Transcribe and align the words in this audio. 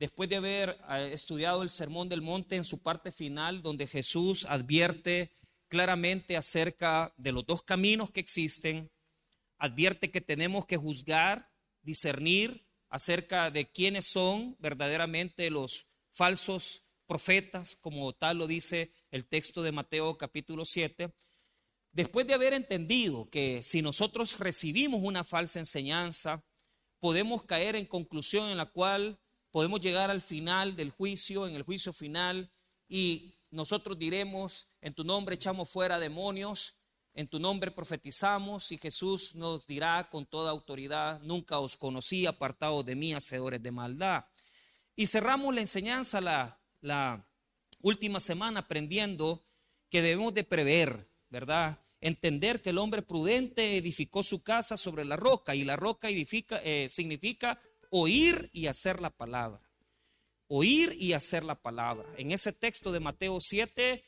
después 0.00 0.30
de 0.30 0.36
haber 0.36 0.80
eh, 0.88 1.10
estudiado 1.12 1.62
el 1.62 1.70
Sermón 1.70 2.08
del 2.08 2.22
Monte 2.22 2.56
en 2.56 2.64
su 2.64 2.82
parte 2.82 3.12
final, 3.12 3.62
donde 3.62 3.86
Jesús 3.86 4.46
advierte 4.48 5.30
claramente 5.68 6.36
acerca 6.36 7.14
de 7.18 7.32
los 7.32 7.46
dos 7.46 7.62
caminos 7.62 8.10
que 8.10 8.20
existen, 8.20 8.90
advierte 9.58 10.10
que 10.10 10.22
tenemos 10.22 10.64
que 10.64 10.78
juzgar, 10.78 11.52
discernir 11.82 12.66
acerca 12.88 13.50
de 13.50 13.70
quiénes 13.70 14.06
son 14.06 14.56
verdaderamente 14.58 15.50
los 15.50 15.86
falsos 16.08 16.82
profetas, 17.06 17.76
como 17.76 18.12
tal 18.14 18.38
lo 18.38 18.46
dice 18.46 18.90
el 19.10 19.26
texto 19.26 19.62
de 19.62 19.70
Mateo 19.70 20.16
capítulo 20.16 20.64
7. 20.64 21.12
Después 21.92 22.26
de 22.26 22.34
haber 22.34 22.54
entendido 22.54 23.28
que 23.28 23.62
si 23.62 23.82
nosotros 23.82 24.38
recibimos 24.38 25.02
una 25.02 25.24
falsa 25.24 25.58
enseñanza, 25.58 26.42
podemos 27.00 27.44
caer 27.44 27.76
en 27.76 27.84
conclusión 27.84 28.48
en 28.50 28.56
la 28.56 28.66
cual 28.66 29.20
podemos 29.50 29.80
llegar 29.80 30.10
al 30.10 30.22
final 30.22 30.76
del 30.76 30.90
juicio, 30.90 31.46
en 31.46 31.54
el 31.54 31.62
juicio 31.62 31.92
final, 31.92 32.50
y 32.88 33.34
nosotros 33.50 33.98
diremos, 33.98 34.68
en 34.80 34.94
tu 34.94 35.04
nombre 35.04 35.34
echamos 35.34 35.68
fuera 35.68 35.98
demonios, 35.98 36.76
en 37.14 37.26
tu 37.26 37.40
nombre 37.40 37.70
profetizamos, 37.70 38.70
y 38.70 38.78
Jesús 38.78 39.34
nos 39.34 39.66
dirá 39.66 40.08
con 40.08 40.26
toda 40.26 40.50
autoridad, 40.50 41.20
nunca 41.22 41.58
os 41.58 41.76
conocí, 41.76 42.26
apartados 42.26 42.86
de 42.86 42.94
mí, 42.94 43.12
hacedores 43.12 43.62
de 43.62 43.72
maldad. 43.72 44.24
Y 44.94 45.06
cerramos 45.06 45.54
la 45.54 45.60
enseñanza 45.60 46.20
la, 46.20 47.26
última 47.82 48.20
semana 48.20 48.60
aprendiendo 48.60 49.46
que 49.88 50.02
debemos 50.02 50.34
de 50.34 50.44
prever, 50.44 51.10
¿verdad? 51.30 51.82
Entender 52.00 52.60
que 52.60 52.70
el 52.70 52.78
hombre 52.78 53.00
prudente 53.00 53.78
edificó 53.78 54.22
su 54.22 54.42
casa 54.42 54.76
sobre 54.76 55.04
la 55.04 55.16
roca 55.16 55.54
y 55.54 55.64
la 55.64 55.76
roca 55.76 56.10
edifica, 56.10 56.60
eh, 56.62 56.88
significa 56.90 57.60
oír 57.90 58.48
y 58.52 58.66
hacer 58.66 59.00
la 59.00 59.10
palabra. 59.10 59.60
Oír 60.48 60.96
y 60.98 61.12
hacer 61.12 61.44
la 61.44 61.54
palabra. 61.54 62.08
En 62.16 62.32
ese 62.32 62.52
texto 62.52 62.90
de 62.90 63.00
Mateo 63.00 63.40
7, 63.40 64.02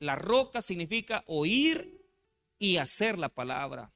la 0.00 0.16
roca 0.16 0.62
significa 0.62 1.22
oír 1.26 2.00
y 2.58 2.78
hacer 2.78 3.18
la 3.18 3.28
palabra. 3.28 3.92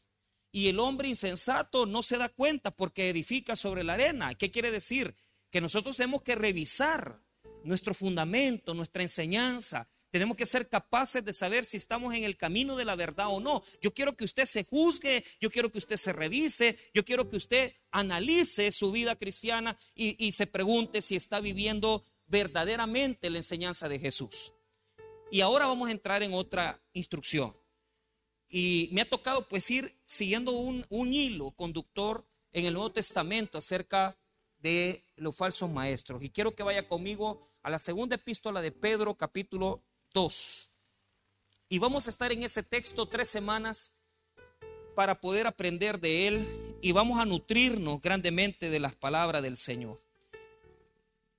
Y 0.52 0.68
el 0.68 0.78
hombre 0.78 1.08
insensato 1.08 1.86
no 1.86 2.02
se 2.02 2.18
da 2.18 2.28
cuenta 2.28 2.70
porque 2.70 3.08
edifica 3.08 3.56
sobre 3.56 3.84
la 3.84 3.94
arena. 3.94 4.34
¿Qué 4.34 4.50
quiere 4.50 4.70
decir? 4.70 5.16
Que 5.50 5.60
nosotros 5.60 5.96
tenemos 5.96 6.22
que 6.22 6.34
revisar 6.34 7.20
nuestro 7.64 7.94
fundamento, 7.94 8.74
nuestra 8.74 9.02
enseñanza. 9.02 9.88
Tenemos 10.12 10.36
que 10.36 10.44
ser 10.44 10.68
capaces 10.68 11.24
de 11.24 11.32
saber 11.32 11.64
si 11.64 11.78
estamos 11.78 12.12
en 12.12 12.22
el 12.24 12.36
camino 12.36 12.76
de 12.76 12.84
la 12.84 12.96
verdad 12.96 13.28
o 13.30 13.40
no. 13.40 13.62
Yo 13.80 13.94
quiero 13.94 14.14
que 14.14 14.26
usted 14.26 14.44
se 14.44 14.62
juzgue, 14.62 15.24
yo 15.40 15.50
quiero 15.50 15.72
que 15.72 15.78
usted 15.78 15.96
se 15.96 16.12
revise, 16.12 16.78
yo 16.92 17.02
quiero 17.02 17.30
que 17.30 17.36
usted 17.36 17.72
analice 17.90 18.70
su 18.72 18.92
vida 18.92 19.16
cristiana 19.16 19.78
y, 19.94 20.30
se 20.32 20.46
pregunte 20.46 21.00
si 21.00 21.16
está 21.16 21.40
viviendo 21.40 22.04
verdaderamente 22.26 23.30
la 23.30 23.38
enseñanza 23.38 23.88
de 23.88 23.98
Jesús. 23.98 24.52
Y 25.30 25.40
ahora 25.40 25.66
vamos 25.66 25.88
a 25.88 25.92
entrar 25.92 26.22
en 26.22 26.34
otra 26.34 26.78
instrucción. 26.92 27.56
Y 28.50 28.90
me 28.92 29.00
ha 29.00 29.08
tocado 29.08 29.48
pues 29.48 29.70
ir 29.70 29.98
siguiendo 30.04 30.52
un, 30.52 30.84
un 30.90 31.14
hilo 31.14 31.52
conductor 31.52 32.28
en 32.52 32.66
el 32.66 32.74
Nuevo 32.74 32.92
Testamento 32.92 33.56
acerca 33.56 34.18
de 34.58 35.06
los 35.16 35.34
falsos 35.34 35.70
maestros. 35.70 36.22
Y 36.22 36.28
quiero 36.28 36.54
que 36.54 36.62
vaya 36.62 36.86
conmigo 36.86 37.48
a 37.62 37.70
la 37.70 37.78
segunda 37.78 38.16
epístola 38.16 38.60
de 38.60 38.72
Pedro, 38.72 39.16
capítulo 39.16 39.82
2. 40.12 40.68
Y 41.68 41.78
vamos 41.78 42.06
a 42.06 42.10
estar 42.10 42.32
en 42.32 42.42
ese 42.42 42.62
texto 42.62 43.06
tres 43.06 43.28
semanas 43.28 44.02
para 44.94 45.20
poder 45.20 45.46
aprender 45.46 46.00
de 46.00 46.28
él 46.28 46.76
y 46.82 46.92
vamos 46.92 47.18
a 47.18 47.24
nutrirnos 47.24 48.00
grandemente 48.00 48.68
de 48.70 48.80
las 48.80 48.94
palabras 48.94 49.42
del 49.42 49.56
Señor. 49.56 50.00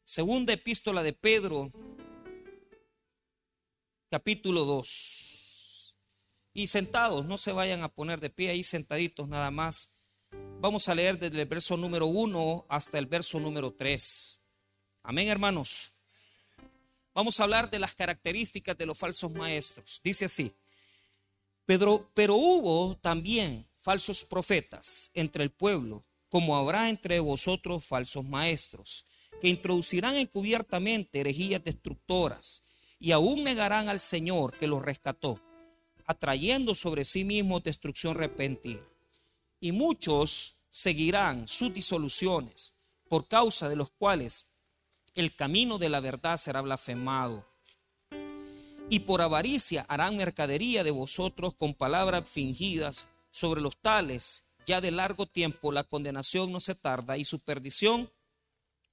Segunda 0.03 0.53
epístola 0.53 1.03
de 1.03 1.13
Pedro, 1.13 1.71
capítulo 4.09 4.63
2. 4.63 5.95
Y 6.55 6.67
sentados, 6.67 7.25
no 7.25 7.37
se 7.37 7.51
vayan 7.51 7.81
a 7.83 7.89
poner 7.93 8.19
de 8.19 8.29
pie 8.29 8.49
ahí 8.49 8.63
sentaditos 8.63 9.27
nada 9.27 9.49
más. 9.49 10.03
Vamos 10.59 10.87
a 10.87 10.95
leer 10.95 11.17
desde 11.17 11.41
el 11.41 11.47
verso 11.47 11.77
número 11.77 12.05
1 12.07 12.65
hasta 12.69 12.99
el 12.99 13.05
verso 13.05 13.39
número 13.39 13.73
3. 13.73 14.45
Amén, 15.03 15.29
hermanos. 15.29 15.92
Vamos 17.13 17.39
a 17.39 17.43
hablar 17.43 17.69
de 17.69 17.77
las 17.77 17.93
características 17.93 18.75
de 18.77 18.87
los 18.87 18.97
falsos 18.97 19.31
maestros. 19.31 20.01
Dice 20.03 20.25
así, 20.25 20.51
Pedro, 21.65 22.09
pero 22.15 22.35
hubo 22.35 22.97
también 22.97 23.67
falsos 23.75 24.23
profetas 24.23 25.11
entre 25.13 25.43
el 25.43 25.51
pueblo, 25.51 26.03
como 26.27 26.57
habrá 26.57 26.89
entre 26.89 27.19
vosotros 27.19 27.85
falsos 27.85 28.25
maestros, 28.25 29.05
que 29.39 29.47
introducirán 29.47 30.15
encubiertamente 30.15 31.19
herejías 31.19 31.63
destructoras 31.63 32.63
y 32.99 33.11
aún 33.11 33.43
negarán 33.43 33.89
al 33.89 33.99
Señor 33.99 34.57
que 34.57 34.67
los 34.67 34.81
rescató, 34.81 35.39
atrayendo 36.05 36.73
sobre 36.73 37.05
sí 37.05 37.23
mismos 37.23 37.63
destrucción 37.63 38.15
repentina. 38.15 38.81
Y 39.59 39.71
muchos 39.71 40.63
seguirán 40.69 41.47
sus 41.47 41.73
disoluciones, 41.73 42.73
por 43.07 43.27
causa 43.27 43.69
de 43.69 43.75
los 43.75 43.91
cuales 43.91 44.52
el 45.15 45.35
camino 45.35 45.77
de 45.77 45.89
la 45.89 45.99
verdad 45.99 46.37
será 46.37 46.61
blasfemado. 46.61 47.45
Y 48.89 48.99
por 48.99 49.21
avaricia 49.21 49.85
harán 49.87 50.17
mercadería 50.17 50.83
de 50.83 50.91
vosotros 50.91 51.53
con 51.53 51.73
palabras 51.73 52.29
fingidas 52.29 53.07
sobre 53.31 53.61
los 53.61 53.77
tales. 53.77 54.49
Ya 54.65 54.81
de 54.81 54.91
largo 54.91 55.25
tiempo 55.25 55.71
la 55.71 55.83
condenación 55.83 56.51
no 56.51 56.59
se 56.59 56.75
tarda 56.75 57.17
y 57.17 57.25
su 57.25 57.39
perdición 57.39 58.09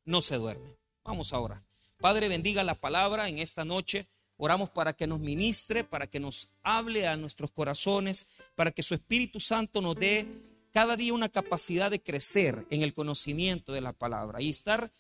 no 0.05 0.21
se 0.21 0.37
duerme. 0.37 0.77
Vamos 1.05 1.33
ahora. 1.33 1.63
Padre, 1.99 2.29
bendiga 2.29 2.65
la 2.65 2.75
palabra 2.75 3.29
en 3.29 3.39
esta 3.39 3.65
noche. 3.65 4.07
Oramos 4.37 4.71
para 4.71 4.95
que 4.95 5.07
nos 5.07 5.21
ministre, 5.21 5.85
para 5.85 6.07
que 6.07 6.19
nos 6.19 6.49
hable 6.63 7.07
a 7.07 7.17
nuestros 7.17 7.51
corazones, 7.51 8.33
para 8.55 8.71
que 8.71 8.83
su 8.83 8.95
Espíritu 8.95 9.39
Santo 9.39 9.83
nos 9.83 9.97
dé 9.97 10.27
cada 10.73 10.97
día 10.97 11.13
una 11.13 11.29
capacidad 11.29 11.91
de 11.91 12.01
crecer 12.01 12.67
en 12.71 12.83
el 12.83 12.95
conocimiento 12.95 13.73
de 13.73 13.81
la 13.81 13.93
palabra 13.93 14.41
y 14.41 14.49
estar 14.49 14.91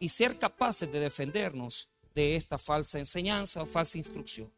y 0.00 0.08
ser 0.08 0.38
capaces 0.38 0.90
de 0.90 1.00
defendernos 1.00 1.88
de 2.14 2.36
esta 2.36 2.58
falsa 2.58 2.98
enseñanza 2.98 3.62
o 3.62 3.66
falsa 3.66 3.98
instrucción. 3.98 4.52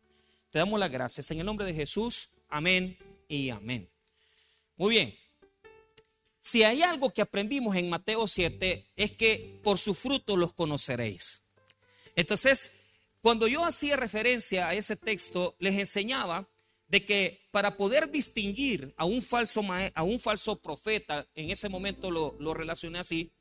Te 0.50 0.58
damos 0.58 0.78
las 0.78 0.90
gracias 0.90 1.30
en 1.30 1.40
el 1.40 1.46
nombre 1.46 1.66
de 1.66 1.74
Jesús. 1.74 2.28
Amén 2.48 2.96
y 3.28 3.50
amén. 3.50 3.88
Muy 4.76 4.90
bien. 4.90 5.18
Si 6.40 6.62
hay 6.62 6.82
algo 6.82 7.10
que 7.10 7.22
aprendimos 7.22 7.74
en 7.76 7.88
Mateo 7.88 8.26
7 8.26 8.92
es 8.96 9.12
que 9.12 9.60
por 9.62 9.78
su 9.78 9.94
fruto 9.94 10.36
los 10.36 10.52
conoceréis. 10.52 11.42
Entonces, 12.16 12.82
cuando 13.20 13.48
yo 13.48 13.64
hacía 13.64 13.96
referencia 13.96 14.68
a 14.68 14.74
ese 14.74 14.96
texto, 14.96 15.56
les 15.58 15.74
enseñaba 15.76 16.46
de 16.88 17.04
que 17.04 17.48
para 17.50 17.76
poder 17.76 18.10
distinguir 18.10 18.92
a 18.96 19.06
un 19.06 19.22
falso, 19.22 19.62
a 19.94 20.02
un 20.02 20.20
falso 20.20 20.56
profeta, 20.60 21.26
en 21.34 21.50
ese 21.50 21.68
momento 21.68 22.10
lo, 22.10 22.36
lo 22.38 22.52
relacioné 22.52 22.98
así, 22.98 23.32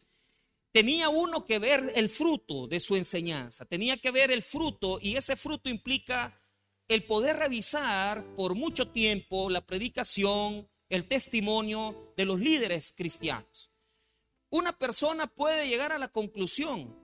tenía 0.74 1.08
uno 1.10 1.46
que 1.46 1.60
ver 1.60 1.94
el 1.96 2.10
fruto 2.10 2.68
de 2.68 2.80
su 2.80 2.96
enseñanza, 2.96 3.64
tenía 3.64 3.96
que 3.98 4.12
ver 4.12 4.32
el 4.32 4.42
fruto 4.42 4.98
y 5.00 5.16
ese 5.16 5.36
fruto 5.36 5.70
implica 5.70 6.38
el 6.88 7.04
poder 7.04 7.38
revisar 7.38 8.26
por 8.36 8.56
mucho 8.56 8.90
tiempo 8.90 9.52
la 9.52 9.66
predicación, 9.66 10.68
el 10.90 11.06
testimonio 11.06 12.14
de 12.18 12.26
los 12.26 12.40
líderes 12.40 12.92
cristianos. 12.92 13.72
Una 14.50 14.78
persona 14.78 15.28
puede 15.28 15.68
llegar 15.68 15.92
a 15.92 16.00
la 16.00 16.08
conclusión 16.08 16.96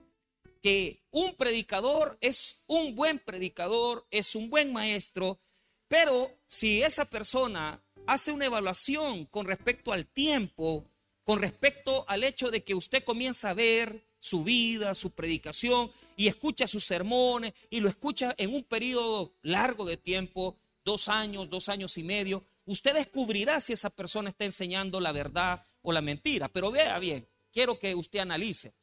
que 0.60 1.06
un 1.10 1.34
predicador 1.36 2.18
es 2.20 2.64
un 2.66 2.96
buen 2.96 3.20
predicador, 3.20 4.06
es 4.10 4.34
un 4.34 4.50
buen 4.50 4.72
maestro, 4.72 5.40
pero 5.86 6.36
si 6.46 6.82
esa 6.82 7.04
persona 7.04 7.84
hace 8.06 8.32
una 8.32 8.46
evaluación 8.46 9.26
con 9.26 9.46
respecto 9.46 9.92
al 9.92 10.08
tiempo, 10.08 10.90
con 11.24 11.40
respecto 11.40 12.04
al 12.08 12.24
hecho 12.24 12.50
de 12.50 12.62
que 12.62 12.74
usted 12.74 13.04
comienza 13.04 13.50
a 13.50 13.54
ver 13.54 14.04
su 14.18 14.44
vida, 14.44 14.94
su 14.94 15.12
predicación 15.12 15.90
y 16.16 16.28
escucha 16.28 16.68
sus 16.68 16.84
sermones 16.84 17.54
y 17.70 17.80
lo 17.80 17.88
escucha 17.88 18.34
en 18.38 18.54
un 18.54 18.64
periodo 18.64 19.32
largo 19.42 19.84
de 19.84 19.96
tiempo, 19.96 20.56
dos 20.84 21.08
años, 21.08 21.48
dos 21.48 21.68
años 21.68 21.96
y 21.98 22.02
medio, 22.02 22.44
usted 22.66 22.94
descubrirá 22.94 23.60
si 23.60 23.72
esa 23.72 23.90
persona 23.90 24.28
está 24.28 24.44
enseñando 24.44 25.00
la 25.00 25.12
verdad 25.12 25.64
o 25.82 25.92
la 25.92 26.02
mentira. 26.02 26.48
Pero 26.48 26.70
vea 26.70 26.98
bien, 26.98 27.26
quiero 27.52 27.78
que 27.78 27.94
usted 27.94 28.20
analice. 28.20 28.74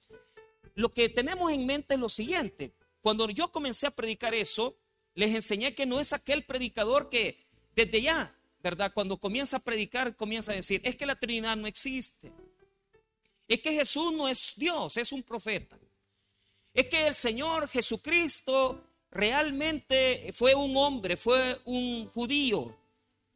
Lo 0.75 0.93
que 0.93 1.09
tenemos 1.09 1.51
en 1.51 1.65
mente 1.65 1.95
es 1.95 1.99
lo 1.99 2.09
siguiente. 2.09 2.73
Cuando 3.01 3.29
yo 3.29 3.51
comencé 3.51 3.87
a 3.87 3.91
predicar 3.91 4.33
eso, 4.35 4.75
les 5.15 5.33
enseñé 5.33 5.73
que 5.73 5.85
no 5.85 5.99
es 5.99 6.13
aquel 6.13 6.43
predicador 6.43 7.09
que 7.09 7.47
desde 7.75 8.01
ya 8.01 8.36
¿verdad? 8.67 8.91
Cuando 8.93 9.15
comienza 9.15 9.57
a 9.57 9.61
predicar, 9.61 10.13
comienza 10.17 10.51
a 10.51 10.55
decir, 10.55 10.81
es 10.83 10.97
que 10.97 11.05
la 11.05 11.15
Trinidad 11.15 11.55
no 11.55 11.67
existe. 11.67 12.33
Es 13.47 13.61
que 13.61 13.71
Jesús 13.71 14.11
no 14.11 14.27
es 14.27 14.55
Dios, 14.57 14.97
es 14.97 15.13
un 15.13 15.23
profeta. 15.23 15.79
Es 16.73 16.87
que 16.87 17.07
el 17.07 17.15
Señor 17.15 17.69
Jesucristo 17.69 18.83
realmente 19.09 20.33
fue 20.33 20.53
un 20.53 20.75
hombre, 20.75 21.15
fue 21.15 21.57
un 21.63 22.09
judío, 22.09 22.77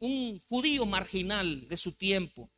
un 0.00 0.38
judío 0.50 0.84
marginal 0.84 1.66
de 1.66 1.78
su 1.78 1.92
tiempo. 1.92 2.50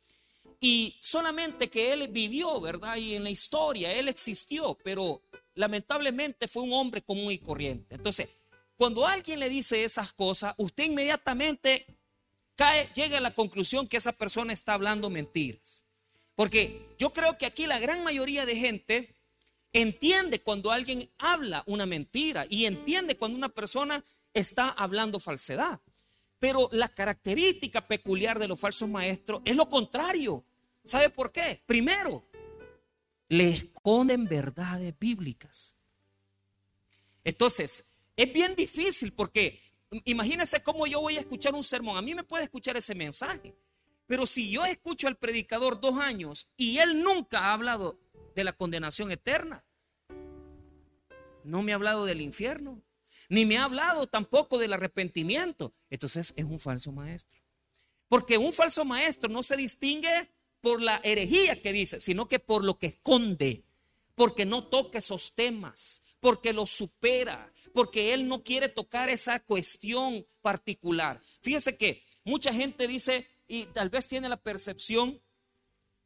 Y 0.59 0.97
solamente 0.99 1.69
que 1.69 1.93
él 1.93 2.09
vivió, 2.09 2.59
¿verdad? 2.59 2.97
Y 2.97 3.15
en 3.15 3.23
la 3.23 3.29
historia 3.29 3.93
él 3.93 4.09
existió, 4.09 4.77
pero 4.83 5.21
lamentablemente 5.53 6.49
fue 6.49 6.63
un 6.63 6.73
hombre 6.73 7.01
común 7.01 7.31
y 7.31 7.37
corriente. 7.37 7.95
Entonces, 7.95 8.29
cuando 8.75 9.07
alguien 9.07 9.39
le 9.39 9.47
dice 9.47 9.85
esas 9.85 10.11
cosas, 10.11 10.53
usted 10.57 10.83
inmediatamente 10.83 11.85
cae, 12.55 12.89
llega 12.93 13.17
a 13.17 13.21
la 13.21 13.33
conclusión 13.33 13.87
que 13.87 13.97
esa 13.97 14.13
persona 14.13 14.53
está 14.53 14.73
hablando 14.73 15.09
mentiras. 15.09 15.85
Porque 16.35 16.95
yo 16.97 17.13
creo 17.13 17.37
que 17.37 17.45
aquí 17.45 17.65
la 17.65 17.79
gran 17.79 18.03
mayoría 18.03 18.45
de 18.45 18.55
gente 18.55 19.15
entiende 19.73 20.41
cuando 20.41 20.71
alguien 20.71 21.09
habla 21.17 21.63
una 21.67 21.85
mentira 21.85 22.45
y 22.49 22.65
entiende 22.65 23.17
cuando 23.17 23.37
una 23.37 23.49
persona 23.49 24.03
está 24.33 24.69
hablando 24.69 25.19
falsedad. 25.19 25.81
Pero 26.39 26.69
la 26.71 26.89
característica 26.89 27.87
peculiar 27.87 28.39
de 28.39 28.47
los 28.47 28.59
falsos 28.59 28.89
maestros 28.89 29.41
es 29.45 29.55
lo 29.55 29.67
contrario. 29.69 30.45
¿Sabe 30.83 31.09
por 31.09 31.31
qué? 31.31 31.61
Primero, 31.65 32.25
le 33.29 33.49
esconden 33.49 34.25
verdades 34.25 34.93
bíblicas. 34.99 35.77
Entonces, 37.23 37.95
es 38.15 38.31
bien 38.31 38.55
difícil 38.55 39.13
porque 39.13 39.59
imagínense 40.05 40.63
cómo 40.63 40.87
yo 40.87 41.01
voy 41.01 41.17
a 41.17 41.21
escuchar 41.21 41.53
un 41.53 41.63
sermón. 41.63 41.97
A 41.97 42.01
mí 42.01 42.13
me 42.13 42.23
puede 42.23 42.43
escuchar 42.43 42.77
ese 42.77 42.95
mensaje. 42.95 43.55
Pero 44.07 44.25
si 44.25 44.51
yo 44.51 44.65
escucho 44.65 45.07
al 45.07 45.17
predicador 45.17 45.79
dos 45.79 45.97
años 45.99 46.47
y 46.57 46.77
él 46.77 47.01
nunca 47.01 47.39
ha 47.39 47.53
hablado 47.53 47.99
de 48.35 48.43
la 48.43 48.53
condenación 48.53 49.11
eterna, 49.11 49.65
no 51.43 51.63
me 51.63 51.71
ha 51.71 51.75
hablado 51.75 52.05
del 52.05 52.21
infierno, 52.21 52.81
ni 53.29 53.45
me 53.45 53.57
ha 53.57 53.63
hablado 53.63 54.07
tampoco 54.07 54.57
del 54.57 54.73
arrepentimiento, 54.73 55.73
entonces 55.89 56.33
es 56.35 56.43
un 56.43 56.59
falso 56.59 56.91
maestro. 56.91 57.39
Porque 58.07 58.37
un 58.37 58.53
falso 58.53 58.85
maestro 58.85 59.29
no 59.29 59.41
se 59.41 59.57
distingue 59.57 60.31
por 60.61 60.81
la 60.81 60.99
herejía 61.03 61.61
que 61.61 61.73
dice, 61.73 61.99
sino 61.99 62.27
que 62.27 62.39
por 62.39 62.63
lo 62.63 62.77
que 62.77 62.87
esconde, 62.87 63.63
porque 64.15 64.45
no 64.45 64.65
toca 64.65 64.99
esos 64.99 65.33
temas, 65.33 66.17
porque 66.19 66.53
los 66.53 66.69
supera, 66.69 67.51
porque 67.75 68.13
él 68.13 68.29
no 68.29 68.41
quiere 68.41 68.69
tocar 68.69 69.09
esa 69.09 69.37
cuestión 69.41 70.25
particular. 70.41 71.21
Fíjese 71.41 71.77
que 71.77 72.05
mucha 72.23 72.53
gente 72.53 72.87
dice, 72.87 73.27
y 73.49 73.65
tal 73.65 73.89
vez 73.89 74.07
tiene 74.07 74.29
la 74.29 74.37
percepción 74.37 75.21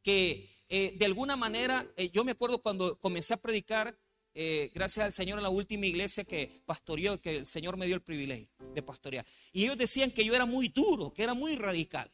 que 0.02 0.50
eh, 0.68 0.96
de 0.98 1.06
alguna 1.06 1.36
manera, 1.36 1.86
eh, 1.96 2.10
yo 2.10 2.24
me 2.24 2.32
acuerdo 2.32 2.60
cuando 2.60 2.98
comencé 2.98 3.34
a 3.34 3.36
predicar, 3.36 3.96
eh, 4.34 4.72
gracias 4.74 5.06
al 5.06 5.12
Señor 5.12 5.38
en 5.38 5.44
la 5.44 5.50
última 5.50 5.86
iglesia 5.86 6.24
que 6.24 6.60
pastoreó, 6.66 7.20
que 7.20 7.36
el 7.36 7.46
Señor 7.46 7.76
me 7.76 7.86
dio 7.86 7.94
el 7.94 8.02
privilegio 8.02 8.48
de 8.74 8.82
pastorear. 8.82 9.24
Y 9.52 9.62
ellos 9.62 9.78
decían 9.78 10.10
que 10.10 10.24
yo 10.24 10.34
era 10.34 10.46
muy 10.46 10.70
duro, 10.70 11.14
que 11.14 11.22
era 11.22 11.34
muy 11.34 11.54
radical. 11.54 12.10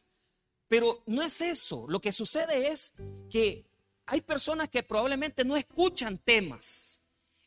Pero 0.67 1.01
no 1.07 1.23
es 1.23 1.41
eso. 1.41 1.87
Lo 1.89 1.99
que 1.99 2.11
sucede 2.11 2.67
es 2.67 2.93
que 3.27 3.65
hay 4.05 4.21
personas 4.21 4.69
que 4.69 4.83
probablemente 4.83 5.43
no 5.43 5.57
escuchan 5.57 6.19
temas. 6.19 6.86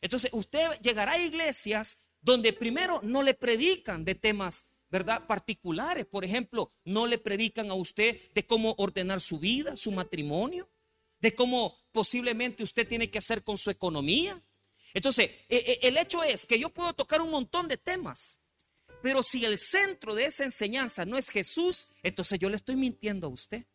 Entonces 0.01 0.31
usted 0.33 0.79
llegará 0.81 1.13
a 1.13 1.23
iglesias 1.23 2.09
donde 2.21 2.53
primero 2.53 2.99
no 3.03 3.23
le 3.23 3.33
predican 3.33 4.03
de 4.03 4.15
temas 4.15 4.71
¿verdad? 4.91 5.25
Particulares. 5.25 6.05
Por 6.05 6.25
ejemplo, 6.25 6.69
no 6.83 7.07
le 7.07 7.17
predican 7.17 7.71
a 7.71 7.73
usted 7.73 8.19
de 8.33 8.45
cómo 8.45 8.75
ordenar 8.77 9.21
su 9.21 9.39
vida, 9.39 9.75
su 9.77 9.91
matrimonio, 9.91 10.69
de 11.21 11.33
cómo 11.33 11.79
posiblemente 11.93 12.61
usted 12.61 12.87
tiene 12.87 13.09
que 13.09 13.17
hacer 13.17 13.43
con 13.43 13.57
su 13.57 13.71
economía. 13.71 14.39
Entonces, 14.93 15.31
e, 15.47 15.79
e, 15.81 15.87
el 15.87 15.97
hecho 15.97 16.21
es 16.23 16.45
que 16.45 16.59
yo 16.59 16.69
puedo 16.69 16.93
tocar 16.93 17.21
un 17.21 17.31
montón 17.31 17.69
de 17.69 17.77
temas, 17.77 18.41
pero 19.01 19.23
si 19.23 19.45
el 19.45 19.57
centro 19.57 20.13
de 20.13 20.25
esa 20.25 20.43
enseñanza 20.43 21.05
no 21.05 21.17
es 21.17 21.29
Jesús, 21.29 21.93
entonces 22.03 22.37
yo 22.37 22.49
le 22.49 22.57
estoy 22.57 22.75
mintiendo 22.75 23.27
a 23.27 23.29
usted. 23.29 23.65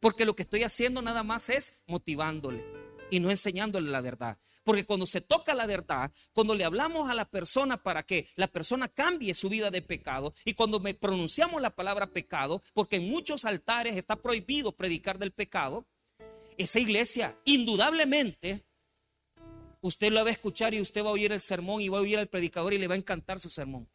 Porque 0.00 0.24
lo 0.24 0.34
que 0.34 0.42
estoy 0.42 0.64
haciendo 0.64 1.00
nada 1.00 1.22
más 1.22 1.48
es 1.48 1.84
motivándole 1.86 2.64
y 3.10 3.20
no 3.20 3.30
enseñándole 3.30 3.90
la 3.90 4.00
verdad. 4.00 4.38
Porque 4.62 4.84
cuando 4.84 5.06
se 5.06 5.20
toca 5.20 5.54
la 5.54 5.66
verdad, 5.66 6.12
cuando 6.32 6.54
le 6.54 6.64
hablamos 6.64 7.10
a 7.10 7.14
la 7.14 7.28
persona 7.28 7.76
para 7.76 8.02
que 8.02 8.28
la 8.36 8.48
persona 8.48 8.88
cambie 8.88 9.34
su 9.34 9.48
vida 9.48 9.70
de 9.70 9.82
pecado 9.82 10.34
y 10.44 10.54
cuando 10.54 10.80
me 10.80 10.94
pronunciamos 10.94 11.62
la 11.62 11.70
palabra 11.70 12.08
pecado, 12.08 12.62
porque 12.74 12.96
en 12.96 13.08
muchos 13.08 13.44
altares 13.44 13.96
está 13.96 14.16
prohibido 14.16 14.72
predicar 14.72 15.18
del 15.18 15.32
pecado, 15.32 15.86
esa 16.58 16.78
iglesia 16.78 17.34
indudablemente 17.44 18.64
usted 19.80 20.12
lo 20.12 20.22
va 20.22 20.28
a 20.28 20.32
escuchar 20.32 20.74
y 20.74 20.80
usted 20.80 21.02
va 21.02 21.08
a 21.08 21.12
oír 21.12 21.32
el 21.32 21.40
sermón 21.40 21.80
y 21.80 21.88
va 21.88 21.98
a 21.98 22.02
oír 22.02 22.18
al 22.18 22.28
predicador 22.28 22.74
y 22.74 22.78
le 22.78 22.86
va 22.86 22.94
a 22.94 22.98
encantar 22.98 23.40
su 23.40 23.48
sermón. 23.48 23.88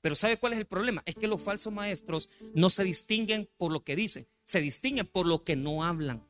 Pero 0.00 0.14
¿sabe 0.14 0.38
cuál 0.38 0.54
es 0.54 0.58
el 0.58 0.66
problema? 0.66 1.02
Es 1.04 1.14
que 1.14 1.28
los 1.28 1.42
falsos 1.42 1.72
maestros 1.72 2.30
no 2.54 2.70
se 2.70 2.84
distinguen 2.84 3.50
por 3.58 3.70
lo 3.70 3.84
que 3.84 3.96
dicen, 3.96 4.26
se 4.44 4.60
distinguen 4.60 5.06
por 5.06 5.26
lo 5.26 5.44
que 5.44 5.56
no 5.56 5.84
hablan. 5.84 6.29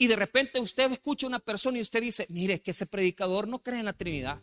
Y 0.00 0.06
de 0.06 0.16
repente 0.16 0.58
usted 0.60 0.90
escucha 0.92 1.26
a 1.26 1.28
una 1.28 1.40
persona 1.40 1.76
y 1.76 1.82
usted 1.82 2.00
dice, 2.00 2.24
mire, 2.30 2.54
es 2.54 2.60
que 2.62 2.70
ese 2.70 2.86
predicador 2.86 3.46
no 3.46 3.62
cree 3.62 3.80
en 3.80 3.84
la 3.84 3.92
Trinidad. 3.92 4.40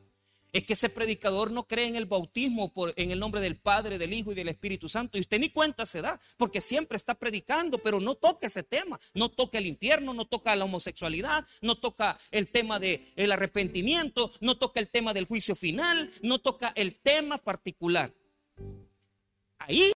Es 0.54 0.63
que 0.63 0.74
ese 0.74 0.88
predicador 0.88 1.50
no 1.50 1.65
cree 1.65 1.88
en 1.88 1.95
el 1.95 2.06
bautismo 2.06 2.71
por, 2.71 2.94
en 2.95 3.09
el 3.09 3.18
nombre 3.18 3.42
del 3.42 3.57
Padre, 3.57 3.98
del 3.98 4.13
Hijo 4.13 4.31
y 4.31 4.36
del 4.36 4.50
Espíritu 4.50 4.88
Santo. 4.88 5.18
Y 5.18 5.21
usted 5.21 5.39
ni 5.39 5.50
cuenta 5.50 5.88
se 5.88 6.04
da, 6.04 6.19
porque 6.38 6.62
siempre 6.62 6.95
está 6.95 7.15
predicando, 7.15 7.80
pero 7.80 8.00
no 8.00 8.13
toca 8.13 8.45
ese 8.45 8.62
tema. 8.62 9.00
No 9.15 9.30
toca 9.30 9.57
el 9.57 9.65
infierno, 9.65 10.13
no 10.13 10.25
toca 10.25 10.56
la 10.56 10.65
homosexualidad, 10.65 11.44
no 11.62 11.75
toca 11.80 12.19
el 12.30 12.50
tema 12.50 12.80
del 12.80 13.03
el 13.15 13.31
arrepentimiento, 13.31 14.31
no 14.42 14.60
toca 14.60 14.80
el 14.80 14.89
tema 14.89 15.12
del 15.15 15.25
juicio 15.25 15.56
final, 15.56 16.12
no 16.21 16.38
toca 16.38 16.71
el 16.75 17.00
tema 17.00 17.39
particular. 17.39 18.13
Ahí 19.57 19.92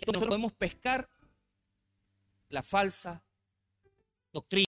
nosotros 0.00 0.24
podemos 0.26 0.52
pescar 0.54 1.08
la 2.48 2.64
falsa 2.64 3.24
doctrina 4.32 4.67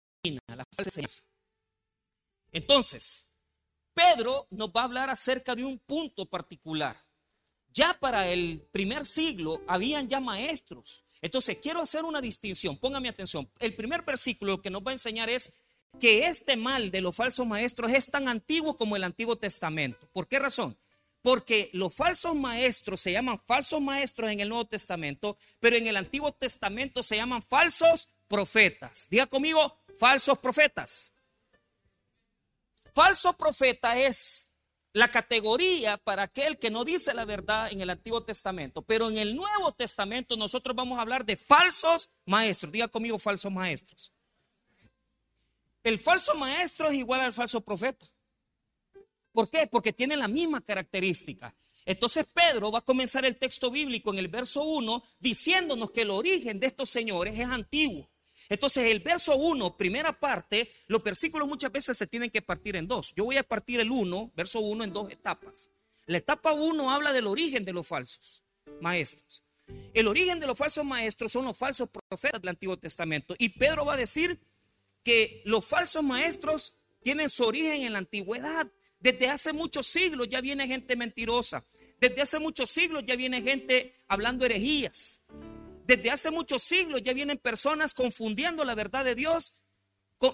Entonces, 2.53 3.35
Pedro 3.95 4.47
nos 4.51 4.69
va 4.71 4.83
a 4.83 4.85
hablar 4.85 5.11
acerca 5.11 5.55
de 5.55 5.65
un 5.65 5.79
punto 5.79 6.27
particular. 6.27 6.97
Ya 7.73 7.97
para 7.99 8.29
el 8.29 8.67
primer 8.73 9.07
siglo 9.07 9.63
habían 9.67 10.09
ya 10.09 10.21
maestros. 10.21 11.05
Entonces, 11.23 11.59
quiero 11.63 11.81
hacer 11.81 12.05
una 12.05 12.21
distinción. 12.21 12.77
Póngame 12.77 13.09
atención. 13.09 13.49
El 13.59 13.75
primer 13.75 14.03
versículo 14.03 14.61
que 14.61 14.71
nos 14.71 14.83
va 14.83 14.91
a 14.91 14.95
enseñar 14.95 15.29
es 15.29 15.53
que 15.99 16.27
este 16.27 16.57
mal 16.57 16.91
de 16.91 17.01
los 17.01 17.17
falsos 17.17 17.47
maestros 17.47 17.93
es 17.93 18.11
tan 18.11 18.29
antiguo 18.29 18.77
como 18.77 18.97
el 18.97 19.05
Antiguo 19.05 19.37
Testamento. 19.37 20.09
¿Por 20.13 20.29
qué 20.29 20.39
razón? 20.39 20.77
Porque 21.23 21.69
los 21.73 21.95
falsos 21.95 22.35
maestros 22.35 23.01
se 23.01 23.13
llaman 23.13 23.39
falsos 23.39 23.81
maestros 23.81 24.31
en 24.31 24.41
el 24.41 24.49
Nuevo 24.49 24.65
Testamento, 24.67 25.37
pero 25.59 25.77
en 25.77 25.87
el 25.87 25.97
Antiguo 25.97 26.33
Testamento 26.33 27.03
se 27.03 27.17
llaman 27.17 27.43
falsos 27.43 28.09
profetas. 28.29 29.09
Diga 29.11 29.27
conmigo, 29.27 29.77
falsos 30.01 30.39
profetas. 30.39 31.13
Falso 32.95 33.35
profeta 33.35 33.99
es 33.99 34.57
la 34.95 35.09
categoría 35.09 35.99
para 35.99 36.23
aquel 36.23 36.59
que 36.59 36.71
no 36.71 36.87
dice 36.87 37.13
la 37.13 37.27
verdad 37.27 37.71
en 37.71 37.83
el 37.83 37.91
Antiguo 37.91 38.23
Testamento, 38.23 38.81
pero 38.81 39.11
en 39.11 39.19
el 39.19 39.37
Nuevo 39.37 39.73
Testamento 39.73 40.39
nosotros 40.39 40.75
vamos 40.75 40.99
a 40.99 41.03
hablar 41.03 41.27
de 41.27 41.37
falsos 41.37 42.09
maestros. 42.25 42.73
Diga 42.73 42.89
conmigo 42.89 43.19
falsos 43.19 43.53
maestros. 43.53 44.11
El 45.85 45.99
falso 45.99 46.35
maestro 46.35 46.89
es 46.89 46.95
igual 46.95 47.21
al 47.21 47.33
falso 47.35 47.61
profeta. 47.61 48.07
¿Por 49.33 49.51
qué? 49.51 49.67
Porque 49.67 49.93
tiene 49.93 50.17
la 50.17 50.29
misma 50.29 50.63
característica. 50.63 51.55
Entonces 51.85 52.27
Pedro 52.33 52.73
va 52.73 52.79
a 52.79 52.85
comenzar 52.85 53.27
el 53.27 53.37
texto 53.37 53.71
bíblico 53.71 54.11
en 54.11 54.19
el 54.19 54.29
verso 54.29 54.63
1 54.63 55.05
diciéndonos 55.21 55.91
que 55.91 56.03
el 56.03 56.11
origen 56.11 56.59
de 56.59 56.69
estos 56.69 56.89
señores 56.89 57.39
es 57.39 57.47
antiguo. 57.47 58.09
Entonces 58.51 58.91
el 58.91 58.99
verso 58.99 59.37
1, 59.37 59.77
primera 59.77 60.19
parte, 60.19 60.71
los 60.89 61.03
versículos 61.03 61.49
muchas 61.49 61.71
veces 61.71 61.97
se 61.97 62.09
tienen 62.09 62.31
que 62.31 62.43
partir 62.43 62.75
en 62.75 62.89
dos. 62.89 63.15
Yo 63.15 63.25
voy 63.25 63.37
a 63.37 63.45
partir 63.45 63.79
el 63.79 63.91
1, 63.91 64.33
verso 64.37 64.59
1, 64.59 64.85
en 64.85 64.93
dos 64.93 65.11
etapas. 65.11 65.71
La 66.07 66.19
etapa 66.19 66.53
1 66.53 66.91
habla 66.91 67.13
del 67.13 67.29
origen 67.29 67.65
de 67.65 67.73
los 67.73 67.87
falsos 67.87 68.43
maestros. 68.81 69.45
El 69.95 70.09
origen 70.09 70.41
de 70.41 70.49
los 70.49 70.59
falsos 70.59 70.85
maestros 70.85 71.31
son 71.31 71.45
los 71.45 71.57
falsos 71.57 71.89
profetas 72.09 72.41
del 72.41 72.49
Antiguo 72.49 72.77
Testamento. 72.77 73.37
Y 73.39 73.51
Pedro 73.51 73.85
va 73.85 73.95
a 73.95 73.97
decir 73.97 74.37
que 75.05 75.43
los 75.45 75.65
falsos 75.65 76.03
maestros 76.03 76.75
tienen 77.05 77.29
su 77.29 77.45
origen 77.45 77.83
en 77.83 77.93
la 77.93 78.01
antigüedad. 78.01 78.67
Desde 78.99 79.29
hace 79.29 79.53
muchos 79.53 79.87
siglos 79.87 80.29
ya 80.29 80.41
viene 80.41 80.67
gente 80.67 80.97
mentirosa. 80.97 81.65
Desde 82.01 82.21
hace 82.21 82.41
muchos 82.41 82.69
siglos 82.69 83.05
ya 83.07 83.15
viene 83.15 83.43
gente 83.43 83.95
hablando 84.09 84.45
herejías. 84.45 85.25
Desde 85.91 86.13
hace 86.13 86.31
muchos 86.31 86.63
siglos 86.63 87.03
ya 87.03 87.13
vienen 87.13 87.37
personas 87.37 87.95
confundiendo 87.95 88.65
la 88.65 88.77
verdad 88.77 89.05
de 89.05 89.17
Dios 89.17 89.63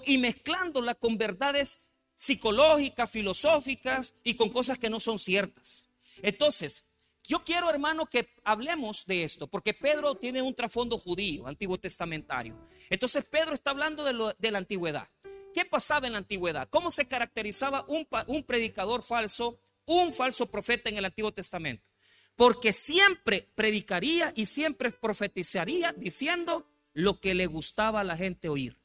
y 0.05 0.19
mezclándola 0.19 0.93
con 0.93 1.17
verdades 1.17 1.93
psicológicas, 2.13 3.09
filosóficas 3.09 4.13
y 4.23 4.35
con 4.35 4.51
cosas 4.51 4.77
que 4.77 4.91
no 4.91 4.99
son 4.99 5.17
ciertas. 5.17 5.89
Entonces, 6.21 6.91
yo 7.23 7.43
quiero, 7.43 7.71
hermano, 7.71 8.05
que 8.05 8.29
hablemos 8.43 9.07
de 9.07 9.23
esto, 9.23 9.47
porque 9.47 9.73
Pedro 9.73 10.13
tiene 10.13 10.43
un 10.43 10.53
trasfondo 10.53 10.99
judío, 10.99 11.47
antiguo 11.47 11.79
testamentario. 11.79 12.55
Entonces, 12.91 13.25
Pedro 13.25 13.55
está 13.55 13.71
hablando 13.71 14.03
de, 14.03 14.35
de, 14.37 14.51
la 14.51 14.59
antigüedad. 14.59 15.09
¿Qué 15.55 15.65
pasaba 15.65 16.05
en 16.05 16.13
la 16.13 16.19
antigüedad? 16.19 16.69
¿Cómo 16.69 16.91
se 16.91 17.07
caracterizaba 17.07 17.83
un 17.87 18.43
predicador 18.43 19.01
falso, 19.01 19.59
un 19.85 20.13
falso 20.13 20.51
profeta 20.51 20.89
en 20.89 20.97
el 20.97 21.05
Antiguo 21.05 21.33
Testamento? 21.33 21.89
Porque 22.37 22.71
siempre 22.71 23.49
predicaría 23.55 24.31
y 24.35 24.45
siempre 24.45 24.91
profetizaría 24.91 25.91
diciendo 25.93 26.69
lo 26.93 27.19
que 27.19 27.33
le 27.33 27.47
gustaba 27.47 28.01
a 28.01 28.03
la 28.03 28.15
gente 28.15 28.47
oír. 28.47 28.77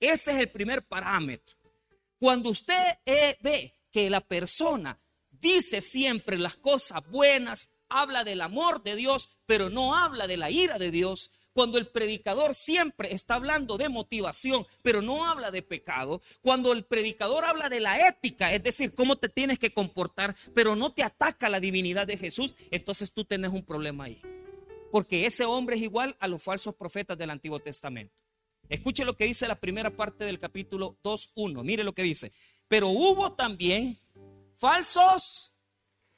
Ese 0.00 0.32
es 0.32 0.38
el 0.38 0.48
primer 0.48 0.82
parámetro. 0.86 1.54
Cuando 2.16 2.48
usted 2.48 2.98
eh, 3.04 3.36
ve 3.42 3.74
que 3.92 4.08
la 4.08 4.22
persona 4.22 4.98
dice 5.38 5.82
siempre 5.82 6.38
las 6.38 6.56
cosas 6.56 7.06
buenas, 7.10 7.68
habla 7.90 8.24
del 8.24 8.40
amor 8.40 8.82
de 8.82 8.96
Dios, 8.96 9.42
pero 9.44 9.68
no 9.68 9.94
habla 9.94 10.26
de 10.26 10.38
la 10.38 10.50
ira 10.50 10.78
de 10.78 10.90
Dios, 10.90 11.30
cuando 11.54 11.78
el 11.78 11.86
predicador 11.86 12.54
siempre 12.54 13.14
está 13.14 13.36
hablando 13.36 13.78
de 13.78 13.88
motivación, 13.88 14.66
pero 14.82 15.00
no 15.00 15.26
habla 15.26 15.50
de 15.50 15.62
pecado, 15.62 16.20
cuando 16.42 16.72
el 16.72 16.84
predicador 16.84 17.44
habla 17.44 17.68
de 17.68 17.80
la 17.80 18.08
ética, 18.08 18.52
es 18.52 18.62
decir, 18.62 18.94
cómo 18.94 19.16
te 19.16 19.28
tienes 19.28 19.58
que 19.58 19.72
comportar, 19.72 20.36
pero 20.54 20.76
no 20.76 20.92
te 20.92 21.02
ataca 21.02 21.48
la 21.48 21.60
divinidad 21.60 22.06
de 22.06 22.18
Jesús, 22.18 22.56
entonces 22.70 23.12
tú 23.12 23.24
tienes 23.24 23.52
un 23.52 23.64
problema 23.64 24.04
ahí. 24.04 24.20
Porque 24.90 25.26
ese 25.26 25.44
hombre 25.44 25.76
es 25.76 25.82
igual 25.82 26.16
a 26.20 26.28
los 26.28 26.42
falsos 26.42 26.74
profetas 26.74 27.16
del 27.16 27.30
Antiguo 27.30 27.58
Testamento. 27.60 28.14
Escuche 28.68 29.04
lo 29.04 29.16
que 29.16 29.26
dice 29.26 29.48
la 29.48 29.56
primera 29.56 29.90
parte 29.90 30.24
del 30.24 30.38
capítulo 30.38 30.96
2.1. 31.02 31.62
Mire 31.64 31.84
lo 31.84 31.92
que 31.94 32.02
dice. 32.02 32.32
Pero 32.68 32.88
hubo 32.88 33.32
también 33.32 33.98
falsos 34.54 35.52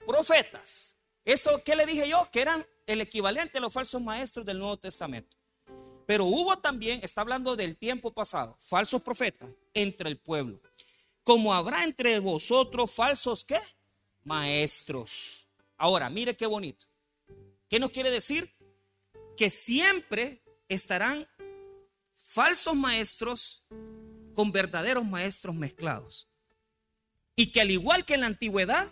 profetas. 0.07 1.01
Eso, 1.25 1.63
¿qué 1.65 1.75
le 1.75 1.87
dije 1.87 2.09
yo? 2.09 2.29
Que 2.31 2.43
eran 2.43 2.65
el 2.87 3.01
equivalente 3.01 3.59
a 3.59 3.61
los 3.61 3.73
falsos 3.73 4.01
maestros 4.01 4.47
del 4.47 4.59
Nuevo 4.59 4.77
Testamento. 4.77 5.37
Pero 6.07 6.25
hubo 6.25 6.57
también, 6.59 7.01
está 7.03 7.21
hablando 7.21 7.57
del 7.57 7.77
tiempo 7.77 8.13
pasado, 8.13 8.57
falsos 8.61 9.03
profetas 9.03 9.51
entre 9.75 10.09
el 10.09 10.19
pueblo. 10.19 10.61
Como 11.25 11.53
habrá 11.53 11.83
entre 11.83 12.21
vosotros 12.21 12.93
falsos 12.93 13.45
qué? 13.45 13.59
Maestros. 14.23 15.49
Ahora, 15.77 16.09
mire 16.09 16.37
qué 16.37 16.47
bonito. 16.47 16.87
¿Qué 17.69 17.81
nos 17.81 17.91
quiere 17.91 18.11
decir? 18.11 18.55
Que 19.37 19.51
siempre 19.51 20.41
estarán 20.69 21.27
falsos 22.15 22.77
maestros 22.77 23.65
con 24.35 24.53
verdaderos 24.53 25.05
maestros 25.05 25.57
mezclados. 25.57 26.29
Y 27.35 27.51
que 27.51 27.61
al 27.61 27.71
igual 27.71 28.05
que 28.05 28.15
en 28.15 28.21
la 28.21 28.29
antigüedad, 28.29 28.89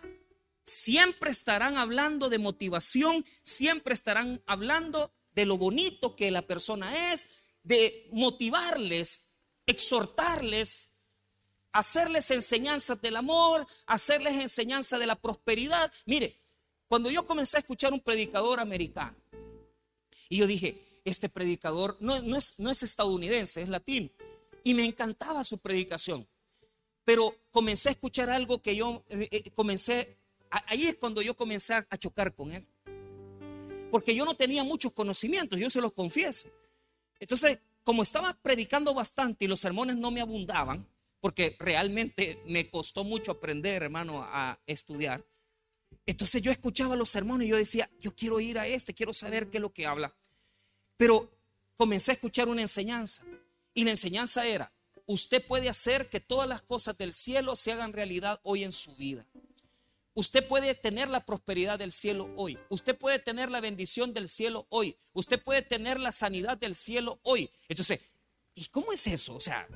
siempre 0.64 1.30
estarán 1.30 1.76
hablando 1.76 2.28
de 2.28 2.38
motivación, 2.38 3.24
siempre 3.42 3.94
estarán 3.94 4.42
hablando 4.46 5.12
de 5.34 5.46
lo 5.46 5.58
bonito 5.58 6.16
que 6.16 6.30
la 6.30 6.46
persona 6.46 7.12
es, 7.12 7.28
de 7.62 8.08
motivarles, 8.12 9.36
exhortarles, 9.66 10.96
hacerles 11.72 12.30
enseñanzas 12.30 13.00
del 13.02 13.16
amor, 13.16 13.66
hacerles 13.86 14.34
enseñanza 14.34 14.98
de 14.98 15.06
la 15.06 15.16
prosperidad. 15.16 15.92
Mire, 16.06 16.40
cuando 16.86 17.10
yo 17.10 17.26
comencé 17.26 17.58
a 17.58 17.60
escuchar 17.60 17.92
un 17.92 18.00
predicador 18.00 18.60
americano, 18.60 19.16
y 20.28 20.38
yo 20.38 20.46
dije, 20.46 21.00
este 21.04 21.28
predicador 21.28 21.96
no, 22.00 22.22
no, 22.22 22.36
es, 22.36 22.58
no 22.58 22.70
es 22.70 22.82
estadounidense, 22.82 23.62
es 23.62 23.68
latino, 23.68 24.10
y 24.62 24.72
me 24.72 24.84
encantaba 24.84 25.44
su 25.44 25.58
predicación, 25.58 26.26
pero 27.04 27.34
comencé 27.50 27.90
a 27.90 27.92
escuchar 27.92 28.30
algo 28.30 28.62
que 28.62 28.76
yo 28.76 29.04
eh, 29.08 29.28
eh, 29.30 29.50
comencé 29.50 30.23
ahí 30.66 30.86
es 30.86 30.96
cuando 30.96 31.22
yo 31.22 31.34
comencé 31.36 31.74
a 31.74 31.96
chocar 31.96 32.34
con 32.34 32.52
él. 32.52 32.66
Porque 33.90 34.14
yo 34.14 34.24
no 34.24 34.34
tenía 34.34 34.64
muchos 34.64 34.92
conocimientos, 34.92 35.58
yo 35.58 35.70
se 35.70 35.80
los 35.80 35.92
confieso. 35.92 36.48
Entonces, 37.20 37.60
como 37.84 38.02
estaba 38.02 38.32
predicando 38.42 38.94
bastante 38.94 39.44
y 39.44 39.48
los 39.48 39.60
sermones 39.60 39.96
no 39.96 40.10
me 40.10 40.20
abundaban, 40.20 40.86
porque 41.20 41.56
realmente 41.58 42.42
me 42.46 42.68
costó 42.68 43.04
mucho 43.04 43.32
aprender, 43.32 43.82
hermano, 43.82 44.22
a 44.22 44.58
estudiar. 44.66 45.24
Entonces 46.06 46.42
yo 46.42 46.50
escuchaba 46.50 46.96
los 46.96 47.08
sermones 47.08 47.46
y 47.46 47.50
yo 47.50 47.56
decía, 47.56 47.88
yo 48.00 48.14
quiero 48.14 48.40
ir 48.40 48.58
a 48.58 48.66
este, 48.66 48.94
quiero 48.94 49.12
saber 49.12 49.48
qué 49.48 49.58
es 49.58 49.62
lo 49.62 49.72
que 49.72 49.86
habla. 49.86 50.14
Pero 50.96 51.30
comencé 51.76 52.10
a 52.10 52.14
escuchar 52.14 52.48
una 52.48 52.62
enseñanza. 52.62 53.24
Y 53.72 53.84
la 53.84 53.90
enseñanza 53.90 54.46
era, 54.46 54.72
usted 55.06 55.44
puede 55.46 55.68
hacer 55.68 56.08
que 56.08 56.20
todas 56.20 56.48
las 56.48 56.62
cosas 56.62 56.98
del 56.98 57.12
cielo 57.12 57.56
se 57.56 57.72
hagan 57.72 57.92
realidad 57.92 58.40
hoy 58.42 58.64
en 58.64 58.72
su 58.72 58.94
vida. 58.96 59.26
Usted 60.14 60.46
puede 60.46 60.76
tener 60.76 61.08
la 61.08 61.26
prosperidad 61.26 61.78
del 61.78 61.92
cielo 61.92 62.32
hoy. 62.36 62.56
Usted 62.68 62.96
puede 62.96 63.18
tener 63.18 63.50
la 63.50 63.60
bendición 63.60 64.14
del 64.14 64.28
cielo 64.28 64.66
hoy. 64.70 64.96
Usted 65.12 65.42
puede 65.42 65.62
tener 65.62 65.98
la 65.98 66.12
sanidad 66.12 66.56
del 66.56 66.76
cielo 66.76 67.18
hoy. 67.24 67.50
Entonces, 67.68 68.12
¿y 68.54 68.66
cómo 68.66 68.92
es 68.92 69.08
eso? 69.08 69.34
O 69.34 69.40
sea, 69.40 69.68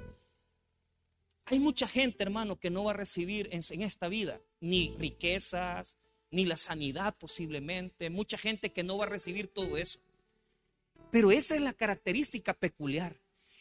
hay 1.47 1.59
mucha 1.59 1.89
gente, 1.89 2.23
hermano, 2.23 2.61
que 2.61 2.71
no 2.71 2.85
va 2.85 2.93
a 2.93 2.95
recibir 2.95 3.49
en, 3.51 3.83
esta 3.83 4.09
vida 4.09 4.41
ni 4.61 4.95
riquezas, 4.99 5.97
ni 6.31 6.47
la 6.47 6.57
sanidad 6.57 7.17
posiblemente. 7.19 8.09
Mucha 8.09 8.39
gente 8.39 8.71
que 8.73 8.85
no 8.85 8.97
va 8.97 9.07
a 9.07 9.09
recibir 9.09 9.49
todo 9.49 9.77
eso. 9.77 9.99
Pero 11.11 11.33
esa 11.33 11.57
es 11.57 11.63
la 11.63 11.73
característica 11.73 12.55
peculiar. 12.55 13.17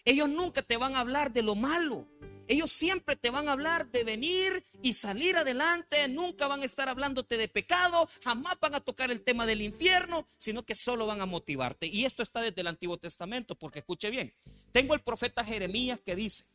Ellos 0.05 0.29
nunca 0.29 0.61
te 0.61 0.77
van 0.77 0.95
a 0.95 0.99
hablar 0.99 1.33
de 1.33 1.41
lo 1.41 1.55
malo. 1.55 2.07
Ellos 2.47 2.71
siempre 2.71 3.15
te 3.15 3.29
van 3.29 3.49
a 3.49 3.51
hablar 3.51 3.91
de 3.91 4.03
venir 4.03 4.63
y 4.81 4.93
salir 4.93 5.35
adelante. 5.35 6.07
Nunca 6.07 6.47
van 6.47 6.61
a 6.61 6.65
estar 6.65 6.87
hablándote 6.87 7.37
de 7.37 7.47
pecado. 7.47 8.07
Jamás 8.23 8.57
van 8.61 8.75
a 8.75 8.79
tocar 8.79 9.11
el 9.11 9.21
tema 9.21 9.45
del 9.45 9.61
infierno, 9.61 10.25
sino 10.37 10.63
que 10.63 10.75
solo 10.75 11.05
van 11.05 11.21
a 11.21 11.25
motivarte. 11.25 11.87
Y 11.87 12.05
esto 12.05 12.23
está 12.23 12.41
desde 12.41 12.61
el 12.61 12.67
Antiguo 12.67 12.97
Testamento, 12.97 13.55
porque 13.55 13.79
escuche 13.79 14.09
bien. 14.09 14.33
Tengo 14.71 14.93
el 14.93 15.01
profeta 15.01 15.43
Jeremías 15.43 15.99
que 15.99 16.15
dice, 16.15 16.45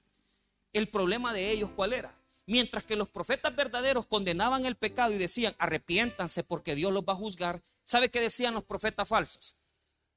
el 0.72 0.88
problema 0.88 1.32
de 1.32 1.50
ellos 1.50 1.70
cuál 1.76 1.92
era. 1.92 2.18
Mientras 2.46 2.82
que 2.84 2.96
los 2.96 3.08
profetas 3.08 3.54
verdaderos 3.54 4.06
condenaban 4.06 4.66
el 4.66 4.76
pecado 4.76 5.12
y 5.12 5.18
decían, 5.18 5.54
arrepiéntanse 5.58 6.42
porque 6.42 6.74
Dios 6.74 6.92
los 6.92 7.04
va 7.04 7.12
a 7.12 7.16
juzgar. 7.16 7.62
¿Sabe 7.84 8.08
qué 8.08 8.20
decían 8.20 8.54
los 8.54 8.64
profetas 8.64 9.08
falsos? 9.08 9.61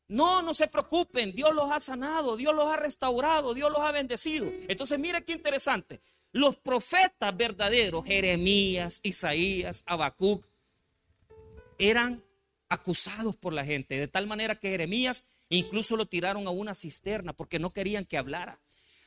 No, 0.07 0.41
no 0.43 0.53
se 0.53 0.67
preocupen, 0.67 1.33
Dios 1.33 1.53
los 1.55 1.71
ha 1.71 1.79
sanado, 1.79 2.37
Dios 2.37 2.55
los 2.55 2.67
ha 2.67 2.77
restaurado, 2.77 3.53
Dios 3.53 3.71
los 3.71 3.79
ha 3.79 3.91
bendecido. 3.91 4.51
Entonces, 4.67 4.99
mire 4.99 5.23
qué 5.23 5.33
interesante. 5.33 5.99
Los 6.31 6.57
profetas 6.57 7.35
verdaderos, 7.35 8.05
Jeremías, 8.05 8.99
Isaías, 9.03 9.83
Habacuc, 9.87 10.45
eran 11.79 12.23
acusados 12.69 13.35
por 13.35 13.53
la 13.53 13.65
gente, 13.65 13.97
de 13.99 14.07
tal 14.07 14.27
manera 14.27 14.59
que 14.59 14.69
Jeremías 14.69 15.23
incluso 15.49 15.95
lo 15.95 16.05
tiraron 16.05 16.47
a 16.47 16.51
una 16.51 16.75
cisterna 16.75 17.33
porque 17.33 17.59
no 17.59 17.71
querían 17.71 18.05
que 18.05 18.17
hablara. 18.17 18.59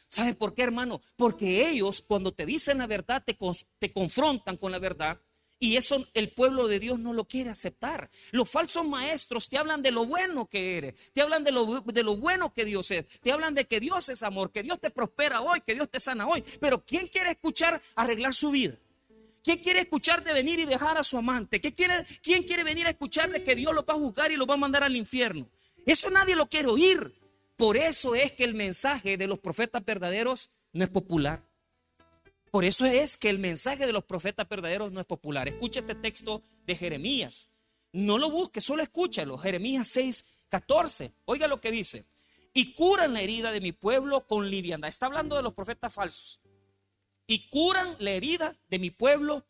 ¿Sabe 0.09 0.35
por 0.35 0.55
qué, 0.55 0.63
hermano? 0.63 1.01
Porque 1.17 1.69
ellos, 1.69 2.01
cuando 2.01 2.33
te 2.33 2.47
dicen 2.47 2.79
la 2.79 2.87
verdad, 2.87 3.23
te, 3.25 3.37
te 3.79 3.93
confrontan 3.93 4.57
con 4.57 4.73
la 4.73 4.79
verdad 4.79 5.21
y 5.61 5.77
eso 5.77 6.07
el 6.15 6.31
pueblo 6.31 6.69
de 6.69 6.79
Dios 6.79 6.99
no 6.99 7.13
lo 7.13 7.25
quiere 7.25 7.51
aceptar. 7.51 8.11
Los 8.31 8.49
falsos 8.49 8.87
maestros 8.87 9.49
te 9.49 9.59
hablan 9.59 9.83
de 9.83 9.91
lo 9.91 10.07
bueno 10.07 10.47
que 10.47 10.79
eres, 10.79 11.13
te 11.13 11.21
hablan 11.21 11.45
de 11.45 11.53
lo, 11.53 11.81
de 11.81 12.03
lo 12.03 12.17
bueno 12.17 12.53
que 12.53 12.65
Dios 12.65 12.91
es, 12.91 13.07
te 13.21 13.33
hablan 13.33 13.55
de 13.55 13.67
que 13.67 13.81
Dios 13.81 14.09
es 14.09 14.23
amor, 14.23 14.53
que 14.53 14.63
Dios 14.63 14.81
te 14.81 14.91
prospera 14.91 15.41
hoy, 15.41 15.61
que 15.61 15.75
Dios 15.75 15.91
te 15.91 16.01
sana 16.01 16.27
hoy. 16.27 16.45
Pero 16.61 16.85
¿quién 16.85 17.09
quiere 17.09 17.31
escuchar 17.31 17.81
arreglar 17.97 18.35
su 18.35 18.51
vida? 18.51 18.77
¿Quién 19.43 19.59
quiere 19.59 19.81
escuchar 19.81 20.23
de 20.25 20.33
venir 20.33 20.59
y 20.61 20.65
dejar 20.65 20.99
a 20.99 21.03
su 21.03 21.17
amante? 21.17 21.61
¿Quién 21.61 21.73
quiere, 21.73 21.95
¿Quién 22.23 22.43
quiere 22.43 22.65
venir 22.65 22.87
a 22.87 22.91
escuchar 22.91 23.31
de 23.31 23.43
que 23.43 23.55
Dios 23.55 23.75
lo 23.75 23.85
va 23.85 23.95
a 23.95 23.97
juzgar 23.97 24.31
y 24.31 24.37
lo 24.37 24.47
va 24.47 24.55
a 24.55 24.59
mandar 24.59 24.85
al 24.85 24.95
infierno? 24.95 25.49
Eso 25.87 26.11
nadie 26.11 26.37
lo 26.37 26.49
quiere 26.49 26.69
oír. 26.69 27.15
Por 27.57 27.77
eso 27.77 28.15
es 28.15 28.33
que 28.33 28.45
el 28.45 28.55
mensaje 28.55 29.17
de 29.17 29.27
los 29.27 29.39
profetas 29.39 29.85
verdaderos 29.85 30.51
no 30.73 30.85
es 30.85 30.91
popular. 30.91 31.48
Por 32.51 32.65
eso 32.65 32.85
es 32.85 33.17
que 33.17 33.29
el 33.29 33.39
mensaje 33.39 33.87
de 33.87 33.93
los 33.93 34.05
profetas 34.05 34.49
verdaderos 34.49 34.93
no 34.93 35.01
es 35.01 35.07
popular. 35.07 35.49
Escucha 35.49 35.81
este 35.81 35.95
texto 35.95 36.43
de 36.67 36.77
Jeremías. 36.77 37.53
No 37.93 38.19
lo 38.19 38.31
busque, 38.31 38.61
solo 38.61 38.83
escúchalo. 38.83 39.39
Jeremías 39.39 39.89
6, 39.89 40.43
14. 40.49 41.13
Oiga 41.25 41.47
lo 41.49 41.61
que 41.61 41.71
dice. 41.71 42.05
Y 42.55 42.75
curan 42.75 43.15
la 43.15 43.21
herida 43.21 43.53
de 43.53 43.61
mi 43.61 43.73
pueblo 43.73 44.27
con 44.27 44.51
liviandad. 44.51 44.89
Está 44.89 45.07
hablando 45.07 45.37
de 45.37 45.43
los 45.43 45.55
profetas 45.55 45.93
falsos. 45.93 46.41
Y 47.27 47.49
curan 47.49 47.97
la 47.99 48.13
herida 48.13 48.57
de 48.69 48.79
mi 48.79 48.91
pueblo 48.91 49.47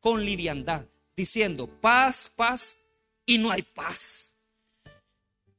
con 0.00 0.24
liviandad. 0.24 0.86
Diciendo, 1.16 1.66
paz, 1.80 2.32
paz, 2.36 2.84
y 3.26 3.38
no 3.38 3.50
hay 3.50 3.62
paz 3.62 4.27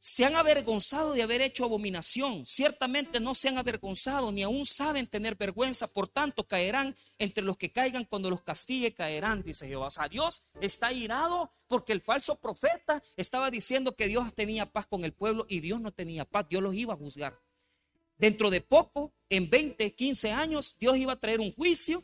se 0.09 0.25
han 0.25 0.35
avergonzado 0.35 1.13
de 1.13 1.21
haber 1.21 1.39
hecho 1.41 1.65
abominación. 1.65 2.43
Ciertamente 2.43 3.19
no 3.19 3.35
se 3.35 3.47
han 3.47 3.59
avergonzado, 3.59 4.31
ni 4.31 4.41
aún 4.41 4.65
saben 4.65 5.05
tener 5.05 5.35
vergüenza. 5.35 5.87
Por 5.87 6.07
tanto, 6.07 6.47
caerán 6.47 6.95
entre 7.19 7.43
los 7.43 7.57
que 7.57 7.71
caigan 7.71 8.05
cuando 8.05 8.31
los 8.31 8.41
castigue, 8.41 8.95
caerán, 8.95 9.43
dice 9.43 9.67
Jehová. 9.67 9.87
O 9.87 9.91
sea, 9.91 10.09
Dios 10.09 10.41
está 10.61 10.91
irado 10.91 11.53
porque 11.67 11.93
el 11.93 12.01
falso 12.01 12.35
profeta 12.39 13.03
estaba 13.17 13.51
diciendo 13.51 13.95
que 13.95 14.07
Dios 14.07 14.33
tenía 14.33 14.71
paz 14.71 14.87
con 14.87 15.05
el 15.05 15.13
pueblo 15.13 15.45
y 15.47 15.59
Dios 15.59 15.79
no 15.79 15.91
tenía 15.91 16.25
paz. 16.25 16.47
Dios 16.49 16.63
los 16.63 16.73
iba 16.73 16.95
a 16.95 16.97
juzgar. 16.97 17.39
Dentro 18.17 18.49
de 18.49 18.61
poco, 18.61 19.13
en 19.29 19.47
20, 19.47 19.93
15 19.93 20.31
años, 20.31 20.75
Dios 20.79 20.97
iba 20.97 21.13
a 21.13 21.19
traer 21.19 21.39
un 21.39 21.53
juicio 21.53 22.01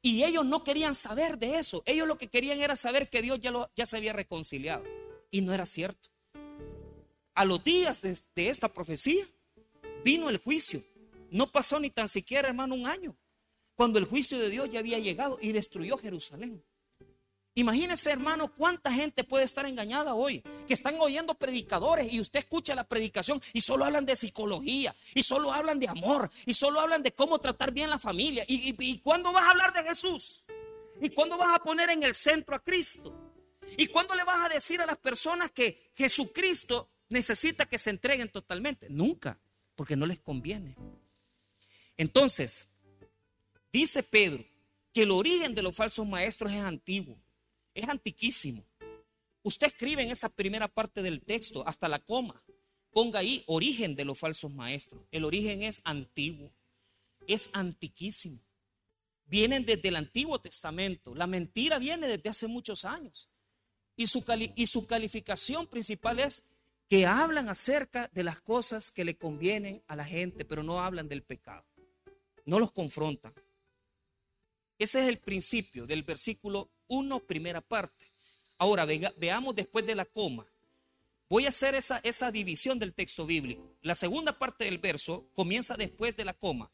y 0.00 0.22
ellos 0.22 0.44
no 0.44 0.62
querían 0.62 0.94
saber 0.94 1.38
de 1.38 1.56
eso. 1.56 1.82
Ellos 1.86 2.06
lo 2.06 2.16
que 2.16 2.28
querían 2.28 2.60
era 2.60 2.76
saber 2.76 3.10
que 3.10 3.20
Dios 3.20 3.40
ya, 3.40 3.52
ya 3.74 3.84
se 3.84 3.96
había 3.96 4.12
reconciliado. 4.12 4.84
Y 5.32 5.40
no 5.40 5.52
era 5.52 5.66
cierto 5.66 6.11
a 7.34 7.44
los 7.44 7.62
días 7.64 8.02
de, 8.02 8.48
esta 8.48 8.68
profecía, 8.68 9.24
vino 10.04 10.28
el 10.28 10.38
juicio. 10.38 10.82
No 11.30 11.50
pasó 11.50 11.80
ni 11.80 11.90
tan 11.90 12.08
siquiera, 12.08 12.48
hermano, 12.48 12.74
un 12.74 12.86
año, 12.86 13.16
cuando 13.74 13.98
el 13.98 14.04
juicio 14.04 14.38
de 14.38 14.50
Dios 14.50 14.68
ya 14.70 14.80
había 14.80 14.98
llegado 14.98 15.38
y 15.40 15.52
destruyó 15.52 15.96
Jerusalén. 15.96 16.62
Imagínese, 17.54 18.10
hermano, 18.10 18.52
cuánta 18.54 18.90
gente 18.90 19.24
puede 19.24 19.44
estar 19.44 19.66
engañada 19.66 20.14
hoy, 20.14 20.42
que 20.66 20.72
están 20.72 20.96
oyendo 20.98 21.34
predicadores 21.34 22.10
y 22.10 22.18
usted 22.18 22.38
escucha 22.38 22.74
la 22.74 22.84
predicación 22.84 23.42
y 23.52 23.60
solo 23.60 23.84
hablan 23.84 24.06
de 24.06 24.16
psicología, 24.16 24.94
y 25.14 25.22
solo 25.22 25.52
hablan 25.52 25.78
de 25.78 25.88
amor, 25.88 26.30
y 26.46 26.54
solo 26.54 26.80
hablan 26.80 27.02
de 27.02 27.12
cómo 27.12 27.38
tratar 27.40 27.72
bien 27.72 27.90
la 27.90 27.98
familia. 27.98 28.44
¿Y, 28.48 28.74
y, 28.78 28.98
cuándo 29.00 29.32
vas 29.32 29.44
a 29.44 29.50
hablar 29.50 29.72
de 29.74 29.82
Jesús? 29.82 30.46
¿Y 31.00 31.10
cuándo 31.10 31.36
vas 31.36 31.54
a 31.54 31.62
poner 31.62 31.90
en 31.90 32.02
el 32.02 32.14
centro 32.14 32.56
a 32.56 32.58
Cristo? 32.58 33.14
¿Y 33.76 33.86
cuándo 33.88 34.14
le 34.14 34.24
vas 34.24 34.46
a 34.46 34.54
decir 34.54 34.80
a 34.80 34.86
las 34.86 34.96
personas 34.98 35.50
que 35.50 35.90
Jesucristo 35.94 36.91
necesita 37.12 37.66
que 37.66 37.78
se 37.78 37.90
entreguen 37.90 38.28
totalmente? 38.28 38.88
Nunca, 38.90 39.38
porque 39.76 39.96
no 39.96 40.06
les 40.06 40.18
conviene. 40.18 40.74
Entonces, 41.96 42.80
dice 43.72 44.02
Pedro 44.02 44.44
que 44.92 45.02
el 45.02 45.10
origen 45.10 45.54
de 45.54 45.62
los 45.62 45.74
falsos 45.74 46.06
maestros 46.06 46.52
es 46.52 46.60
antiguo. 46.60 47.16
Es 47.74 47.88
antiquísimo. 47.88 48.64
Usted 49.42 49.68
escribe 49.68 50.02
en 50.02 50.10
esa 50.10 50.28
primera 50.28 50.68
parte 50.68 51.02
del 51.02 51.22
texto, 51.22 51.66
hasta 51.66 51.88
la 51.88 51.98
coma, 51.98 52.42
ponga 52.90 53.20
ahí 53.20 53.42
origen 53.46 53.96
de 53.96 54.04
los 54.04 54.18
falsos 54.18 54.52
maestros. 54.52 55.02
El 55.10 55.24
origen 55.24 55.62
es 55.62 55.80
antiguo, 55.84 56.52
es 57.26 57.50
antiquísimo. 57.54 58.40
Vienen 59.24 59.64
desde 59.64 59.88
el 59.88 59.96
Antiguo 59.96 60.38
Testamento. 60.40 61.14
La 61.14 61.26
mentira 61.26 61.78
viene 61.78 62.06
desde 62.06 62.28
hace 62.28 62.46
muchos 62.48 62.84
años. 62.84 63.30
Y 63.96 64.06
su, 64.06 64.22
y 64.54 64.66
su 64.66 64.86
calificación 64.86 65.66
principal 65.66 66.18
es 66.20 66.51
que 66.92 67.06
hablan 67.06 67.48
acerca 67.48 68.10
de 68.12 68.22
las 68.22 68.38
cosas 68.42 68.90
que 68.90 69.02
le 69.02 69.16
convienen 69.16 69.82
a 69.86 69.96
la 69.96 70.04
gente, 70.04 70.44
pero 70.44 70.62
no 70.62 70.82
hablan 70.82 71.08
del 71.08 71.22
pecado. 71.22 71.64
No 72.44 72.58
los 72.58 72.70
confrontan. 72.70 73.32
Ese 74.78 75.00
es 75.00 75.08
el 75.08 75.16
principio 75.16 75.86
del 75.86 76.02
versículo 76.02 76.68
uno, 76.88 77.20
primera 77.20 77.62
parte. 77.62 78.04
Ahora 78.58 78.86
veamos 79.16 79.56
después 79.56 79.86
de 79.86 79.94
la 79.94 80.04
coma. 80.04 80.46
Voy 81.30 81.46
a 81.46 81.48
hacer 81.48 81.74
esa, 81.74 81.98
esa 82.02 82.30
división 82.30 82.78
del 82.78 82.92
texto 82.92 83.24
bíblico. 83.24 83.74
La 83.80 83.94
segunda 83.94 84.38
parte 84.38 84.66
del 84.66 84.76
verso 84.76 85.26
comienza 85.32 85.78
después 85.78 86.14
de 86.14 86.26
la 86.26 86.34
coma. 86.34 86.70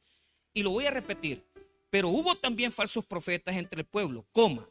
Y 0.52 0.64
lo 0.64 0.70
voy 0.72 0.86
a 0.86 0.90
repetir. 0.90 1.46
Pero 1.90 2.08
hubo 2.08 2.34
también 2.34 2.72
falsos 2.72 3.06
profetas 3.06 3.54
entre 3.54 3.82
el 3.82 3.86
pueblo, 3.86 4.26
coma, 4.32 4.68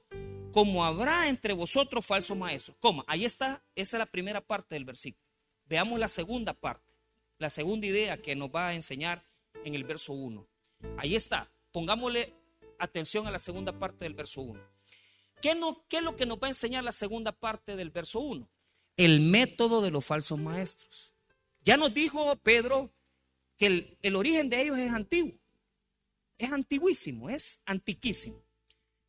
como 0.51 0.84
habrá 0.84 1.30
entre 1.30 1.54
vosotros 1.54 2.06
falsos 2.06 2.36
maestros, 2.36 2.75
coma. 2.82 3.06
Ahí 3.08 3.24
está, 3.24 3.63
esa 3.75 3.96
es 3.96 4.00
la 4.00 4.06
primera 4.06 4.42
parte 4.42 4.75
del 4.75 4.84
versículo. 4.84 5.27
Veamos 5.70 6.00
la 6.00 6.08
segunda 6.08 6.54
parte, 6.54 6.94
la 7.40 7.50
segunda 7.50 7.88
idea 7.88 8.22
que 8.22 8.36
nos 8.36 8.50
va 8.50 8.70
a 8.70 8.74
enseñar 8.74 9.24
en 9.66 9.76
el 9.76 9.84
verso 9.84 10.14
1. 10.14 10.48
Ahí 10.98 11.16
está, 11.16 11.52
pongámosle 11.72 12.34
atención 12.80 13.28
a 13.28 13.32
la 13.32 13.40
segunda 13.40 13.78
parte 13.78 14.06
del 14.06 14.14
verso 14.14 14.42
1. 14.42 14.62
¿Qué, 15.42 15.56
no, 15.56 15.86
¿Qué 15.90 15.98
es 15.98 16.04
lo 16.04 16.16
que 16.16 16.26
nos 16.26 16.38
va 16.38 16.48
a 16.48 16.50
enseñar 16.50 16.84
la 16.84 16.92
segunda 16.92 17.32
parte 17.32 17.76
del 17.76 17.90
verso 17.90 18.20
1? 18.20 18.50
El 18.96 19.20
método 19.20 19.82
de 19.82 19.92
los 19.92 20.06
falsos 20.06 20.40
maestros. 20.40 21.14
Ya 21.62 21.78
nos 21.78 21.94
dijo 21.94 22.36
Pedro 22.38 22.92
que 23.58 23.68
el, 23.68 23.98
el 24.02 24.16
origen 24.16 24.50
de 24.50 24.62
ellos 24.62 24.78
es 24.80 24.92
antiguo. 24.92 25.34
Es 26.38 26.52
antiguísimo, 26.52 27.30
es 27.30 27.62
antiquísimo. 27.66 28.42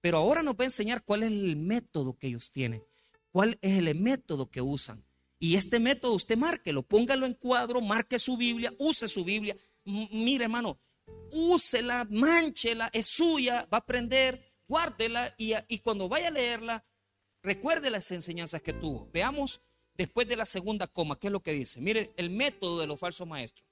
Pero 0.01 0.19
ahora 0.19 0.43
nos 0.43 0.55
va 0.55 0.63
a 0.63 0.67
enseñar 0.67 1.05
cuál 1.05 1.23
es 1.23 1.31
el 1.31 1.57
método 1.57 2.19
que 2.19 2.29
ellos 2.29 2.51
tienen, 2.51 2.83
cuál 3.31 3.59
es 3.63 3.79
el 3.79 3.95
método 3.95 4.51
que 4.51 4.61
usan. 4.61 5.05
Y 5.39 5.57
este 5.57 5.79
método 5.79 6.15
usted 6.15 6.37
márquelo, 6.37 6.83
póngalo 6.83 7.27
en 7.27 7.35
cuadro, 7.35 7.81
marque 7.81 8.19
su 8.19 8.37
Biblia, 8.37 8.73
use 8.79 9.09
su 9.09 9.25
Biblia. 9.25 9.57
mire, 9.85 10.45
hermano, 10.45 10.81
úsela, 11.31 12.07
manchela, 12.11 12.91
es 12.93 13.07
suya, 13.07 13.69
va 13.73 13.79
a 13.79 13.81
aprender 13.81 14.49
guárdela 14.67 15.35
y, 15.39 15.55
y 15.69 15.79
cuando 15.79 16.09
vaya 16.09 16.29
a 16.29 16.33
leerla, 16.33 16.85
recuerde 17.43 17.91
las 17.91 18.11
enseñanzas 18.11 18.63
que 18.63 18.73
tuvo. 18.73 19.09
Veamos 19.13 19.61
después 19.95 20.29
de 20.29 20.37
la 20.37 20.45
segunda 20.45 20.87
coma, 20.87 21.19
¿qué 21.19 21.29
es 21.29 21.33
lo 21.33 21.43
que 21.43 21.53
dice? 21.53 21.81
Mire 21.81 22.13
el 22.17 22.31
método 22.31 22.81
de 22.81 22.87
los 22.87 23.01
falsos 23.01 23.27
maestros, 23.27 23.69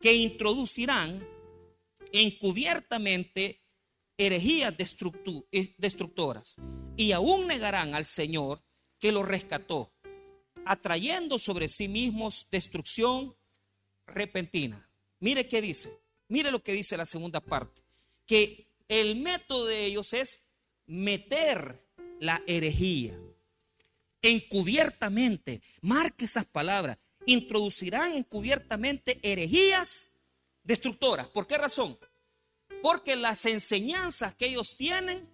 que 0.00 0.14
introducirán 0.14 1.26
encubiertamente 2.12 3.62
herejías 4.16 4.74
eh, 5.52 5.74
destructoras 5.78 6.56
y 6.96 7.12
aún 7.12 7.46
negarán 7.46 7.94
al 7.94 8.04
Señor 8.04 8.62
que 8.98 9.12
lo 9.12 9.22
rescató, 9.22 9.94
atrayendo 10.66 11.38
sobre 11.38 11.68
sí 11.68 11.88
mismos 11.88 12.48
destrucción 12.50 13.34
repentina. 14.06 14.90
Mire 15.20 15.48
qué 15.48 15.62
dice, 15.62 15.98
mire 16.28 16.50
lo 16.50 16.62
que 16.62 16.72
dice 16.72 16.96
la 16.96 17.06
segunda 17.06 17.40
parte, 17.40 17.82
que 18.26 18.68
el 18.88 19.16
método 19.16 19.66
de 19.66 19.86
ellos 19.86 20.12
es 20.12 20.50
meter 20.86 21.82
la 22.20 22.42
herejía 22.46 23.18
encubiertamente. 24.22 25.62
Marque 25.80 26.24
esas 26.24 26.46
palabras. 26.46 26.98
Introducirán 27.26 28.12
encubiertamente 28.12 29.18
herejías 29.22 30.12
destructoras. 30.62 31.26
¿Por 31.28 31.46
qué 31.46 31.58
razón? 31.58 31.98
Porque 32.82 33.16
las 33.16 33.46
enseñanzas 33.46 34.34
que 34.34 34.46
ellos 34.46 34.76
tienen, 34.76 35.28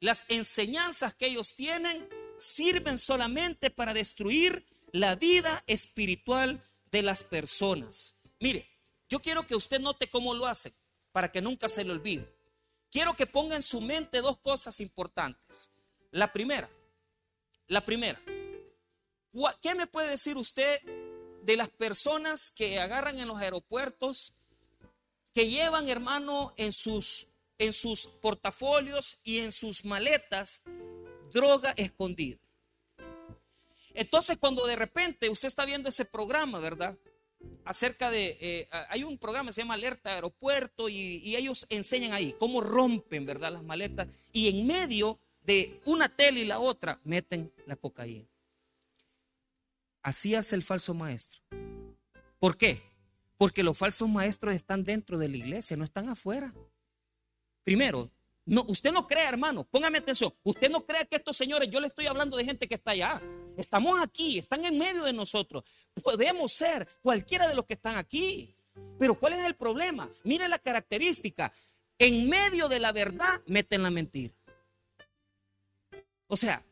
las 0.00 0.26
enseñanzas 0.28 1.14
que 1.14 1.26
ellos 1.26 1.56
tienen, 1.56 2.08
sirven 2.38 2.98
solamente 2.98 3.70
para 3.70 3.94
destruir 3.94 4.66
la 4.92 5.14
vida 5.16 5.62
espiritual 5.66 6.62
de 6.90 7.02
las 7.02 7.22
personas. 7.22 8.22
Mire, 8.40 8.68
yo 9.08 9.20
quiero 9.20 9.46
que 9.46 9.56
usted 9.56 9.80
note 9.80 10.08
cómo 10.08 10.34
lo 10.34 10.46
hace 10.46 10.72
para 11.12 11.30
que 11.30 11.42
nunca 11.42 11.68
se 11.68 11.84
le 11.84 11.92
olvide 11.92 12.34
quiero 12.94 13.16
que 13.16 13.26
ponga 13.26 13.56
en 13.56 13.62
su 13.62 13.80
mente 13.80 14.20
dos 14.20 14.38
cosas 14.38 14.78
importantes. 14.78 15.72
La 16.12 16.32
primera, 16.32 16.70
la 17.66 17.84
primera, 17.84 18.22
¿qué 19.60 19.74
me 19.74 19.88
puede 19.88 20.10
decir 20.10 20.36
usted 20.36 20.80
de 21.42 21.56
las 21.56 21.68
personas 21.70 22.52
que 22.52 22.78
agarran 22.78 23.18
en 23.18 23.26
los 23.26 23.38
aeropuertos, 23.38 24.34
que 25.34 25.50
llevan, 25.50 25.88
hermano, 25.88 26.54
en 26.56 26.72
sus, 26.72 27.26
en 27.58 27.72
sus 27.72 28.06
portafolios 28.06 29.18
y 29.24 29.40
en 29.40 29.50
sus 29.50 29.84
maletas 29.84 30.62
droga 31.34 31.72
escondida? 31.76 32.38
Entonces, 33.92 34.38
cuando 34.38 34.66
de 34.66 34.76
repente 34.76 35.28
usted 35.28 35.48
está 35.48 35.66
viendo 35.66 35.90
ese 35.90 36.06
programa, 36.06 36.58
¿verdad? 36.58 36.96
acerca 37.64 38.10
de, 38.10 38.36
eh, 38.40 38.68
hay 38.88 39.04
un 39.04 39.18
programa 39.18 39.48
que 39.48 39.54
se 39.54 39.62
llama 39.62 39.74
Alerta 39.74 40.10
Aeropuerto 40.10 40.88
y, 40.88 41.36
ellos 41.36 41.66
enseñan 41.68 42.12
ahí 42.12 42.34
cómo 42.38 42.60
rompen, 42.60 43.26
¿verdad? 43.26 43.52
Las 43.52 43.62
maletas 43.62 44.08
y 44.32 44.48
en 44.48 44.66
medio 44.66 45.18
de 45.42 45.80
una 45.84 46.08
tela 46.08 46.38
y 46.38 46.44
la 46.44 46.58
otra 46.58 47.00
meten 47.04 47.52
la 47.66 47.76
cocaína. 47.76 48.28
Así 50.02 50.34
hace 50.34 50.54
el 50.54 50.62
falso 50.62 50.94
maestro. 50.94 51.42
¿Por 52.38 52.56
qué? 52.56 52.82
Porque 53.36 53.62
los 53.62 53.76
falsos 53.76 54.08
maestros 54.08 54.54
están 54.54 54.84
dentro 54.84 55.18
de 55.18 55.28
la 55.28 55.36
iglesia, 55.38 55.76
no 55.76 55.84
están 55.84 56.08
afuera. 56.08 56.54
Primero, 57.62 58.10
no, 58.46 58.64
usted 58.68 58.92
no 58.92 59.06
crea, 59.06 59.28
hermano, 59.28 59.64
póngame 59.64 59.98
atención. 59.98 60.32
Usted 60.42 60.70
no 60.70 60.84
crea 60.84 61.04
que 61.04 61.16
estos 61.16 61.36
señores, 61.36 61.70
yo 61.70 61.80
le 61.80 61.86
estoy 61.86 62.06
hablando 62.06 62.36
de 62.36 62.44
gente 62.44 62.68
que 62.68 62.74
está 62.74 62.90
allá. 62.90 63.22
Estamos 63.56 63.98
aquí, 64.02 64.38
están 64.38 64.64
en 64.64 64.78
medio 64.78 65.02
de 65.04 65.12
nosotros. 65.12 65.64
Podemos 66.02 66.52
ser 66.52 66.86
cualquiera 67.00 67.48
de 67.48 67.54
los 67.54 67.64
que 67.64 67.74
están 67.74 67.96
aquí. 67.96 68.54
Pero 68.98 69.18
¿cuál 69.18 69.34
es 69.34 69.44
el 69.44 69.54
problema? 69.54 70.10
Mire 70.24 70.48
la 70.48 70.58
característica. 70.58 71.52
En 71.98 72.28
medio 72.28 72.68
de 72.68 72.80
la 72.80 72.92
verdad 72.92 73.40
meten 73.46 73.82
la 73.82 73.90
mentira. 73.90 74.34
O 76.26 76.36
sea, 76.36 76.62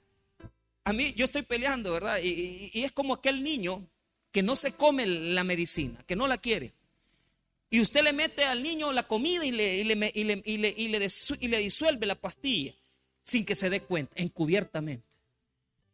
a 0.84 0.92
mí 0.92 1.14
yo 1.14 1.24
estoy 1.24 1.42
peleando, 1.42 1.92
¿verdad? 1.92 2.18
Y 2.22 2.82
es 2.82 2.92
como 2.92 3.14
aquel 3.14 3.42
niño 3.42 3.86
que 4.32 4.42
no 4.42 4.56
se 4.56 4.72
come 4.72 5.06
la 5.06 5.44
medicina, 5.44 6.02
que 6.06 6.16
no 6.16 6.26
la 6.26 6.38
quiere. 6.38 6.72
Y 7.72 7.80
usted 7.80 8.02
le 8.02 8.12
mete 8.12 8.44
al 8.44 8.62
niño 8.62 8.92
la 8.92 9.04
comida 9.04 9.46
y 9.46 9.50
le, 9.50 9.78
y 9.78 9.84
le, 9.84 10.12
y 10.14 10.24
le, 10.24 10.74
y 10.76 11.48
le, 11.48 11.58
disuelve 11.58 12.04
la 12.04 12.14
pastilla 12.14 12.74
sin 13.22 13.46
que 13.46 13.54
se 13.54 13.70
dé 13.70 13.80
cuenta, 13.80 14.14
encubiertamente. 14.20 15.16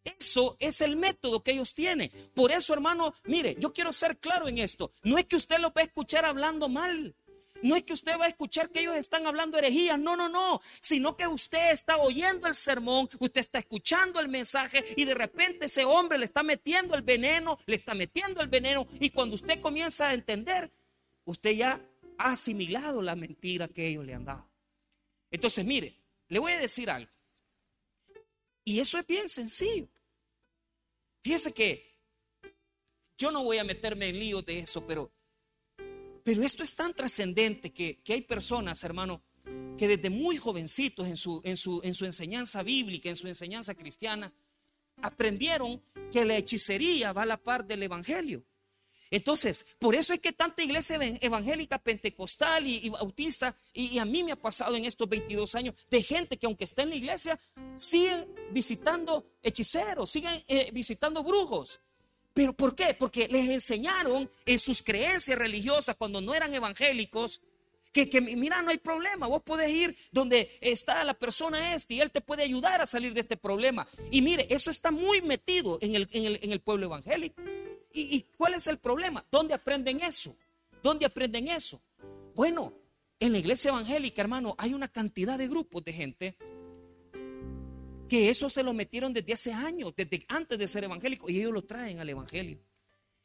Eso 0.03 0.57
es 0.59 0.81
el 0.81 0.97
método 0.97 1.45
que 1.45 1.53
ellos 1.53 1.75
tienen. 1.75 2.11
Por 2.35 2.51
eso, 2.51 2.75
hermano, 2.75 3.15
mire, 3.27 3.55
yo 3.61 3.73
quiero 3.73 3.93
ser 3.93 4.19
claro 4.19 4.49
en 4.49 4.59
esto. 4.59 4.91
No 5.05 5.19
es 5.19 5.27
que 5.27 5.37
usted 5.37 5.61
lo 5.61 5.73
va 5.73 5.83
a 5.83 5.85
escuchar 5.85 6.25
hablando 6.25 6.69
mal. 6.69 7.15
No 7.63 7.77
es 7.77 7.85
que 7.85 7.93
usted 7.93 8.19
va 8.19 8.25
a 8.25 8.29
escuchar 8.29 8.71
que 8.71 8.81
ellos 8.81 8.97
están 8.97 9.29
hablando 9.29 9.57
herejías, 9.57 10.01
no, 10.01 10.17
no, 10.17 10.29
no, 10.29 10.61
sino 10.81 11.17
que 11.17 11.29
usted 11.29 11.71
está 11.71 11.97
oyendo 11.99 12.49
el 12.49 12.57
sermón, 12.57 13.09
usted 13.21 13.41
está 13.41 13.61
escuchando 13.61 14.19
el 14.19 14.29
mensaje 14.29 14.85
y 14.97 15.05
de 15.05 15.15
repente 15.15 15.67
ese 15.67 15.85
hombre 15.85 16.19
le 16.19 16.25
está 16.25 16.43
metiendo 16.43 16.97
el 16.97 17.03
veneno, 17.03 17.59
le 17.67 17.77
está 17.77 17.95
metiendo 17.95 18.41
el 18.41 18.49
veneno 18.49 18.87
y 18.99 19.11
cuando 19.11 19.35
usted 19.37 19.61
comienza 19.61 20.09
a 20.09 20.15
entender, 20.15 20.73
usted 21.29 21.51
ya 21.51 21.87
ha 22.17 22.33
asimilado 22.33 23.03
la 23.03 23.15
mentira 23.15 23.69
que 23.69 23.87
ellos 23.87 24.05
le 24.05 24.15
han 24.15 24.25
dado. 24.25 24.49
Entonces, 25.31 25.65
mire, 25.65 25.95
le 26.29 26.39
voy 26.39 26.53
a 26.53 26.59
decir 26.59 26.89
algo. 26.89 27.11
Y 28.65 28.81
eso 28.81 28.99
es 28.99 29.07
bien 29.07 29.29
sencillo. 29.29 29.89
Fíjese 31.23 31.53
que 31.53 31.99
yo 33.19 33.31
no 33.31 33.45
voy 33.45 33.59
a 33.59 33.65
meterme 33.65 34.09
en 34.09 34.19
lío 34.19 34.41
de 34.41 34.61
eso, 34.61 34.87
pero, 34.87 35.13
pero 36.25 36.43
esto 36.43 36.63
es 36.63 36.75
tan 36.75 36.95
trascendente 36.95 37.75
que, 37.75 38.01
que 38.03 38.15
hay 38.15 38.23
personas, 38.23 38.83
hermano, 38.83 39.23
que 39.77 39.87
desde 39.87 40.09
muy 40.09 40.39
jovencitos 40.39 41.07
en 41.07 41.19
su, 41.19 41.43
en 41.45 41.59
su, 41.59 41.83
en 41.85 41.95
su 41.95 42.07
enseñanza 42.07 42.63
bíblica, 42.63 43.11
en 43.11 43.17
su 43.17 43.29
enseñanza 43.29 43.75
cristiana, 43.75 44.33
aprendieron 45.03 45.83
que 46.11 46.25
la 46.25 46.39
hechicería 46.39 47.13
va 47.13 47.23
a 47.23 47.27
la 47.27 47.37
par 47.37 47.67
del 47.67 47.83
evangelio. 47.83 48.43
Entonces, 49.11 49.77
por 49.79 49.95
eso 49.95 50.13
es 50.13 50.21
que 50.21 50.33
tanta 50.33 50.63
iglesia 50.63 50.99
evangélica, 51.21 51.79
pentecostal 51.79 52.67
y, 52.67 52.89
bautista, 52.89 53.55
y, 53.73 53.99
a 53.99 54.05
mí 54.05 54.23
me 54.23 54.33
ha 54.33 54.37
pasado 54.37 54.77
en 54.77 54.85
estos 54.85 55.09
22 55.09 55.55
años, 55.55 55.75
de 55.91 56.03
gente 56.03 56.37
que 56.37 56.47
aunque 56.47 56.65
está 56.65 56.83
en 56.83 56.91
la 56.91 56.97
iglesia, 56.97 57.39
siguen 57.77 58.27
visitando 58.51 59.25
hechiceros, 59.43 60.11
siguen 60.11 60.43
eh, 60.49 60.71
visitando 60.73 61.23
brujos. 61.23 61.81
¿Pero 62.35 62.53
por 62.53 62.75
qué? 62.75 62.95
Porque 62.95 63.27
les 63.29 63.49
enseñaron 63.51 64.31
en 64.47 64.59
sus 64.59 64.83
creencias 64.83 65.39
religiosas 65.39 65.97
cuando 65.97 66.21
no 66.21 66.35
eran 66.35 66.55
evangélicos 66.55 67.41
que, 68.07 68.21
mira, 68.21 68.63
no 68.63 68.71
hay 68.71 68.79
problema, 68.79 69.27
vos 69.27 69.43
podés 69.43 69.71
ir 69.71 69.97
donde 70.13 70.51
está 70.61 71.03
la 71.05 71.15
persona 71.15 71.75
este 71.75 71.95
y 71.95 72.01
él 72.01 72.11
te 72.11 72.21
puede 72.21 72.43
ayudar 72.43 72.81
a 72.81 72.87
salir 72.87 73.15
de 73.15 73.21
este 73.21 73.37
problema. 73.37 73.87
Y 74.11 74.23
mire, 74.23 74.47
eso 74.51 74.71
está 74.71 74.91
muy 74.91 75.23
metido 75.23 75.79
en 75.81 75.95
el, 75.95 76.09
en 76.13 76.53
el, 76.53 76.61
pueblo 76.61 76.87
evangélico. 76.87 77.43
¿Y, 77.93 78.17
¿Y 78.17 78.23
cuál 78.37 78.55
es 78.55 78.67
el 78.67 78.79
problema? 78.79 79.25
¿Dónde 79.31 79.55
aprenden 79.55 80.01
eso? 80.01 80.37
¿Dónde 80.83 81.07
aprenden 81.07 81.49
eso? 81.49 81.81
Bueno, 82.35 82.73
en 83.21 83.33
la 83.33 83.39
iglesia 83.39 83.71
evangélica, 83.71 84.23
hermano, 84.23 84.55
hay 84.59 84.75
una 84.75 84.89
cantidad 84.89 85.39
de 85.39 85.49
grupos 85.49 85.85
de 85.85 85.93
gente 85.93 86.37
que 88.09 88.31
eso 88.31 88.49
se 88.49 88.63
lo 88.63 88.73
metieron 88.73 89.13
desde 89.13 89.33
hace 89.33 89.53
años, 89.53 89.95
desde 89.95 90.25
antes 90.29 90.59
de 90.59 90.67
ser 90.67 90.85
evangélico, 90.85 91.29
y 91.29 91.39
ellos 91.39 91.53
lo 91.53 91.65
traen 91.65 92.01
al 92.01 92.09
evangelio. 92.09 92.59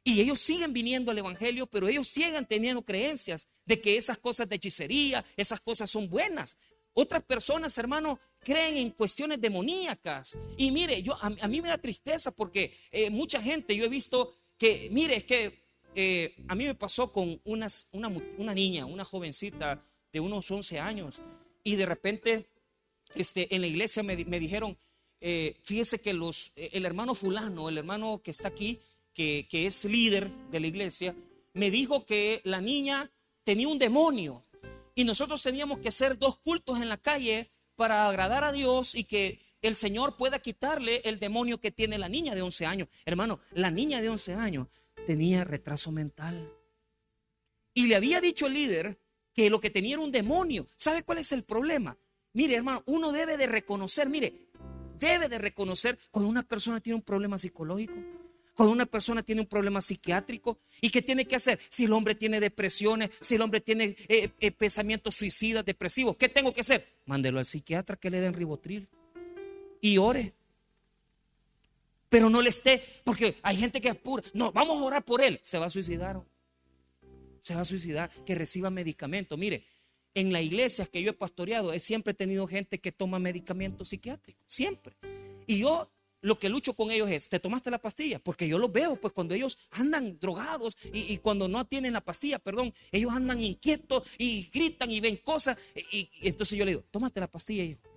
Y 0.04 0.20
ellos 0.20 0.40
siguen 0.40 0.74
viniendo 0.74 1.12
al 1.12 1.18
Evangelio, 1.18 1.66
pero 1.66 1.88
ellos 1.88 2.08
siguen 2.08 2.46
teniendo 2.46 2.84
creencias 2.84 3.48
de 3.66 3.80
que 3.80 3.96
esas 3.96 4.18
cosas 4.18 4.50
de 4.50 4.58
hechicería, 4.58 5.24
esas 5.38 5.62
cosas 5.62 5.90
son 5.90 6.10
buenas. 6.10 6.58
Otras 6.92 7.24
personas, 7.24 7.78
hermano, 7.78 8.20
creen 8.40 8.78
en 8.78 8.90
cuestiones 8.92 9.40
demoníacas. 9.40 10.38
Y 10.58 10.72
mire, 10.72 11.02
yo, 11.02 11.18
a, 11.22 11.48
mí 11.48 11.62
me 11.62 11.70
da 11.70 11.78
tristeza 11.78 12.32
porque 12.32 12.78
eh, 12.92 13.10
mucha 13.10 13.42
gente, 13.42 13.76
yo 13.76 13.86
he 13.86 13.90
visto 13.90 14.36
que, 14.64 14.88
mire, 14.92 15.18
es 15.18 15.26
que 15.26 15.68
eh, 15.94 16.38
a 16.48 16.56
mí 16.56 16.64
me 16.64 16.74
pasó 16.74 17.12
con 17.12 17.42
unas, 17.44 17.90
una, 17.92 18.54
niña, 18.54 18.86
una 18.86 19.04
jovencita 19.04 19.86
de 20.14 20.22
unos 20.22 20.50
11 20.50 20.80
años, 20.80 21.22
y 21.66 21.76
de 21.76 21.86
repente 21.86 22.48
este, 23.14 23.54
en 23.54 23.60
la 23.60 23.68
iglesia 23.68 24.04
me, 24.04 24.16
dijeron, 24.16 24.78
eh, 25.20 25.60
fíjese 25.64 26.00
que 26.00 26.14
los, 26.14 26.54
el 26.56 26.86
hermano 26.86 27.14
fulano, 27.14 27.68
el 27.68 27.78
hermano 27.78 28.22
que 28.24 28.32
está 28.32 28.48
aquí, 28.48 28.80
que, 29.14 29.46
es 29.52 29.84
líder 29.84 30.32
de 30.50 30.62
la 30.62 30.68
iglesia, 30.68 31.14
me 31.52 31.70
dijo 31.70 32.06
que 32.06 32.40
la 32.46 32.62
niña 32.62 33.12
tenía 33.44 33.68
un 33.68 33.80
demonio 33.80 34.46
y 34.96 35.04
nosotros 35.04 35.44
teníamos 35.44 35.80
que 35.80 35.90
hacer 35.90 36.18
dos 36.18 36.38
cultos 36.38 36.82
en 36.82 36.88
la 36.88 36.96
calle 36.96 37.52
para 37.76 38.08
agradar 38.08 38.46
a 38.46 38.54
Dios 38.54 38.96
y 38.96 39.04
que 39.04 39.42
el 39.64 39.76
Señor 39.76 40.16
pueda 40.18 40.40
quitarle 40.40 41.02
el 41.06 41.20
demonio 41.20 41.60
que 41.60 41.72
tiene 41.72 41.98
la 41.98 42.10
niña 42.10 42.36
de 42.36 42.42
11 42.42 42.66
años. 42.66 42.88
Hermano, 43.06 43.40
la 43.54 43.72
niña 43.72 44.02
de 44.02 44.10
11 44.10 44.34
años 44.36 44.68
tenía 45.08 45.44
retraso 45.44 45.92
mental. 45.92 46.54
Y 47.74 47.88
le 47.88 47.96
había 47.96 48.22
dicho 48.22 48.46
el 48.46 48.54
líder 48.54 49.00
que 49.34 49.50
lo 49.50 49.60
que 49.60 49.70
tenía 49.70 49.96
era 49.96 50.04
un 50.04 50.12
demonio. 50.12 50.68
¿Sabe 50.76 51.04
cuál 51.04 51.18
es 51.18 51.32
el 51.32 51.44
problema? 51.44 51.98
Mire, 52.34 52.56
hermano, 52.56 52.84
uno 52.86 53.12
debe 53.12 53.38
de 53.38 53.48
reconocer, 53.48 54.10
mire, 54.10 54.34
debe 55.00 55.30
de 55.30 55.40
reconocer 55.40 55.98
cuando 56.12 56.30
una 56.30 56.44
persona 56.44 56.80
tiene 56.80 56.96
un 56.96 57.02
problema 57.02 57.38
psicológico 57.38 57.96
cuando 58.54 58.72
una 58.72 58.86
persona 58.86 59.24
tiene 59.24 59.42
un 59.42 59.48
problema 59.48 59.82
psiquiátrico 59.82 60.60
y 60.80 60.92
qué 60.92 61.02
tiene 61.02 61.26
que 61.26 61.36
hacer. 61.36 61.60
Si 61.70 61.86
el 61.86 61.94
hombre 61.94 62.14
tiene 62.14 62.40
depresiones, 62.40 63.10
si 63.20 63.34
el 63.34 63.42
hombre 63.42 63.62
tiene 63.62 63.96
eh, 64.08 64.30
eh, 64.40 64.52
pensamientos 64.52 65.16
suicidas, 65.16 65.66
depresivos, 65.66 66.18
¿qué 66.18 66.30
tengo 66.30 66.54
que 66.54 66.62
hacer? 66.62 66.88
Mándelo 67.06 67.40
al 67.40 67.48
psiquiatra 67.48 67.96
que 67.96 68.12
le 68.12 68.20
den 68.20 68.34
ribotril 68.34 68.88
y 69.84 69.98
ore. 69.98 70.34
Pero 72.08 72.30
no 72.30 72.42
le 72.42 72.50
esté, 72.50 72.82
porque 73.04 73.36
hay 73.44 73.58
gente 73.58 73.82
que 73.82 73.90
es 73.90 73.96
pura. 73.96 74.24
No, 74.34 74.52
vamos 74.54 74.82
a 74.82 74.86
orar 74.86 75.04
por 75.04 75.22
él. 75.22 75.40
Se 75.44 75.58
va 75.58 75.66
a 75.66 75.70
suicidar. 75.70 76.24
Se 77.42 77.54
va 77.54 77.62
a 77.62 77.66
suicidar. 77.66 78.10
Que 78.26 78.34
reciba 78.34 78.70
medicamento. 78.70 79.36
Mire, 79.36 79.66
en 80.14 80.32
la 80.32 80.42
iglesia 80.42 80.86
que 80.86 81.04
yo 81.04 81.10
he 81.10 81.14
pastoreado, 81.14 81.74
he 81.74 81.80
siempre 81.80 82.14
tenido 82.14 82.48
gente 82.48 82.80
que 82.80 82.94
toma 82.94 83.20
medicamentos 83.20 83.90
psiquiátricos. 83.90 84.44
Siempre. 84.48 84.96
Y 85.48 85.60
yo 85.60 85.92
lo 86.22 86.40
que 86.40 86.48
lucho 86.48 86.74
con 86.74 86.90
ellos 86.90 87.12
es, 87.12 87.28
¿te 87.28 87.42
tomaste 87.42 87.70
la 87.70 87.80
pastilla? 87.80 88.20
Porque 88.20 88.48
yo 88.48 88.58
los 88.58 88.72
veo, 88.72 88.96
pues 88.96 89.12
cuando 89.12 89.36
ellos 89.36 89.58
andan 89.72 90.18
drogados 90.18 90.78
y, 90.94 91.18
cuando 91.18 91.50
no 91.50 91.66
tienen 91.66 91.92
la 91.92 92.00
pastilla, 92.00 92.40
perdón, 92.40 92.74
ellos 92.94 93.12
andan 93.12 93.42
inquietos 93.42 94.04
y 94.18 94.50
gritan 94.54 94.90
y 94.92 95.02
ven 95.02 95.18
cosas. 95.18 95.58
Y, 95.92 96.10
entonces 96.22 96.58
yo 96.58 96.64
le 96.64 96.72
digo, 96.72 96.86
tómate 96.90 97.20
la 97.20 97.30
pastilla, 97.30 97.66
hijo. 97.66 97.93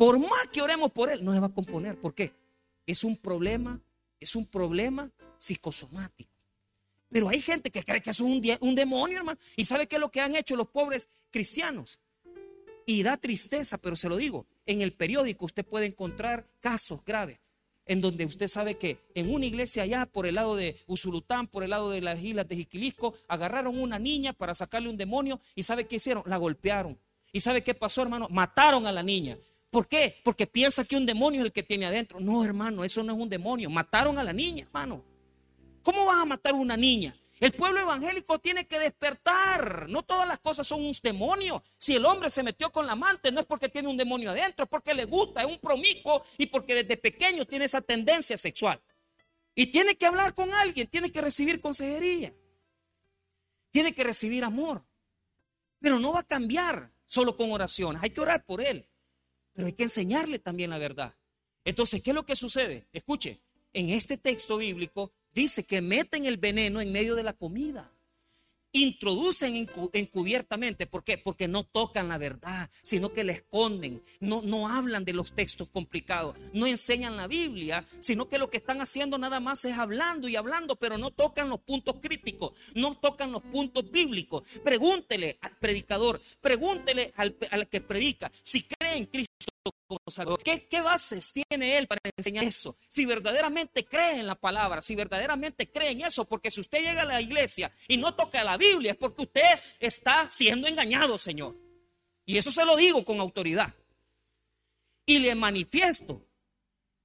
Por 0.00 0.18
más 0.18 0.46
que 0.50 0.62
oremos 0.62 0.90
por 0.92 1.10
él, 1.10 1.22
no 1.22 1.34
se 1.34 1.40
va 1.40 1.48
a 1.48 1.52
componer. 1.52 2.00
¿Por 2.00 2.14
qué? 2.14 2.32
Es 2.86 3.04
un 3.04 3.18
problema, 3.18 3.78
es 4.18 4.34
un 4.34 4.46
problema 4.46 5.10
psicosomático. 5.36 6.30
Pero 7.10 7.28
hay 7.28 7.38
gente 7.42 7.70
que 7.70 7.84
cree 7.84 8.00
que 8.00 8.08
es 8.08 8.20
un, 8.20 8.40
demonio, 8.40 9.18
hermano. 9.18 9.38
¿Y 9.56 9.66
sabe 9.66 9.86
qué 9.86 9.96
es 9.96 10.00
lo 10.00 10.10
que 10.10 10.22
han 10.22 10.34
hecho 10.36 10.56
los 10.56 10.68
pobres 10.68 11.06
cristianos? 11.30 12.00
Y 12.86 13.02
da 13.02 13.18
tristeza, 13.18 13.76
pero 13.76 13.94
se 13.94 14.08
lo 14.08 14.16
digo, 14.16 14.46
en 14.64 14.80
el 14.80 14.94
periódico 14.94 15.44
usted 15.44 15.66
puede 15.66 15.84
encontrar 15.84 16.48
casos 16.60 17.04
graves 17.04 17.38
en 17.84 18.00
donde 18.00 18.24
usted 18.24 18.48
sabe 18.48 18.78
que 18.78 18.96
en 19.14 19.30
una 19.30 19.44
iglesia 19.44 19.82
allá 19.82 20.06
por 20.06 20.26
el 20.26 20.36
lado 20.36 20.56
de 20.56 20.78
Usulután, 20.86 21.46
por 21.46 21.62
el 21.62 21.68
lado 21.68 21.90
de 21.90 22.00
las 22.00 22.22
islas 22.22 22.48
de 22.48 22.56
Jiquilisco, 22.56 23.12
agarraron 23.28 23.78
una 23.78 23.98
niña 23.98 24.32
para 24.32 24.54
sacarle 24.54 24.88
un 24.88 24.96
demonio 24.96 25.38
y 25.54 25.62
¿sabe 25.62 25.86
qué 25.86 25.96
hicieron? 25.96 26.22
La 26.24 26.38
golpearon. 26.38 26.98
¿Y 27.32 27.40
sabe 27.40 27.62
qué 27.62 27.74
pasó, 27.74 28.00
hermano? 28.00 28.28
Mataron 28.30 28.86
a 28.86 28.92
la 28.92 29.02
niña. 29.02 29.36
¿Por 29.70 29.86
qué? 29.86 30.20
Porque 30.24 30.46
piensa 30.46 30.84
que 30.84 30.96
un 30.96 31.06
demonio 31.06 31.40
es 31.40 31.46
el 31.46 31.52
que 31.52 31.62
tiene 31.62 31.86
adentro. 31.86 32.18
No, 32.18 32.44
hermano, 32.44 32.84
eso 32.84 33.02
no 33.04 33.12
es 33.12 33.18
un 33.18 33.28
demonio. 33.28 33.70
Mataron 33.70 34.18
a 34.18 34.24
la 34.24 34.32
niña, 34.32 34.64
hermano. 34.64 35.04
¿Cómo 35.82 36.04
vas 36.06 36.18
a 36.18 36.24
matar 36.24 36.52
a 36.52 36.56
una 36.56 36.76
niña? 36.76 37.16
El 37.38 37.52
pueblo 37.52 37.80
evangélico 37.80 38.38
tiene 38.38 38.66
que 38.66 38.78
despertar. 38.78 39.88
No 39.88 40.02
todas 40.02 40.28
las 40.28 40.40
cosas 40.40 40.66
son 40.66 40.82
un 40.82 40.94
demonio. 41.02 41.62
Si 41.78 41.94
el 41.94 42.04
hombre 42.04 42.28
se 42.28 42.42
metió 42.42 42.70
con 42.70 42.86
la 42.86 42.92
amante, 42.92 43.32
no 43.32 43.40
es 43.40 43.46
porque 43.46 43.70
tiene 43.70 43.88
un 43.88 43.96
demonio 43.96 44.30
adentro, 44.30 44.64
es 44.64 44.68
porque 44.68 44.92
le 44.92 45.06
gusta, 45.06 45.40
es 45.40 45.46
un 45.46 45.58
promico 45.58 46.22
y 46.36 46.46
porque 46.46 46.74
desde 46.74 46.98
pequeño 46.98 47.46
tiene 47.46 47.64
esa 47.64 47.80
tendencia 47.80 48.36
sexual. 48.36 48.78
Y 49.54 49.66
tiene 49.66 49.96
que 49.96 50.04
hablar 50.04 50.34
con 50.34 50.52
alguien, 50.52 50.88
tiene 50.88 51.10
que 51.10 51.20
recibir 51.20 51.60
consejería, 51.60 52.32
tiene 53.70 53.94
que 53.94 54.04
recibir 54.04 54.44
amor. 54.44 54.84
Pero 55.78 55.98
no 55.98 56.12
va 56.12 56.20
a 56.20 56.24
cambiar 56.24 56.92
solo 57.06 57.36
con 57.36 57.50
oraciones. 57.52 58.02
Hay 58.02 58.10
que 58.10 58.20
orar 58.20 58.44
por 58.44 58.60
él, 58.60 58.86
pero 59.52 59.66
hay 59.66 59.72
que 59.72 59.84
enseñarle 59.84 60.38
también 60.38 60.70
la 60.70 60.78
verdad. 60.78 61.14
Entonces, 61.64 62.02
¿qué 62.02 62.10
es 62.10 62.14
lo 62.14 62.24
que 62.24 62.36
sucede? 62.36 62.86
Escuche, 62.92 63.40
en 63.72 63.90
este 63.90 64.16
texto 64.16 64.56
bíblico 64.56 65.12
dice 65.32 65.64
que 65.64 65.80
meten 65.80 66.24
el 66.24 66.36
veneno 66.36 66.80
en 66.80 66.92
medio 66.92 67.14
de 67.14 67.22
la 67.22 67.32
comida. 67.32 67.90
Introducen 68.72 69.68
encubiertamente. 69.92 70.86
¿Por 70.86 71.02
qué? 71.02 71.18
Porque 71.18 71.48
no 71.48 71.64
tocan 71.64 72.08
la 72.08 72.18
verdad, 72.18 72.70
sino 72.84 73.12
que 73.12 73.24
la 73.24 73.32
esconden. 73.32 74.00
No, 74.20 74.42
no 74.42 74.68
hablan 74.68 75.04
de 75.04 75.12
los 75.12 75.32
textos 75.32 75.68
complicados. 75.70 76.36
No 76.52 76.68
enseñan 76.68 77.16
la 77.16 77.26
Biblia, 77.26 77.84
sino 77.98 78.28
que 78.28 78.38
lo 78.38 78.48
que 78.48 78.58
están 78.58 78.80
haciendo 78.80 79.18
nada 79.18 79.40
más 79.40 79.64
es 79.64 79.76
hablando 79.76 80.28
y 80.28 80.36
hablando, 80.36 80.76
pero 80.76 80.98
no 80.98 81.10
tocan 81.10 81.48
los 81.48 81.60
puntos 81.60 81.96
críticos, 82.00 82.52
no 82.76 82.94
tocan 82.94 83.32
los 83.32 83.42
puntos 83.42 83.90
bíblicos. 83.90 84.44
Pregúntele 84.62 85.36
al 85.40 85.56
predicador, 85.58 86.20
pregúntele 86.40 87.12
al, 87.16 87.36
al 87.50 87.68
que 87.68 87.80
predica 87.80 88.30
si 88.40 88.62
cree 88.62 88.98
en 88.98 89.06
Cristo 89.06 89.29
¿Qué, 90.44 90.66
¿Qué, 90.68 90.80
bases 90.80 91.32
tiene 91.32 91.76
él 91.76 91.86
para 91.86 92.00
enseñar 92.16 92.44
eso? 92.44 92.76
Si 92.88 93.04
verdaderamente 93.04 93.84
cree 93.84 94.20
en 94.20 94.26
la 94.26 94.34
palabra, 94.34 94.80
si 94.80 94.94
verdaderamente 94.94 95.70
cree 95.70 95.90
en 95.90 96.02
eso, 96.02 96.24
porque 96.24 96.50
si 96.50 96.60
usted 96.60 96.78
llega 96.78 97.02
a 97.02 97.06
la 97.06 97.20
iglesia 97.20 97.70
y 97.88 97.96
no 97.96 98.14
toca 98.14 98.42
la 98.44 98.56
Biblia, 98.56 98.92
es 98.92 98.96
porque 98.96 99.22
usted 99.22 99.42
está 99.78 100.28
siendo 100.28 100.68
engañado, 100.68 101.18
Señor. 101.18 101.54
Y 102.24 102.38
eso 102.38 102.50
se 102.50 102.64
lo 102.64 102.76
digo 102.76 103.04
con 103.04 103.20
autoridad. 103.20 103.74
Y 105.04 105.18
le 105.18 105.34
manifiesto 105.34 106.24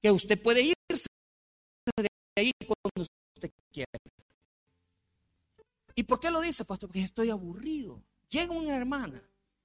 que 0.02 0.12
usted 0.12 0.42
puede 0.42 0.62
irse 0.62 1.08
de 1.98 2.08
ahí 2.38 2.52
cuando 2.60 3.10
usted 3.36 3.52
quiera. 3.72 3.90
¿Y 5.96 6.04
por 6.04 6.20
qué 6.20 6.30
lo 6.30 6.42
dice, 6.42 6.66
pastor? 6.66 6.90
Porque 6.90 7.02
estoy 7.02 7.30
aburrido. 7.30 8.02
Llega 8.30 8.54
una 8.54 8.76
hermana, 8.76 9.22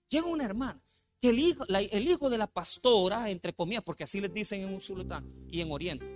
llega 0.09 0.27
una 0.27 0.45
hermana 0.45 0.81
que 1.21 1.29
el 1.29 1.39
hijo, 1.39 1.65
el 1.69 2.09
hijo 2.09 2.31
de 2.31 2.39
la 2.39 2.47
pastora, 2.47 3.29
entre 3.31 3.53
comillas, 3.53 3.85
porque 3.85 4.05
así 4.05 4.21
les 4.21 4.33
dicen 4.33 4.63
en 4.63 4.73
un 4.73 4.81
sultán 4.81 5.31
y 5.49 5.61
en 5.61 5.71
Oriente, 5.71 6.07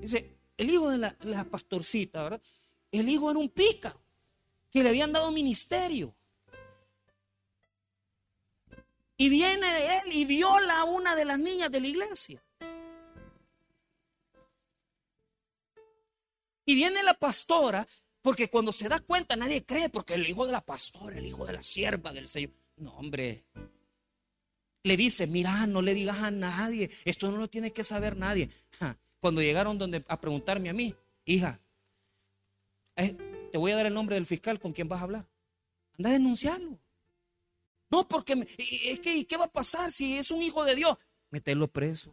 dice, 0.00 0.38
el 0.58 0.70
hijo 0.70 0.90
de 0.90 0.98
la, 0.98 1.44
pastorcita, 1.50 2.22
¿verdad? 2.22 2.42
El 2.90 3.08
hijo 3.08 3.30
era 3.30 3.40
un 3.40 3.48
pica, 3.48 3.96
que 4.70 4.82
le 4.82 4.90
habían 4.90 5.12
dado 5.12 5.30
ministerio. 5.32 6.14
Y 9.16 9.28
viene 9.28 9.98
él 9.98 10.12
y 10.12 10.24
viola 10.24 10.80
a 10.80 10.84
una 10.84 11.14
de 11.14 11.24
las 11.24 11.38
niñas 11.38 11.70
de 11.70 11.80
la 11.80 11.86
iglesia. 11.86 12.42
Y 16.64 16.74
viene 16.74 17.02
la 17.02 17.14
pastora, 17.14 17.86
porque 18.20 18.48
cuando 18.48 18.72
se 18.72 18.88
da 18.88 19.00
cuenta 19.00 19.36
nadie 19.36 19.64
cree, 19.64 19.88
porque 19.88 20.14
el 20.14 20.28
hijo 20.28 20.46
de 20.46 20.52
la 20.52 20.64
pastora, 20.64 21.18
el 21.18 21.26
hijo 21.26 21.46
de 21.46 21.54
la 21.54 21.62
sierva 21.62 22.12
del 22.12 22.28
Señor. 22.28 22.52
No, 22.76 22.94
hombre. 22.96 23.44
Le 24.84 24.96
dice, 24.96 25.26
mira, 25.26 25.66
no 25.66 25.80
le 25.80 25.94
digas 25.94 26.18
a 26.18 26.30
nadie, 26.30 26.90
esto 27.04 27.30
no 27.30 27.36
lo 27.36 27.48
tiene 27.48 27.72
que 27.72 27.84
saber 27.84 28.16
nadie. 28.16 28.50
Cuando 29.20 29.40
llegaron 29.40 29.78
donde, 29.78 30.04
a 30.08 30.20
preguntarme 30.20 30.68
a 30.70 30.72
mí, 30.72 30.94
hija, 31.24 31.60
eh, 32.96 33.16
te 33.52 33.58
voy 33.58 33.70
a 33.70 33.76
dar 33.76 33.86
el 33.86 33.94
nombre 33.94 34.16
del 34.16 34.26
fiscal 34.26 34.58
con 34.58 34.72
quien 34.72 34.88
vas 34.88 35.00
a 35.00 35.04
hablar. 35.04 35.28
Anda 35.98 36.10
a 36.10 36.12
denunciarlo. 36.14 36.78
No, 37.90 38.08
porque 38.08 38.46
es 38.58 39.00
que, 39.00 39.26
¿qué 39.26 39.36
va 39.36 39.44
a 39.44 39.52
pasar 39.52 39.92
si 39.92 40.16
es 40.16 40.30
un 40.30 40.40
hijo 40.42 40.64
de 40.64 40.74
Dios? 40.74 40.96
Meterlo 41.30 41.68
preso. 41.68 42.12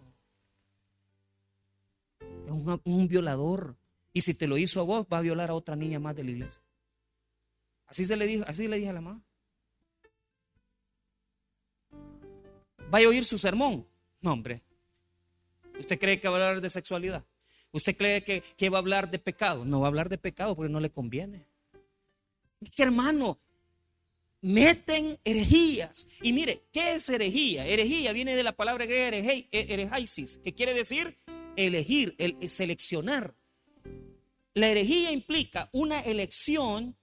Es 2.45 2.51
un, 2.51 2.81
un 2.83 3.07
violador. 3.07 3.77
Y 4.11 4.21
si 4.21 4.33
te 4.33 4.47
lo 4.47 4.57
hizo 4.57 4.81
a 4.81 4.83
vos, 4.83 5.07
va 5.11 5.19
a 5.19 5.21
violar 5.21 5.49
a 5.49 5.53
otra 5.53 5.75
niña 5.75 5.99
más 5.99 6.15
de 6.15 6.25
la 6.25 6.31
iglesia. 6.31 6.61
Así 7.87 8.05
se 8.05 8.17
le 8.17 8.27
dijo, 8.27 8.43
así 8.47 8.67
le 8.67 8.77
dije 8.77 8.89
a 8.89 8.93
la 8.93 9.01
mamá. 9.01 9.23
¿Vaya 12.89 13.05
a 13.05 13.09
oír 13.09 13.23
su 13.23 13.37
sermón? 13.37 13.87
No, 14.21 14.33
hombre. 14.33 14.61
¿Usted 15.77 15.99
cree 15.99 16.19
que 16.19 16.27
va 16.27 16.37
a 16.37 16.47
hablar 16.47 16.61
de 16.61 16.69
sexualidad? 16.69 17.23
¿Usted 17.71 17.95
cree 17.95 18.23
que, 18.23 18.41
que, 18.57 18.69
va 18.69 18.79
a 18.79 18.81
hablar 18.81 19.11
de 19.11 19.19
pecado? 19.19 19.63
No 19.63 19.81
va 19.81 19.87
a 19.87 19.89
hablar 19.89 20.09
de 20.09 20.17
pecado 20.17 20.55
porque 20.55 20.71
no 20.71 20.79
le 20.79 20.89
conviene. 20.89 21.45
¿Qué 22.75 22.83
hermano? 22.83 23.37
Meten 24.41 25.19
herejías. 25.23 26.07
Y 26.23 26.33
mire, 26.33 26.61
¿qué 26.71 26.95
es 26.95 27.07
herejía? 27.09 27.67
Herejía 27.67 28.11
viene 28.11 28.35
de 28.35 28.43
la 28.43 28.53
palabra 28.53 28.85
griega 28.85 29.17
herejaisis, 29.51 30.37
que 30.37 30.55
quiere 30.55 30.73
decir 30.73 31.17
elegir, 31.55 32.15
el, 32.17 32.49
seleccionar. 32.49 33.35
La 34.53 34.67
herejía 34.67 35.11
implica 35.11 35.69
una 35.73 35.99
elección 36.01 36.97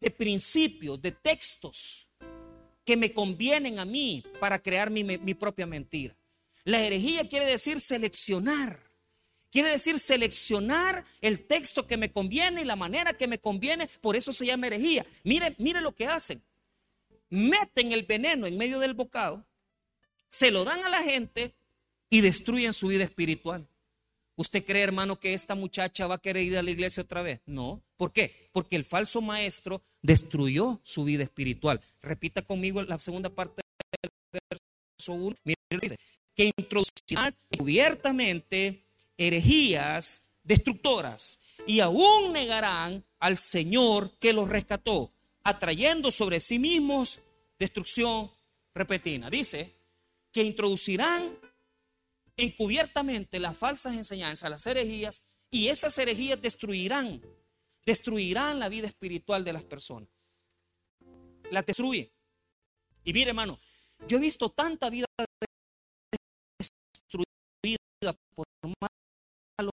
de 0.00 0.10
principios, 0.10 1.00
de 1.00 1.12
textos 1.12 2.05
que 2.86 2.96
me 2.96 3.12
convienen 3.12 3.78
a 3.78 3.84
mí 3.84 4.24
para 4.40 4.62
crear 4.62 4.88
mi, 4.88 5.04
mi 5.04 5.34
propia 5.34 5.66
mentira. 5.66 6.16
La 6.64 6.80
herejía 6.80 7.28
quiere 7.28 7.44
decir 7.44 7.80
seleccionar. 7.80 8.80
Quiere 9.50 9.70
decir 9.70 9.98
seleccionar 9.98 11.04
el 11.20 11.46
texto 11.46 11.86
que 11.86 11.96
me 11.96 12.10
conviene 12.10 12.62
y 12.62 12.64
la 12.64 12.76
manera 12.76 13.12
que 13.12 13.26
me 13.26 13.38
conviene. 13.38 13.88
Por 14.00 14.16
eso 14.16 14.32
se 14.32 14.46
llama 14.46 14.68
herejía. 14.68 15.04
Mire, 15.24 15.54
mire 15.58 15.80
lo 15.80 15.94
que 15.94 16.06
hacen. 16.06 16.42
Meten 17.28 17.92
el 17.92 18.04
veneno 18.04 18.46
en 18.46 18.56
medio 18.56 18.78
del 18.78 18.94
bocado, 18.94 19.44
se 20.28 20.50
lo 20.50 20.64
dan 20.64 20.84
a 20.84 20.88
la 20.88 21.02
gente 21.02 21.54
y 22.08 22.20
destruyen 22.20 22.72
su 22.72 22.88
vida 22.88 23.04
espiritual. 23.04 23.66
¿Usted 24.36 24.64
cree, 24.64 24.82
hermano, 24.82 25.18
que 25.18 25.32
esta 25.32 25.54
muchacha 25.54 26.06
va 26.06 26.16
a 26.16 26.20
querer 26.20 26.42
ir 26.42 26.58
a 26.58 26.62
la 26.62 26.70
iglesia 26.70 27.02
otra 27.02 27.22
vez? 27.22 27.40
No. 27.46 27.82
¿Por 27.96 28.12
qué? 28.12 28.50
Porque 28.52 28.76
el 28.76 28.84
falso 28.84 29.22
maestro 29.22 29.82
destruyó 30.02 30.78
su 30.84 31.04
vida 31.04 31.24
espiritual. 31.24 31.80
Repita 32.02 32.42
conmigo 32.42 32.82
la 32.82 32.98
segunda 32.98 33.30
parte 33.30 33.62
del 34.02 34.10
verso 34.50 35.12
1. 35.12 35.36
Mire, 35.44 35.56
dice, 35.80 35.98
que 36.34 36.50
introducirán 36.58 37.34
cubiertamente 37.56 38.82
herejías 39.16 40.28
destructoras 40.44 41.40
y 41.66 41.80
aún 41.80 42.34
negarán 42.34 43.04
al 43.18 43.38
Señor 43.38 44.12
que 44.18 44.34
los 44.34 44.48
rescató, 44.48 45.12
atrayendo 45.44 46.10
sobre 46.10 46.40
sí 46.40 46.58
mismos 46.58 47.22
destrucción 47.58 48.30
repentina. 48.74 49.30
Dice 49.30 49.72
que 50.30 50.42
introducirán 50.42 51.38
encubiertamente 52.36 53.40
las 53.40 53.56
falsas 53.56 53.94
enseñanzas, 53.94 54.50
las 54.50 54.66
herejías, 54.66 55.28
y 55.50 55.68
esas 55.68 55.96
herejías 55.98 56.40
destruirán, 56.40 57.22
destruirán 57.84 58.58
la 58.58 58.68
vida 58.68 58.88
espiritual 58.88 59.44
de 59.44 59.52
las 59.52 59.64
personas. 59.64 60.08
La 61.50 61.62
destruye. 61.62 62.12
Y 63.04 63.12
mire, 63.12 63.30
hermano, 63.30 63.60
yo 64.08 64.18
he 64.18 64.20
visto 64.20 64.50
tanta 64.50 64.90
vida 64.90 65.06
destruida 66.58 68.18
por 68.34 68.46
malos 68.80 69.72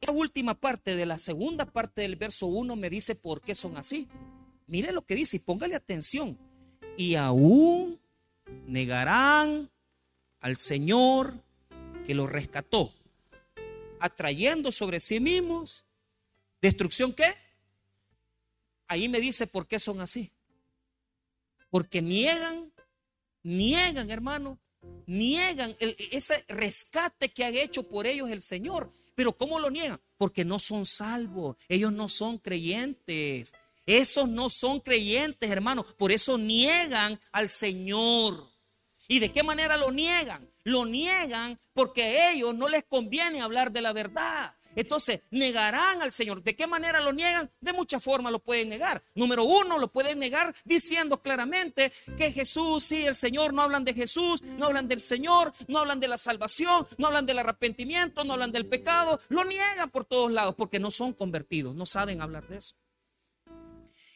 esa 0.00 0.12
última 0.12 0.54
parte 0.54 0.96
de 0.96 1.06
la 1.06 1.18
segunda 1.18 1.66
parte 1.66 2.02
del 2.02 2.16
verso 2.16 2.46
1 2.46 2.76
me 2.76 2.90
dice 2.90 3.14
por 3.14 3.40
qué 3.40 3.54
son 3.54 3.76
así. 3.76 4.08
Mire 4.66 4.92
lo 4.92 5.02
que 5.02 5.14
dice 5.14 5.36
y 5.36 5.40
póngale 5.40 5.74
atención. 5.74 6.38
Y 6.96 7.14
aún 7.14 8.00
negarán 8.66 9.70
al 10.40 10.56
Señor 10.56 11.34
que 12.04 12.14
los 12.14 12.30
rescató, 12.30 12.92
atrayendo 14.00 14.72
sobre 14.72 15.00
sí 15.00 15.20
mismos 15.20 15.84
destrucción 16.60 17.12
qué? 17.12 17.32
Ahí 18.88 19.08
me 19.08 19.20
dice 19.20 19.46
por 19.46 19.66
qué 19.66 19.78
son 19.78 20.00
así. 20.00 20.30
Porque 21.70 22.02
niegan, 22.02 22.72
niegan, 23.42 24.10
hermano, 24.10 24.58
niegan 25.06 25.74
ese 25.80 26.44
rescate 26.48 27.30
que 27.30 27.44
ha 27.44 27.48
hecho 27.48 27.88
por 27.88 28.06
ellos 28.06 28.30
el 28.30 28.42
Señor. 28.42 28.90
Pero 29.14 29.36
¿cómo 29.36 29.58
lo 29.58 29.70
niegan? 29.70 30.00
Porque 30.16 30.44
no 30.44 30.58
son 30.58 30.86
salvos, 30.86 31.56
ellos 31.68 31.92
no 31.92 32.08
son 32.08 32.38
creyentes. 32.38 33.54
Esos 33.86 34.28
no 34.28 34.48
son 34.48 34.80
creyentes, 34.80 35.50
hermano. 35.50 35.84
Por 35.96 36.12
eso 36.12 36.38
niegan 36.38 37.18
al 37.32 37.48
Señor. 37.48 38.48
¿Y 39.08 39.18
de 39.18 39.30
qué 39.30 39.42
manera 39.42 39.76
lo 39.76 39.90
niegan? 39.90 40.48
Lo 40.64 40.86
niegan 40.86 41.58
porque 41.74 42.02
a 42.02 42.30
ellos 42.32 42.54
no 42.54 42.68
les 42.68 42.84
conviene 42.84 43.42
hablar 43.42 43.72
de 43.72 43.82
la 43.82 43.92
verdad. 43.92 44.54
Entonces, 44.74 45.20
negarán 45.30 46.00
al 46.00 46.12
Señor. 46.12 46.42
¿De 46.42 46.56
qué 46.56 46.66
manera 46.66 47.00
lo 47.00 47.12
niegan? 47.12 47.50
De 47.60 47.72
muchas 47.72 48.02
formas 48.02 48.32
lo 48.32 48.38
pueden 48.38 48.68
negar. 48.68 49.02
Número 49.14 49.44
uno, 49.44 49.78
lo 49.78 49.88
pueden 49.88 50.18
negar 50.18 50.54
diciendo 50.64 51.20
claramente 51.20 51.92
que 52.16 52.32
Jesús, 52.32 52.84
sí, 52.84 53.04
el 53.04 53.14
Señor, 53.14 53.52
no 53.52 53.62
hablan 53.62 53.84
de 53.84 53.92
Jesús, 53.92 54.42
no 54.42 54.66
hablan 54.66 54.88
del 54.88 55.00
Señor, 55.00 55.52
no 55.68 55.80
hablan 55.80 56.00
de 56.00 56.08
la 56.08 56.16
salvación, 56.16 56.86
no 56.96 57.08
hablan 57.08 57.26
del 57.26 57.40
arrepentimiento, 57.40 58.24
no 58.24 58.32
hablan 58.32 58.52
del 58.52 58.66
pecado. 58.66 59.20
Lo 59.28 59.44
niegan 59.44 59.90
por 59.90 60.04
todos 60.04 60.30
lados 60.30 60.54
porque 60.56 60.78
no 60.78 60.90
son 60.90 61.12
convertidos, 61.12 61.74
no 61.74 61.84
saben 61.84 62.22
hablar 62.22 62.46
de 62.48 62.56
eso. 62.58 62.76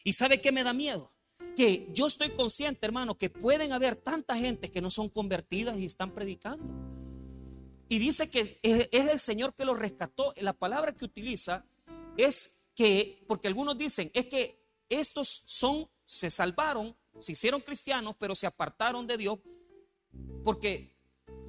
¿Y 0.07 0.13
sabe 0.13 0.39
qué 0.39 0.53
me 0.53 0.63
da 0.63 0.71
miedo? 0.71 1.11
Que 1.57 1.89
yo 1.91 2.07
estoy 2.07 2.29
consciente, 2.29 2.85
hermano, 2.85 3.17
que 3.17 3.29
pueden 3.29 3.73
haber 3.73 3.97
tanta 3.97 4.37
gente 4.37 4.71
que 4.71 4.79
no 4.79 4.89
son 4.89 5.09
convertidas 5.09 5.77
y 5.79 5.85
están 5.85 6.13
predicando. 6.13 6.63
Y 7.89 7.99
dice 7.99 8.31
que 8.31 8.57
es 8.61 8.87
el 8.93 9.19
Señor 9.19 9.53
que 9.53 9.65
los 9.65 9.77
rescató. 9.77 10.33
La 10.37 10.53
palabra 10.53 10.95
que 10.95 11.03
utiliza 11.03 11.65
es 12.15 12.69
que, 12.73 13.25
porque 13.27 13.49
algunos 13.49 13.77
dicen, 13.77 14.09
es 14.13 14.27
que 14.27 14.65
estos 14.87 15.43
son, 15.45 15.89
se 16.05 16.29
salvaron, 16.29 16.95
se 17.19 17.33
hicieron 17.33 17.59
cristianos, 17.59 18.15
pero 18.17 18.33
se 18.33 18.47
apartaron 18.47 19.07
de 19.07 19.17
Dios 19.17 19.39
porque 20.45 20.96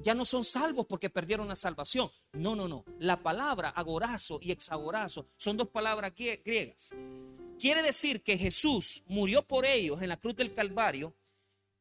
ya 0.01 0.13
no 0.13 0.25
son 0.25 0.43
salvos 0.43 0.85
porque 0.85 1.09
perdieron 1.09 1.47
la 1.47 1.55
salvación. 1.55 2.09
No, 2.33 2.55
no, 2.55 2.67
no. 2.67 2.85
La 2.99 3.21
palabra 3.21 3.69
agorazo 3.69 4.39
y 4.41 4.51
exagorazo 4.51 5.27
son 5.37 5.57
dos 5.57 5.69
palabras 5.69 6.13
griegas. 6.15 6.91
Quiere 7.59 7.81
decir 7.81 8.23
que 8.23 8.37
Jesús 8.37 9.03
murió 9.07 9.41
por 9.41 9.65
ellos 9.65 10.01
en 10.01 10.09
la 10.09 10.17
cruz 10.17 10.35
del 10.35 10.53
Calvario, 10.53 11.13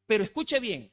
pero 0.06 0.24
escuche 0.24 0.58
bien, 0.58 0.90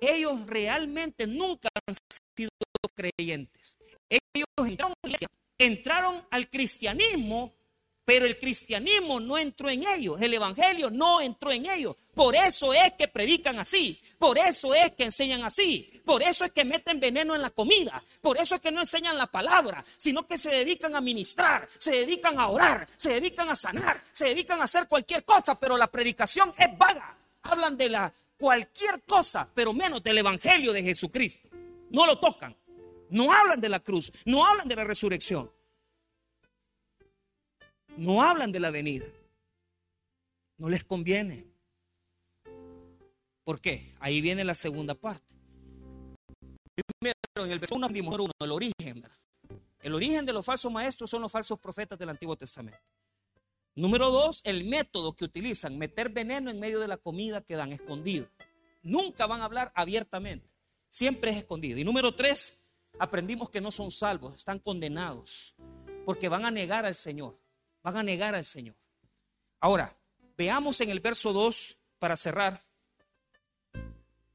ellos 0.00 0.46
realmente 0.46 1.26
nunca 1.26 1.68
han 1.86 1.94
sido 2.36 2.50
creyentes. 2.94 3.78
Ellos 4.08 4.46
entraron, 4.58 4.94
entraron 5.58 6.26
al 6.30 6.48
cristianismo, 6.48 7.52
pero 8.04 8.24
el 8.24 8.38
cristianismo 8.38 9.18
no 9.18 9.36
entró 9.36 9.68
en 9.68 9.86
ellos, 9.86 10.20
el 10.20 10.34
evangelio 10.34 10.90
no 10.90 11.20
entró 11.20 11.50
en 11.50 11.66
ellos. 11.66 11.96
Por 12.14 12.34
eso 12.36 12.72
es 12.72 12.92
que 12.92 13.08
predican 13.08 13.58
así, 13.58 14.00
por 14.20 14.36
eso 14.36 14.74
es 14.74 14.92
que 14.92 15.04
enseñan 15.04 15.42
así, 15.44 16.02
por 16.04 16.22
eso 16.22 16.44
es 16.44 16.52
que 16.52 16.62
meten 16.62 17.00
veneno 17.00 17.34
en 17.34 17.40
la 17.40 17.48
comida, 17.48 18.04
por 18.20 18.36
eso 18.36 18.54
es 18.54 18.60
que 18.60 18.70
no 18.70 18.80
enseñan 18.80 19.16
la 19.16 19.26
palabra, 19.26 19.82
sino 19.96 20.26
que 20.26 20.36
se 20.36 20.50
dedican 20.50 20.94
a 20.94 21.00
ministrar, 21.00 21.66
se 21.78 21.92
dedican 21.92 22.38
a 22.38 22.48
orar, 22.48 22.86
se 22.96 23.14
dedican 23.14 23.48
a 23.48 23.56
sanar, 23.56 23.98
se 24.12 24.26
dedican 24.26 24.60
a 24.60 24.64
hacer 24.64 24.86
cualquier 24.88 25.24
cosa, 25.24 25.58
pero 25.58 25.78
la 25.78 25.86
predicación 25.86 26.52
es 26.58 26.76
vaga. 26.76 27.16
Hablan 27.44 27.78
de 27.78 27.88
la 27.88 28.12
cualquier 28.36 29.00
cosa, 29.04 29.48
pero 29.54 29.72
menos 29.72 30.02
del 30.02 30.18
evangelio 30.18 30.74
de 30.74 30.82
Jesucristo. 30.82 31.48
No 31.88 32.04
lo 32.04 32.18
tocan. 32.18 32.54
No 33.08 33.32
hablan 33.32 33.58
de 33.58 33.70
la 33.70 33.80
cruz, 33.80 34.12
no 34.26 34.46
hablan 34.46 34.68
de 34.68 34.76
la 34.76 34.84
resurrección. 34.84 35.50
No 37.96 38.22
hablan 38.22 38.52
de 38.52 38.60
la 38.60 38.70
venida. 38.70 39.06
No 40.58 40.68
les 40.68 40.84
conviene. 40.84 41.49
¿Por 43.50 43.60
qué? 43.60 43.92
Ahí 43.98 44.20
viene 44.20 44.44
la 44.44 44.54
segunda 44.54 44.94
parte. 44.94 45.34
Primero, 47.00 47.16
en 47.34 47.50
el 47.50 47.58
versículo 47.58 47.88
1, 47.88 48.30
el 48.38 48.52
origen. 48.52 49.04
El 49.80 49.92
origen 49.92 50.24
de 50.24 50.32
los 50.32 50.46
falsos 50.46 50.70
maestros 50.70 51.10
son 51.10 51.20
los 51.20 51.32
falsos 51.32 51.58
profetas 51.58 51.98
del 51.98 52.10
Antiguo 52.10 52.36
Testamento. 52.36 52.78
Número 53.74 54.08
dos, 54.12 54.40
el 54.44 54.62
método 54.62 55.16
que 55.16 55.24
utilizan, 55.24 55.76
meter 55.76 56.10
veneno 56.10 56.48
en 56.48 56.60
medio 56.60 56.78
de 56.78 56.86
la 56.86 56.96
comida 56.96 57.40
que 57.40 57.56
dan 57.56 57.72
escondido. 57.72 58.28
Nunca 58.84 59.26
van 59.26 59.40
a 59.40 59.46
hablar 59.46 59.72
abiertamente, 59.74 60.52
siempre 60.88 61.32
es 61.32 61.38
escondido. 61.38 61.76
Y 61.80 61.82
número 61.82 62.14
tres, 62.14 62.68
aprendimos 63.00 63.50
que 63.50 63.60
no 63.60 63.72
son 63.72 63.90
salvos, 63.90 64.36
están 64.36 64.60
condenados, 64.60 65.56
porque 66.04 66.28
van 66.28 66.44
a 66.44 66.52
negar 66.52 66.86
al 66.86 66.94
Señor, 66.94 67.36
van 67.82 67.96
a 67.96 68.04
negar 68.04 68.36
al 68.36 68.44
Señor. 68.44 68.76
Ahora, 69.58 69.96
Veamos 70.40 70.80
en 70.80 70.88
el 70.88 71.00
verso 71.00 71.34
2, 71.34 71.76
para 71.98 72.16
cerrar, 72.16 72.64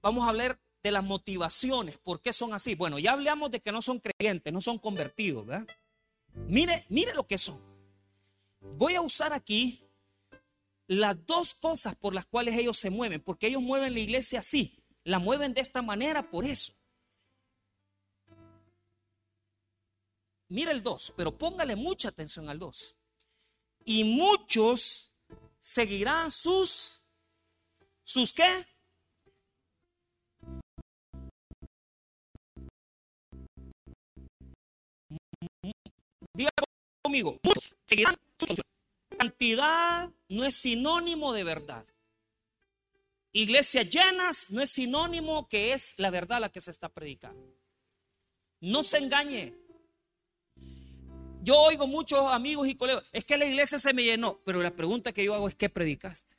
vamos 0.06 0.28
a 0.28 0.30
hablar 0.30 0.60
de 0.84 0.91
las 0.91 1.04
motivaciones, 1.04 1.98
por 1.98 2.22
qué 2.22 2.32
son 2.32 2.54
así. 2.54 2.76
Bueno, 2.76 3.00
ya 3.00 3.13
hablamos 3.13 3.50
de 3.50 3.60
que 3.60 3.72
no 3.72 3.82
son 3.82 4.00
creyentes, 4.00 4.54
no 4.54 4.62
son 4.62 4.78
convertidos, 4.78 5.48
¿verdad? 5.48 5.68
Mire, 6.48 6.86
mire 6.89 7.15
lo 7.15 7.26
que 7.26 7.39
son. 7.39 7.60
Voy 8.78 8.94
a 8.94 9.02
usar 9.02 9.34
aquí 9.34 9.84
las 10.86 11.26
dos 11.26 11.56
cosas 11.56 11.96
por 11.96 12.13
las 12.13 12.28
cuales 12.28 12.56
ellos 12.56 12.78
se 12.78 12.91
mueven, 12.91 13.20
porque 13.20 13.48
ellos 13.48 13.63
mueven 13.63 13.96
la 13.96 14.00
iglesia 14.00 14.41
así, 14.41 14.78
la 15.04 15.18
mueven 15.18 15.56
de 15.56 15.62
esta 15.62 15.82
manera 15.82 16.30
por 16.30 16.46
eso. 16.46 16.74
Mira 20.50 20.72
el 20.72 20.84
2, 20.84 21.13
pero 21.18 21.36
póngale 21.36 21.76
mucha 21.76 22.10
atención 22.10 22.48
al 22.48 22.60
2. 22.60 22.96
Y 23.86 24.04
muchos 24.04 25.13
seguirán 25.58 26.30
sus, 26.30 27.02
¿sus 28.04 28.32
qué? 28.32 28.75
Diga 36.36 36.52
conmigo, 37.02 37.39
seguirán 37.86 38.15
Cantidad 39.17 40.12
no 40.30 40.45
es 40.45 40.56
sinónimo 40.56 41.34
de 41.34 41.43
verdad. 41.43 41.86
Iglesias 43.32 43.89
llenas 43.89 44.50
no 44.52 44.62
es 44.62 44.69
sinónimo 44.69 45.48
que 45.50 45.74
es 45.74 45.95
la 45.98 46.10
verdad 46.10 46.39
la 46.39 46.50
que 46.50 46.62
se 46.62 46.71
está 46.71 46.89
predicando. 46.89 47.54
No 48.60 48.84
se 48.84 48.98
engañe. 48.98 49.54
Yo 51.41 51.60
oigo 51.60 51.88
muchos 51.88 52.19
amigos 52.32 52.67
y 52.67 52.76
colegas, 52.76 53.04
es 53.12 53.24
que 53.24 53.38
la 53.38 53.45
iglesia 53.45 53.78
se 53.78 53.93
me 53.93 54.04
llenó, 54.04 54.41
pero 54.43 54.63
la 54.63 54.76
pregunta 54.76 55.13
que 55.13 55.24
yo 55.24 55.34
hago 55.34 55.48
es, 55.48 55.56
¿qué 55.56 55.69
predicaste? 55.69 56.36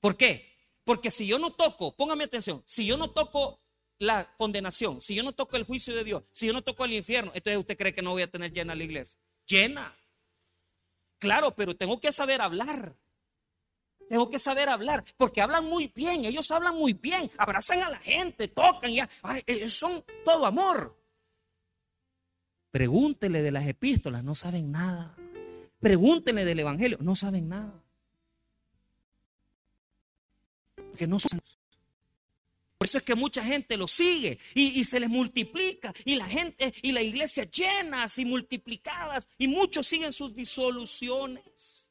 ¿Por 0.00 0.16
qué? 0.16 0.52
Porque 0.84 1.10
si 1.10 1.26
yo 1.26 1.38
no 1.38 1.52
toco, 1.52 1.94
póngame 1.94 2.24
atención, 2.24 2.62
si 2.66 2.84
yo 2.84 2.96
no 2.96 3.10
toco 3.10 3.60
la 3.98 4.34
condenación, 4.36 5.00
si 5.00 5.14
yo 5.14 5.22
no 5.22 5.32
toco 5.32 5.56
el 5.56 5.64
juicio 5.64 5.94
de 5.94 6.04
Dios, 6.04 6.22
si 6.32 6.46
yo 6.46 6.52
no 6.52 6.62
toco 6.62 6.84
el 6.84 6.92
infierno, 6.92 7.30
entonces 7.34 7.58
usted 7.58 7.76
cree 7.76 7.94
que 7.94 8.02
no 8.02 8.10
voy 8.10 8.22
a 8.22 8.30
tener 8.30 8.52
llena 8.52 8.74
la 8.74 8.84
iglesia. 8.84 9.18
Llena. 9.46 9.94
Claro, 11.18 11.54
pero 11.54 11.76
tengo 11.76 12.00
que 12.00 12.12
saber 12.12 12.40
hablar. 12.40 12.96
Tengo 14.08 14.28
que 14.28 14.38
saber 14.38 14.68
hablar, 14.68 15.02
porque 15.16 15.40
hablan 15.40 15.64
muy 15.64 15.90
bien, 15.94 16.24
ellos 16.24 16.50
hablan 16.50 16.76
muy 16.76 16.92
bien, 16.92 17.30
abrazan 17.38 17.82
a 17.82 17.90
la 17.90 17.98
gente, 17.98 18.48
tocan, 18.48 18.90
y 18.90 19.00
eh, 19.00 19.68
son 19.68 20.04
todo 20.24 20.44
amor. 20.44 20.94
Pregúntele 22.70 23.40
de 23.40 23.50
las 23.50 23.66
epístolas, 23.66 24.22
no 24.22 24.34
saben 24.34 24.72
nada. 24.72 25.16
Pregúntele 25.80 26.44
del 26.44 26.60
Evangelio, 26.60 26.98
no 27.00 27.14
saben 27.14 27.48
nada. 27.48 27.82
Porque 30.74 31.06
no 31.06 31.18
somos. 31.18 31.58
Por 32.84 32.90
eso 32.90 32.98
es 32.98 33.04
que 33.04 33.14
mucha 33.14 33.42
gente 33.42 33.78
lo 33.78 33.88
sigue 33.88 34.38
y, 34.54 34.84
se 34.84 35.00
les 35.00 35.08
multiplica 35.08 35.94
y 36.04 36.16
la 36.16 36.26
gente 36.26 36.70
y 36.82 36.92
la 36.92 37.00
iglesia 37.00 37.44
llenas 37.44 38.18
y 38.18 38.26
multiplicadas 38.26 39.26
y 39.38 39.48
muchos 39.48 39.86
siguen 39.86 40.12
sus 40.12 40.34
disoluciones. 40.34 41.90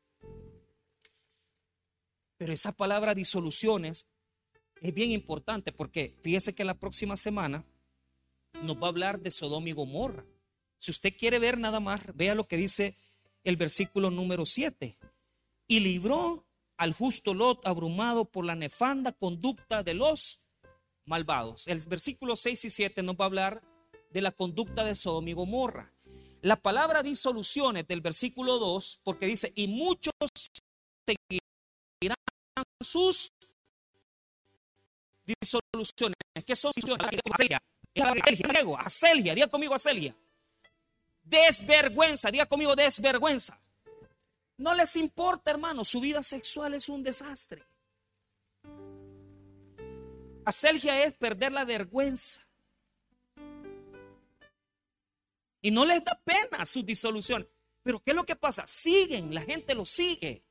Pero 2.37 2.53
esa 2.53 2.73
palabra 2.73 3.15
disoluciones 3.15 4.05
es 4.81 4.93
bien 4.93 5.09
importante 5.09 5.71
porque 5.71 6.15
fíjese 6.21 6.53
que 6.53 6.63
la 6.63 6.75
próxima 6.75 7.17
semana 7.17 7.65
nos 8.61 8.75
va 8.77 8.85
a 8.85 8.89
hablar 8.89 9.19
de 9.19 9.31
Sodoma 9.31 9.69
y 9.69 9.71
Gomorra. 9.71 10.23
Si 10.77 10.91
usted 10.91 11.17
quiere 11.17 11.39
ver 11.39 11.57
nada 11.57 11.79
más, 11.79 12.03
vea 12.15 12.35
lo 12.35 12.47
que 12.47 12.57
dice 12.57 12.95
el 13.43 13.57
versículo 13.57 14.11
número 14.11 14.45
7. 14.45 14.95
Y 15.65 15.79
libró 15.79 16.45
al 16.77 16.93
justo 16.93 17.33
Lot 17.33 17.65
abrumado 17.65 18.25
por 18.25 18.45
la 18.45 18.53
nefanda 18.53 19.11
conducta 19.11 19.81
de 19.81 19.95
los 19.95 20.42
malvados. 21.05 21.67
El 21.67 21.79
versículo 21.87 22.35
6 22.35 22.65
y 22.65 22.69
7 22.69 23.03
nos 23.03 23.15
va 23.15 23.25
a 23.25 23.27
hablar 23.27 23.63
de 24.11 24.21
la 24.21 24.31
conducta 24.31 24.83
de 24.83 24.95
Sodoma 24.95 25.29
y 25.29 25.33
Gomorra. 25.33 25.91
La 26.41 26.57
palabra 26.57 27.03
disoluciones 27.03 27.87
del 27.87 28.01
versículo 28.01 28.59
2, 28.59 29.01
porque 29.03 29.25
dice, 29.25 29.51
y 29.55 29.67
muchos 29.67 30.13
seguirán 31.07 32.17
sus 32.81 33.29
disoluciones. 35.25 36.15
¿Qué 36.45 36.55
son 36.55 36.71
disoluciones? 36.75 37.19
Acelgia, 38.79 39.33
diga 39.35 39.47
conmigo 39.47 39.73
acelgia. 39.73 40.15
Desvergüenza, 41.23 42.29
diga 42.29 42.45
conmigo 42.45 42.75
desvergüenza. 42.75 43.59
No 44.57 44.73
les 44.73 44.95
importa, 44.97 45.51
hermano, 45.51 45.83
su 45.83 45.99
vida 46.01 46.21
sexual 46.21 46.73
es 46.73 46.89
un 46.89 47.03
desastre. 47.03 47.65
Acelgia 50.45 51.03
es 51.03 51.13
perder 51.13 51.51
la 51.51 51.65
vergüenza. 51.65 52.41
Y 55.61 55.71
no 55.71 55.85
les 55.85 56.03
da 56.03 56.19
pena 56.23 56.65
su 56.65 56.83
disolución. 56.83 57.47
Pero 57.81 58.01
¿qué 58.01 58.11
es 58.11 58.15
lo 58.15 58.25
que 58.25 58.35
pasa? 58.35 58.65
Siguen, 58.67 59.33
la 59.33 59.41
gente 59.41 59.75
lo 59.75 59.85
sigue. 59.85 60.45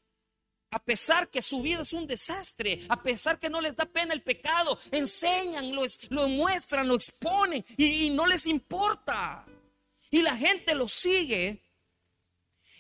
A 0.70 0.82
pesar 0.82 1.28
que 1.28 1.42
su 1.42 1.60
vida 1.60 1.82
es 1.82 1.92
un 1.92 2.06
desastre, 2.06 2.80
a 2.88 3.02
pesar 3.02 3.38
que 3.38 3.50
no 3.50 3.60
les 3.60 3.76
da 3.76 3.84
pena 3.84 4.14
el 4.14 4.22
pecado, 4.22 4.78
enseñan, 4.90 5.74
lo, 5.74 5.84
lo 6.08 6.28
muestran, 6.28 6.88
lo 6.88 6.94
exponen 6.94 7.62
y 7.76 8.08
no 8.10 8.26
les 8.26 8.46
importa. 8.46 9.44
Y 10.10 10.22
la 10.22 10.34
gente 10.34 10.74
lo 10.74 10.88
sigue. 10.88 11.62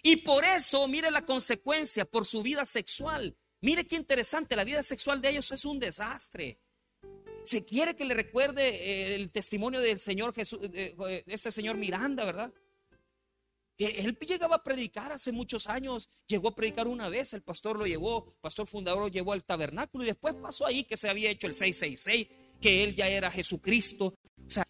Y 0.02 0.16
por 0.16 0.44
eso, 0.44 0.88
mire 0.88 1.10
la 1.10 1.24
consecuencia, 1.24 2.04
por 2.04 2.26
su 2.26 2.42
vida 2.42 2.64
sexual. 2.64 3.36
Mire 3.60 3.86
qué 3.86 3.96
interesante, 3.96 4.56
la 4.56 4.64
vida 4.64 4.82
sexual 4.82 5.20
de 5.20 5.30
ellos 5.30 5.52
es 5.52 5.64
un 5.64 5.78
desastre. 5.78 6.58
Se 7.44 7.64
quiere 7.64 7.96
que 7.96 8.04
le 8.04 8.14
recuerde 8.14 8.68
eh, 8.68 9.14
el 9.16 9.30
testimonio 9.30 9.80
del 9.80 9.98
Señor 9.98 10.32
Jesús, 10.32 10.60
eh, 10.72 11.24
este 11.26 11.50
señor 11.50 11.76
Miranda, 11.76 12.24
¿verdad? 12.24 12.52
Él 13.78 14.16
llegaba 14.20 14.56
a 14.56 14.62
predicar 14.62 15.10
hace 15.10 15.32
muchos 15.32 15.66
años, 15.66 16.10
llegó 16.26 16.48
a 16.48 16.54
predicar 16.54 16.86
una 16.86 17.08
vez, 17.08 17.32
el 17.32 17.42
pastor 17.42 17.76
lo 17.76 17.86
llevó, 17.86 18.36
pastor 18.40 18.66
fundador 18.66 19.00
lo 19.00 19.08
llevó 19.08 19.32
al 19.32 19.44
tabernáculo 19.44 20.04
y 20.04 20.08
después 20.08 20.34
pasó 20.36 20.66
ahí 20.66 20.84
que 20.84 20.96
se 20.96 21.08
había 21.08 21.30
hecho 21.30 21.46
el 21.46 21.54
666, 21.54 22.28
que 22.60 22.84
él 22.84 22.94
ya 22.94 23.08
era 23.08 23.30
Jesucristo. 23.30 24.14
O 24.46 24.50
sea, 24.50 24.64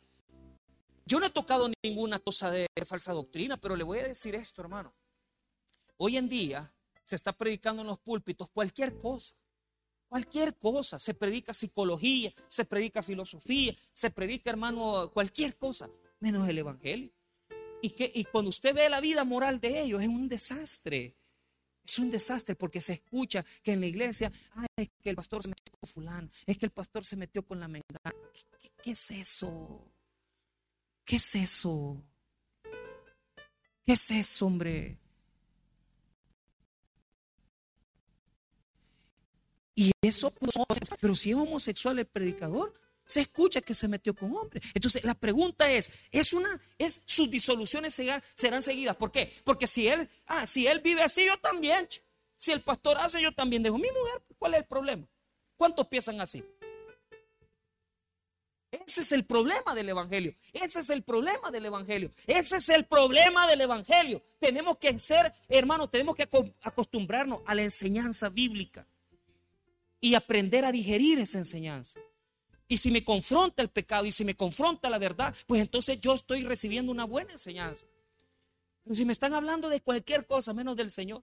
yo 1.05 1.21
no 1.21 1.27
he 1.27 1.31
tocado 1.31 1.71
ninguna 1.83 2.21
cosa 2.21 2.51
de 2.51 2.67
falsa 2.87 3.13
doctrina, 3.13 3.59
pero 3.59 3.77
le 3.77 3.85
voy 3.85 3.99
a 3.99 4.09
decir 4.09 4.35
esto, 4.35 4.63
hermano. 4.63 4.95
Hoy 5.99 6.17
en 6.17 6.29
día 6.29 6.73
se 7.03 7.17
está 7.17 7.33
predicando 7.33 7.83
en 7.83 7.89
los 7.89 7.99
púlpitos 7.99 8.49
cualquier 8.51 8.99
cosa. 8.99 9.37
Cualquier 10.13 10.59
cosa. 10.59 10.99
Se 10.99 11.15
predica 11.15 11.55
psicología, 11.55 12.35
se 12.47 12.67
predica 12.67 13.03
filosofía, 13.03 13.75
se 13.95 14.11
predica, 14.11 14.51
hermano, 14.51 15.11
cualquier 15.11 15.57
cosa, 15.57 15.89
menos 16.21 16.47
el 16.47 16.59
Evangelio. 16.59 17.11
Y, 17.81 17.89
que, 17.89 18.13
y 18.15 18.25
cuando 18.25 18.51
usted 18.51 18.75
ve 18.75 18.91
la 18.91 19.01
vida 19.01 19.25
moral 19.25 19.59
de 19.59 19.81
ellos, 19.81 20.03
es 20.03 20.09
un 20.09 20.29
desastre. 20.29 21.17
Es 21.83 21.99
un 21.99 22.11
desastre 22.11 22.55
porque 22.55 22.83
se 22.83 22.93
escucha 22.93 23.43
que 23.63 23.73
en 23.73 23.81
la 23.81 23.87
iglesia, 23.87 24.31
ay, 24.55 24.67
es 24.77 24.91
que 25.03 25.09
el 25.09 25.17
pastor 25.17 25.45
se 25.45 25.49
metió 25.49 25.73
con 25.81 25.89
fulano, 25.89 26.29
es 26.45 26.59
que 26.59 26.67
el 26.67 26.73
pastor 26.73 27.07
se 27.07 27.17
metió 27.17 27.43
con 27.43 27.59
la 27.59 27.69
mengana. 27.69 28.15
qué 28.83 28.91
es 28.91 29.11
eso? 29.13 29.81
¿Qué 31.07 31.17
es 31.17 31.35
eso? 31.37 32.05
¿Qué 33.83 33.93
es 33.93 34.11
eso, 34.11 34.45
hombre? 34.45 34.99
Y 39.83 39.91
eso, 40.01 40.31
pues, 40.31 40.55
pero 41.01 41.17
si 41.17 41.31
es 41.31 41.37
homosexual 41.37 41.99
el 41.99 42.07
predicador, 42.07 42.73
se 43.05 43.21
escucha 43.21 43.61
que 43.61 43.75
se 43.75 43.89
metió 43.89 44.15
con 44.15 44.35
hombre. 44.37 44.61
Entonces 44.75 45.03
la 45.03 45.15
pregunta 45.15 45.69
es, 45.71 45.93
es 46.13 46.33
una, 46.33 46.49
es 46.79 47.03
sus 47.07 47.29
disoluciones 47.29 48.01
serán 48.35 48.63
seguidas. 48.63 48.97
¿Por 48.97 49.11
qué? 49.11 49.33
Porque 49.43 49.67
si 49.67 49.89
él, 49.89 50.09
ah, 50.27 50.47
si 50.47 50.69
él 50.69 50.79
vive 50.81 51.03
así, 51.03 51.27
yo 51.27 51.37
también. 51.39 51.89
Si 52.37 52.53
el 52.53 52.61
pastor 52.61 52.97
hace, 52.99 53.21
yo 53.21 53.33
también 53.33 53.63
dejo 53.63 53.77
mi 53.77 53.89
mujer. 53.89 54.23
¿Cuál 54.39 54.55
es 54.55 54.61
el 54.61 54.67
problema? 54.67 55.07
¿Cuántos 55.57 55.87
piensan 55.89 56.21
así? 56.21 56.45
Ese 58.71 59.01
es 59.01 59.13
el 59.13 59.25
problema 59.25 59.75
del 59.75 59.89
Evangelio. 59.89 60.33
Ese 60.53 60.81
es 60.81 60.91
el 60.91 61.03
problema 61.03 61.51
del 61.51 61.67
Evangelio. 61.67 62.11
Ese 62.27 62.57
es 62.57 62.69
el 62.69 62.85
problema 62.85 63.49
del 63.49 63.61
Evangelio. 63.63 64.23
Tenemos 64.39 64.79
que 64.79 64.97
ser, 64.99 65.33
hermano, 65.49 65.89
tenemos 65.89 66.17
que 66.17 66.29
acostumbrarnos 66.63 67.41
a 67.47 67.55
la 67.55 67.63
enseñanza 67.63 68.29
bíblica 68.29 68.87
y 70.03 70.17
aprender 70.17 70.65
a 70.67 70.73
digerir 70.73 71.21
esa 71.21 71.39
enseñanza. 71.39 72.01
Y 72.67 72.79
si 72.79 72.91
me 72.91 73.05
confronta 73.05 73.63
el 73.63 73.71
pecado 73.71 74.05
y 74.05 74.13
si 74.13 74.25
me 74.25 74.35
confronta 74.35 74.91
la 74.91 74.99
verdad, 74.99 75.35
pues 75.47 75.63
entonces 75.63 76.01
yo 76.01 76.13
estoy 76.13 76.43
recibiendo 76.43 76.91
una 76.91 77.05
buena 77.05 77.33
enseñanza. 77.33 77.87
Pero 78.83 78.97
si 78.97 79.05
me 79.05 79.13
están 79.13 79.33
hablando 79.33 79.69
de 79.69 79.81
cualquier 79.81 80.27
cosa 80.27 80.53
menos 80.53 80.77
del 80.77 80.91
Señor, 80.91 81.23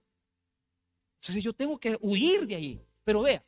entonces 1.16 1.44
yo 1.44 1.52
tengo 1.52 1.78
que 1.78 1.98
huir 2.00 2.46
de 2.46 2.56
ahí. 2.56 2.80
Pero 3.04 3.20
vea, 3.20 3.44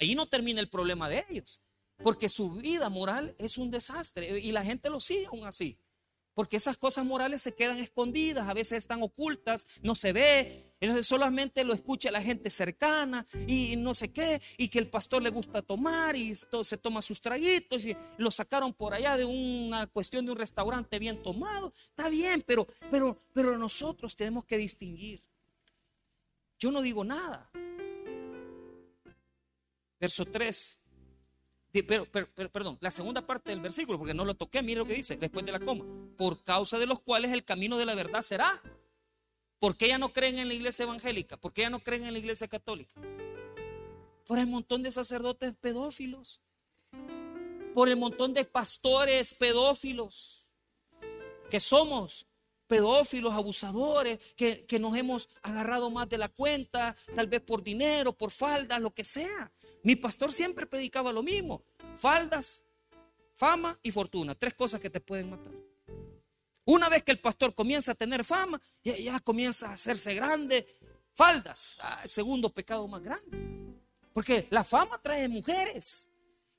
ahí 0.00 0.16
no 0.16 0.26
termina 0.26 0.60
el 0.60 0.68
problema 0.68 1.08
de 1.08 1.24
ellos. 1.30 1.62
Porque 2.02 2.28
su 2.28 2.50
vida 2.54 2.88
moral 2.88 3.36
es 3.38 3.56
un 3.56 3.70
desastre 3.70 4.40
y 4.40 4.50
la 4.50 4.64
gente 4.64 4.90
lo 4.90 4.98
sigue 4.98 5.26
aún 5.26 5.44
así. 5.44 5.78
Porque 6.34 6.56
esas 6.56 6.76
cosas 6.76 7.04
morales 7.04 7.42
se 7.42 7.54
quedan 7.54 7.78
escondidas, 7.78 8.48
a 8.48 8.54
veces 8.54 8.78
están 8.78 9.02
ocultas, 9.02 9.66
no 9.82 9.94
se 9.94 10.12
ve. 10.12 10.66
Solamente 11.02 11.62
lo 11.62 11.74
escucha 11.74 12.10
la 12.10 12.22
gente 12.22 12.48
cercana 12.48 13.26
y 13.46 13.76
no 13.76 13.92
sé 13.92 14.12
qué, 14.12 14.40
y 14.56 14.68
que 14.68 14.78
el 14.78 14.88
pastor 14.88 15.20
le 15.20 15.28
gusta 15.28 15.60
tomar 15.60 16.16
y 16.16 16.34
se 16.34 16.78
toma 16.78 17.02
sus 17.02 17.20
traguitos 17.20 17.84
y 17.84 17.94
lo 18.16 18.30
sacaron 18.30 18.72
por 18.72 18.94
allá 18.94 19.18
de 19.18 19.26
una 19.26 19.86
cuestión 19.88 20.24
de 20.24 20.32
un 20.32 20.38
restaurante 20.38 20.98
bien 20.98 21.22
tomado. 21.22 21.74
Está 21.90 22.08
bien, 22.08 22.42
pero, 22.46 22.66
pero, 22.90 23.18
pero 23.34 23.58
nosotros 23.58 24.16
tenemos 24.16 24.46
que 24.46 24.56
distinguir. 24.56 25.22
Yo 26.58 26.70
no 26.70 26.80
digo 26.80 27.04
nada. 27.04 27.50
Verso 29.98 30.24
3. 30.24 30.79
Pero, 31.72 32.06
perdón, 32.50 32.78
la 32.80 32.90
segunda 32.90 33.26
parte 33.26 33.50
del 33.50 33.60
versículo, 33.60 33.98
porque 33.98 34.14
no 34.14 34.24
lo 34.24 34.34
toqué, 34.34 34.62
mire 34.62 34.78
lo 34.78 34.86
que 34.86 34.94
dice 34.94 35.16
después 35.16 35.46
de 35.46 35.52
la 35.52 35.60
coma. 35.60 35.84
Por 36.16 36.42
causa 36.42 36.78
de 36.78 36.86
los 36.86 37.00
cuales 37.00 37.30
el 37.30 37.44
camino 37.44 37.78
de 37.78 37.86
la 37.86 37.94
verdad 37.94 38.22
será. 38.22 38.60
¿Por 39.58 39.76
qué 39.76 39.88
ya 39.88 39.98
no 39.98 40.12
creen 40.12 40.38
en 40.38 40.48
la 40.48 40.54
iglesia 40.54 40.84
evangélica? 40.84 41.36
¿Por 41.36 41.52
qué 41.52 41.62
ya 41.62 41.70
no 41.70 41.80
creen 41.80 42.04
en 42.06 42.12
la 42.12 42.18
iglesia 42.18 42.48
católica? 42.48 43.00
Por 44.26 44.38
el 44.38 44.46
montón 44.46 44.82
de 44.82 44.90
sacerdotes 44.90 45.54
pedófilos. 45.60 46.40
Por 47.74 47.88
el 47.88 47.96
montón 47.96 48.34
de 48.34 48.44
pastores 48.44 49.32
pedófilos 49.34 50.40
que 51.50 51.60
somos 51.60 52.26
pedófilos, 52.70 53.34
abusadores, 53.34 54.20
que, 54.36 54.78
nos 54.78 54.96
hemos 54.96 55.28
agarrado 55.42 55.90
más 55.90 56.08
de 56.08 56.18
la 56.18 56.28
cuenta, 56.28 56.94
tal 57.16 57.26
vez 57.26 57.40
por 57.40 57.64
dinero, 57.64 58.12
por 58.12 58.30
faldas, 58.30 58.80
lo 58.80 58.94
que 58.94 59.02
sea. 59.02 59.52
Mi 59.82 59.96
pastor 59.96 60.32
siempre 60.32 60.66
predicaba 60.66 61.12
lo 61.12 61.22
mismo. 61.22 61.62
Faldas, 61.96 62.64
fama 63.34 63.78
y 63.82 63.90
fortuna. 63.90 64.34
Tres 64.34 64.54
cosas 64.54 64.80
que 64.80 64.90
te 64.90 65.00
pueden 65.00 65.30
matar. 65.30 65.52
Una 66.64 66.88
vez 66.88 67.02
que 67.02 67.12
el 67.12 67.18
pastor 67.18 67.54
comienza 67.54 67.92
a 67.92 67.94
tener 67.94 68.24
fama, 68.24 68.60
ya, 68.84 68.96
ya 68.96 69.20
comienza 69.20 69.70
a 69.70 69.74
hacerse 69.74 70.14
grande. 70.14 70.66
Faldas, 71.14 71.76
ah, 71.80 72.00
el 72.04 72.10
segundo 72.10 72.50
pecado 72.50 72.86
más 72.86 73.02
grande. 73.02 73.50
Porque 74.12 74.46
la 74.50 74.64
fama 74.64 75.00
trae 75.02 75.28
mujeres. 75.28 76.10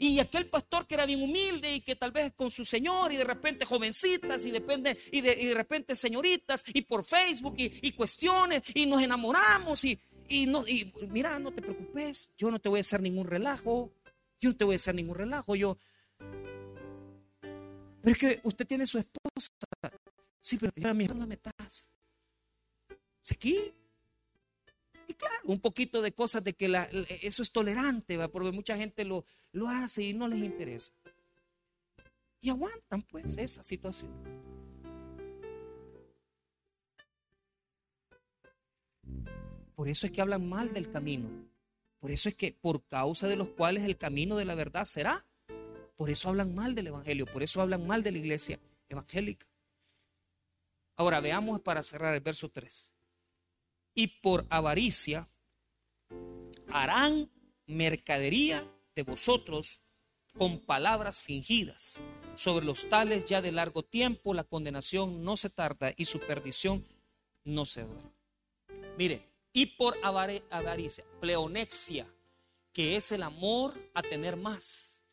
Y 0.02 0.20
aquel 0.20 0.48
pastor 0.48 0.88
que 0.88 0.96
era 0.96 1.06
bien 1.06 1.22
humilde 1.22 1.76
y 1.76 1.82
que 1.82 1.96
tal 1.96 2.12
vez 2.12 2.34
con 2.34 2.50
su 2.50 2.66
señor 2.66 3.12
y 3.12 3.18
de 3.18 3.24
repente 3.24 3.66
jovencitas 3.66 4.44
y, 4.48 4.52
depende, 4.52 4.98
y, 5.12 5.22
de, 5.22 5.54
repente 5.54 5.96
señoritas 5.96 6.64
y 6.74 6.82
por 6.82 7.06
Facebook 7.06 7.54
y, 7.58 7.92
cuestiones 7.92 8.64
y 8.74 8.88
nos 8.88 9.04
enamoramos 9.04 9.86
y, 9.86 10.00
y, 10.32 10.46
no, 10.46 10.68
y 10.68 10.92
mira, 11.10 11.38
no 11.40 11.52
te 11.52 11.62
preocupes, 11.62 12.34
yo 12.38 12.50
no 12.52 12.60
te 12.60 12.70
voy 12.70 12.80
a 12.80 12.82
hacer 12.82 13.02
ningún 13.02 13.28
relajo, 13.28 13.94
yo 14.40 14.50
no 14.52 14.58
te 14.58 14.64
voy 14.64 14.74
a 14.74 14.76
hacer 14.78 14.96
ningún 14.96 15.16
relajo, 15.16 15.56
yo... 15.56 15.78
Pero 18.02 18.14
es 18.14 18.18
que 18.18 18.40
usted 18.44 18.66
tiene 18.66 18.88
su 18.88 18.98
esposa. 18.98 19.52
Sí, 20.40 20.58
pero 20.58 20.72
ya 20.76 20.94
mi 20.94 21.08
la 21.08 21.28
metas. 21.28 21.94
Aquí 23.30 23.74
claro, 25.18 25.44
un 25.46 25.60
poquito 25.60 26.02
de 26.02 26.14
cosas 26.14 26.44
de 26.44 26.54
que 26.54 26.66
eso 27.22 27.44
es 27.44 27.52
tolerante, 27.52 28.18
porque 28.30 28.52
mucha 28.52 28.76
gente 28.78 29.06
lo, 29.06 29.26
lo 29.52 29.70
hace 29.70 30.04
y 30.04 30.14
no 30.14 30.28
les 30.28 30.40
interesa. 30.40 30.94
Y 32.40 32.50
aguantan 32.50 33.04
pues 33.04 33.38
esa 33.38 33.62
situación. 33.64 34.12
Por 39.82 39.90
eso 39.90 40.06
es 40.06 40.12
que 40.12 40.22
hablan 40.22 40.48
mal 40.48 40.76
del 40.76 40.92
camino. 40.92 41.28
Por 41.98 42.12
eso 42.12 42.30
es 42.30 42.36
que 42.36 42.52
por 42.52 42.86
causa 42.86 43.28
de 43.28 43.36
los 43.36 43.50
cuales 43.50 43.84
el 43.84 43.98
camino 43.98 44.36
de 44.36 44.46
la 44.46 44.54
verdad 44.54 44.86
será. 44.86 45.26
Por 45.96 46.12
eso 46.12 46.30
hablan 46.30 46.54
mal 46.54 46.76
del 46.76 46.86
Evangelio. 46.86 47.26
Por 47.26 47.42
eso 47.42 47.64
hablan 47.64 47.88
mal 47.88 48.04
de 48.04 48.12
la 48.12 48.20
iglesia 48.20 48.60
evangélica. 48.90 49.48
Ahora 50.98 51.20
veamos 51.20 51.62
para 51.62 51.82
cerrar 51.82 52.14
el 52.14 52.20
verso 52.20 52.50
3 52.50 52.94
y 53.96 54.06
por 54.06 54.46
avaricia 54.52 55.28
harán 56.68 57.32
mercadería 57.66 58.64
de 58.94 59.02
vosotros 59.02 59.80
con 60.38 60.60
palabras 60.60 61.24
fingidas. 61.24 62.02
Sobre 62.36 62.68
los 62.68 62.88
tales 62.88 63.26
ya 63.26 63.42
de 63.42 63.52
largo 63.52 63.82
tiempo 63.82 64.36
la 64.36 64.44
condenación 64.44 65.24
no 65.24 65.38
se 65.38 65.50
tarda 65.50 65.92
y 65.98 66.06
su 66.06 66.20
perdición 66.20 66.86
no 67.46 67.66
se 67.66 67.82
duerme. 67.82 68.12
Mire, 68.96 69.31
y 69.54 69.66
por 69.66 69.98
avaricia, 70.04 71.04
pleonexia, 71.20 72.08
que 72.74 72.96
es 72.96 73.12
el 73.12 73.24
amor 73.24 73.74
a 73.94 74.02
tener 74.02 74.38
más. 74.38 75.06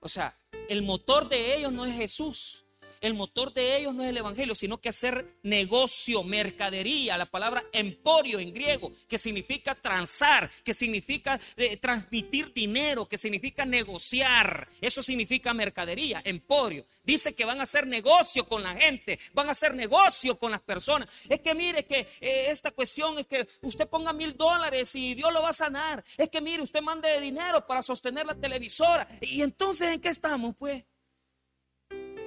O 0.00 0.08
sea, 0.08 0.34
el 0.68 0.82
motor 0.82 1.28
de 1.28 1.56
ellos 1.56 1.72
no 1.72 1.86
es 1.86 1.94
Jesús, 1.94 2.61
el 3.02 3.14
motor 3.14 3.52
de 3.52 3.76
ellos 3.76 3.94
no 3.94 4.04
es 4.04 4.10
el 4.10 4.16
Evangelio, 4.16 4.54
sino 4.54 4.78
que 4.78 4.88
hacer 4.88 5.26
negocio, 5.42 6.22
mercadería, 6.22 7.18
la 7.18 7.26
palabra 7.26 7.62
emporio 7.72 8.38
en 8.38 8.52
griego, 8.52 8.92
que 9.08 9.18
significa 9.18 9.74
transar, 9.74 10.48
que 10.64 10.72
significa 10.72 11.38
eh, 11.56 11.76
transmitir 11.76 12.52
dinero, 12.54 13.06
que 13.06 13.18
significa 13.18 13.64
negociar. 13.64 14.68
Eso 14.80 15.02
significa 15.02 15.52
mercadería, 15.52 16.22
emporio. 16.24 16.86
Dice 17.04 17.34
que 17.34 17.44
van 17.44 17.58
a 17.58 17.64
hacer 17.64 17.86
negocio 17.86 18.46
con 18.48 18.62
la 18.62 18.74
gente, 18.76 19.18
van 19.34 19.48
a 19.48 19.52
hacer 19.52 19.74
negocio 19.74 20.38
con 20.38 20.52
las 20.52 20.60
personas. 20.60 21.08
Es 21.28 21.40
que 21.40 21.54
mire 21.54 21.84
que 21.84 22.06
eh, 22.20 22.46
esta 22.50 22.70
cuestión 22.70 23.18
es 23.18 23.26
que 23.26 23.46
usted 23.62 23.88
ponga 23.88 24.12
mil 24.12 24.36
dólares 24.36 24.94
y 24.94 25.14
Dios 25.14 25.32
lo 25.32 25.42
va 25.42 25.48
a 25.48 25.52
sanar. 25.52 26.04
Es 26.16 26.28
que 26.28 26.40
mire, 26.40 26.62
usted 26.62 26.80
mande 26.82 27.20
dinero 27.20 27.66
para 27.66 27.82
sostener 27.82 28.26
la 28.26 28.36
televisora. 28.36 29.08
Y 29.20 29.42
entonces, 29.42 29.92
¿en 29.92 30.00
qué 30.00 30.08
estamos? 30.08 30.54
Pues 30.56 30.84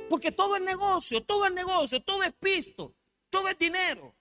porque 0.09 0.31
todo 0.31 0.55
es 0.55 0.61
negocio, 0.61 1.23
todo 1.23 1.45
es 1.45 1.53
negocio, 1.53 2.01
todo 2.01 2.23
es 2.23 2.33
pisto, 2.33 2.95
todo 3.29 3.47
es 3.49 3.57
dinero. 3.57 4.15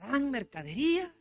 Harán 0.00 0.30
mercadería 0.30 1.14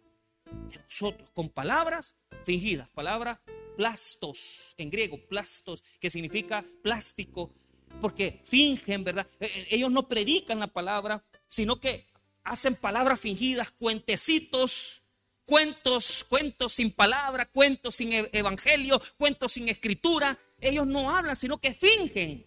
de 0.45 0.77
vosotros 0.77 1.29
con 1.31 1.49
palabras 1.49 2.15
fingidas, 2.43 2.89
palabra 2.89 3.41
plastos, 3.75 4.75
en 4.77 4.89
griego, 4.89 5.17
plastos, 5.27 5.83
que 6.01 6.09
significa 6.09 6.65
plástico, 6.83 7.53
porque 8.01 8.41
fingen, 8.43 9.05
¿verdad? 9.05 9.25
E, 9.39 9.45
e, 9.45 9.75
ellos 9.75 9.89
no 9.89 10.07
predican 10.07 10.59
la 10.59 10.67
palabra, 10.67 11.23
sino 11.47 11.79
que 11.79 12.05
hacen 12.43 12.75
palabras 12.75 13.19
fingidas, 13.19 13.71
cuentecitos, 13.71 15.03
cuentos, 15.49 16.23
cuentos 16.29 16.73
sin 16.73 16.91
palabra, 16.91 17.49
cuentos 17.49 17.95
sin 17.95 18.13
e, 18.13 18.29
evangelio, 18.33 19.01
cuentos 19.17 19.53
sin 19.53 19.67
escritura, 19.67 20.37
ellos 20.61 20.85
no 20.85 21.09
hablan, 21.09 21.35
sino 21.35 21.57
que 21.57 21.73
fingen. 21.73 22.45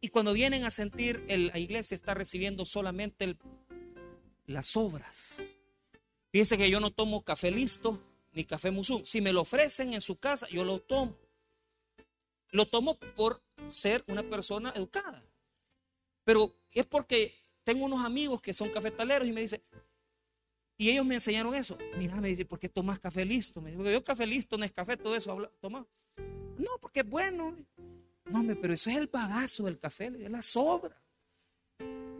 Y 0.00 0.08
cuando 0.08 0.32
vienen 0.32 0.64
a 0.64 0.70
sentir, 0.70 1.22
la 1.28 1.58
iglesia 1.58 1.94
está 1.94 2.14
recibiendo 2.14 2.64
solamente 2.64 3.36
las 4.46 4.76
obras. 4.78 5.58
Fíjense 6.32 6.56
que 6.56 6.70
yo 6.70 6.80
no 6.80 6.90
tomo 6.90 7.22
café 7.22 7.50
listo 7.50 8.02
ni 8.32 8.44
café 8.44 8.70
musú. 8.70 9.02
Si 9.04 9.20
me 9.20 9.34
lo 9.34 9.42
ofrecen 9.42 9.92
en 9.92 10.00
su 10.00 10.18
casa, 10.18 10.48
yo 10.48 10.64
lo 10.64 10.80
tomo. 10.80 11.18
Lo 12.50 12.66
tomo 12.66 12.98
por 13.14 13.42
ser 13.68 14.02
una 14.06 14.22
persona 14.22 14.72
educada. 14.74 15.22
Pero 16.24 16.54
es 16.72 16.86
porque 16.86 17.34
tengo 17.62 17.84
unos 17.84 18.04
amigos 18.04 18.40
que 18.40 18.54
son 18.54 18.70
cafetaleros 18.70 19.28
y 19.28 19.32
me 19.32 19.42
dicen, 19.42 19.60
y 20.76 20.90
ellos 20.90 21.06
me 21.06 21.14
enseñaron 21.14 21.54
eso. 21.54 21.78
Mira, 21.96 22.16
me 22.16 22.28
dice, 22.28 22.44
¿por 22.44 22.58
qué 22.58 22.68
tomas 22.68 22.98
café 22.98 23.24
listo? 23.24 23.60
Me 23.60 23.70
dice, 23.70 23.78
porque 23.78 23.92
yo 23.92 24.04
café 24.04 24.26
listo, 24.26 24.58
no 24.58 24.64
es 24.64 24.72
café, 24.72 24.96
todo 24.96 25.16
eso, 25.16 25.50
toma. 25.60 25.86
No, 26.58 26.70
porque 26.80 27.00
es 27.00 27.08
bueno. 27.08 27.54
No, 28.26 28.44
pero 28.60 28.74
eso 28.74 28.90
es 28.90 28.96
el 28.96 29.06
bagazo 29.06 29.64
del 29.64 29.78
café, 29.78 30.06
es 30.06 30.30
la 30.30 30.42
sobra. 30.42 31.00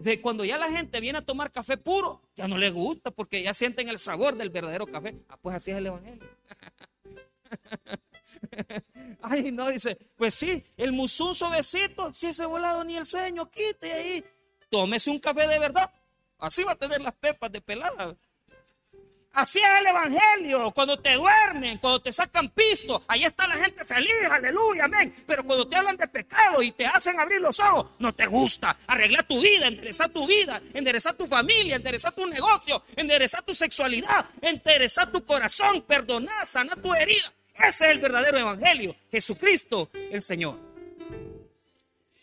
De 0.00 0.20
cuando 0.20 0.44
ya 0.44 0.58
la 0.58 0.70
gente 0.70 1.00
viene 1.00 1.18
a 1.18 1.24
tomar 1.24 1.50
café 1.50 1.76
puro, 1.76 2.22
ya 2.34 2.46
no 2.46 2.58
le 2.58 2.70
gusta 2.70 3.10
porque 3.10 3.42
ya 3.42 3.54
sienten 3.54 3.88
el 3.88 3.98
sabor 3.98 4.36
del 4.36 4.50
verdadero 4.50 4.86
café. 4.86 5.16
Ah, 5.28 5.38
pues 5.40 5.56
así 5.56 5.70
es 5.70 5.78
el 5.78 5.86
evangelio. 5.86 6.28
Ay, 9.22 9.52
no, 9.52 9.68
dice, 9.68 9.98
pues 10.16 10.34
sí, 10.34 10.64
el 10.76 10.92
musún 10.92 11.34
suavecito, 11.34 12.12
si 12.12 12.28
ese 12.28 12.46
volado 12.46 12.84
ni 12.84 12.96
el 12.96 13.06
sueño, 13.06 13.50
quite 13.50 13.92
ahí. 13.92 14.24
Tómese 14.68 15.10
un 15.10 15.18
café 15.18 15.46
de 15.46 15.58
verdad. 15.58 15.90
Así 16.38 16.62
va 16.64 16.72
a 16.72 16.76
tener 16.76 17.00
las 17.00 17.14
pepas 17.14 17.50
de 17.50 17.60
pelada. 17.60 18.16
Así 19.36 19.58
es 19.58 19.80
el 19.80 19.86
Evangelio. 19.86 20.70
Cuando 20.70 20.98
te 20.98 21.12
duermen, 21.12 21.76
cuando 21.76 22.00
te 22.00 22.10
sacan 22.10 22.48
pisto, 22.48 23.02
ahí 23.06 23.22
está 23.22 23.46
la 23.46 23.56
gente 23.56 23.84
feliz, 23.84 24.10
aleluya, 24.30 24.86
amén. 24.86 25.14
Pero 25.26 25.44
cuando 25.44 25.68
te 25.68 25.76
hablan 25.76 25.98
de 25.98 26.08
pecado 26.08 26.62
y 26.62 26.72
te 26.72 26.86
hacen 26.86 27.20
abrir 27.20 27.42
los 27.42 27.60
ojos, 27.60 27.86
no 27.98 28.14
te 28.14 28.24
gusta. 28.24 28.74
Arregla 28.86 29.22
tu 29.24 29.38
vida, 29.38 29.66
endereza 29.66 30.08
tu 30.08 30.26
vida, 30.26 30.62
endereza 30.72 31.12
tu 31.12 31.26
familia, 31.26 31.76
endereza 31.76 32.10
tu 32.12 32.26
negocio, 32.26 32.82
endereza 32.96 33.42
tu 33.42 33.52
sexualidad, 33.52 34.24
endereza 34.40 35.12
tu 35.12 35.22
corazón, 35.22 35.82
perdona, 35.82 36.46
sana 36.46 36.74
tu 36.74 36.94
herida. 36.94 37.30
Ese 37.56 37.66
es 37.66 37.90
el 37.90 37.98
verdadero 37.98 38.38
Evangelio. 38.38 38.96
Jesucristo, 39.10 39.90
el 39.92 40.22
Señor. 40.22 40.58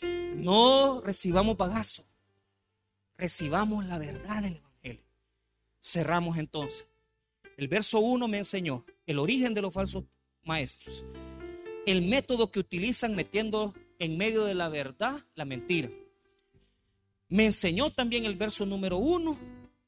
No 0.01 0.99
recibamos 1.01 1.57
bagazo, 1.57 2.03
recibamos 3.17 3.85
la 3.85 3.99
verdad 3.99 4.41
del 4.41 4.55
Evangelio. 4.55 5.03
Cerramos 5.79 6.37
entonces. 6.37 6.87
El 7.57 7.67
verso 7.67 7.99
1 7.99 8.27
me 8.27 8.39
enseñó 8.39 8.85
el 9.05 9.19
origen 9.19 9.53
de 9.53 9.61
los 9.61 9.73
falsos 9.73 10.03
maestros, 10.43 11.05
el 11.85 12.01
método 12.01 12.51
que 12.51 12.59
utilizan 12.59 13.15
metiendo 13.15 13.73
en 13.99 14.17
medio 14.17 14.45
de 14.45 14.55
la 14.55 14.69
verdad 14.69 15.23
la 15.35 15.45
mentira. 15.45 15.89
Me 17.29 17.45
enseñó 17.45 17.91
también 17.91 18.25
el 18.25 18.35
verso 18.35 18.65
número 18.65 18.97
1 18.97 19.39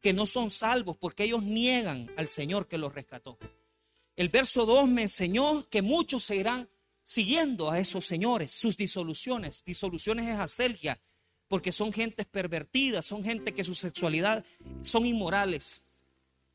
que 0.01 0.13
no 0.13 0.25
son 0.25 0.49
salvos 0.49 0.97
porque 0.97 1.23
ellos 1.23 1.43
niegan 1.43 2.11
al 2.17 2.27
Señor 2.27 2.67
que 2.67 2.77
los 2.77 2.93
rescató. 2.93 3.37
El 4.15 4.29
verso 4.29 4.65
2 4.65 4.87
me 4.87 5.03
enseñó 5.03 5.67
que 5.69 5.81
muchos 5.81 6.23
se 6.23 6.35
irán 6.35 6.69
siguiendo 7.03 7.71
a 7.71 7.79
esos 7.79 8.05
señores, 8.05 8.51
sus 8.51 8.77
disoluciones. 8.77 9.63
Disoluciones 9.63 10.27
es 10.27 10.39
acelgia, 10.39 10.99
porque 11.47 11.71
son 11.71 11.93
gentes 11.93 12.25
pervertidas, 12.25 13.05
son 13.05 13.23
gente 13.23 13.53
que 13.53 13.63
su 13.63 13.75
sexualidad 13.75 14.43
son 14.81 15.05
inmorales. 15.05 15.84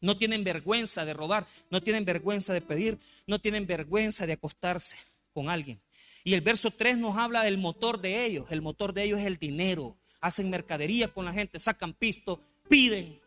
No 0.00 0.16
tienen 0.16 0.44
vergüenza 0.44 1.04
de 1.04 1.14
robar, 1.14 1.46
no 1.70 1.82
tienen 1.82 2.04
vergüenza 2.04 2.52
de 2.52 2.60
pedir, 2.60 2.98
no 3.26 3.38
tienen 3.38 3.66
vergüenza 3.66 4.26
de 4.26 4.34
acostarse 4.34 4.96
con 5.32 5.48
alguien. 5.48 5.80
Y 6.24 6.34
el 6.34 6.40
verso 6.40 6.70
3 6.70 6.98
nos 6.98 7.16
habla 7.16 7.42
del 7.42 7.58
motor 7.58 8.00
de 8.00 8.24
ellos. 8.24 8.46
El 8.50 8.62
motor 8.62 8.92
de 8.92 9.04
ellos 9.04 9.20
es 9.20 9.26
el 9.26 9.38
dinero. 9.38 9.96
Hacen 10.20 10.50
mercadería 10.50 11.08
con 11.08 11.24
la 11.24 11.32
gente, 11.32 11.58
sacan 11.58 11.94
pisto, 11.94 12.42
piden 12.68 13.20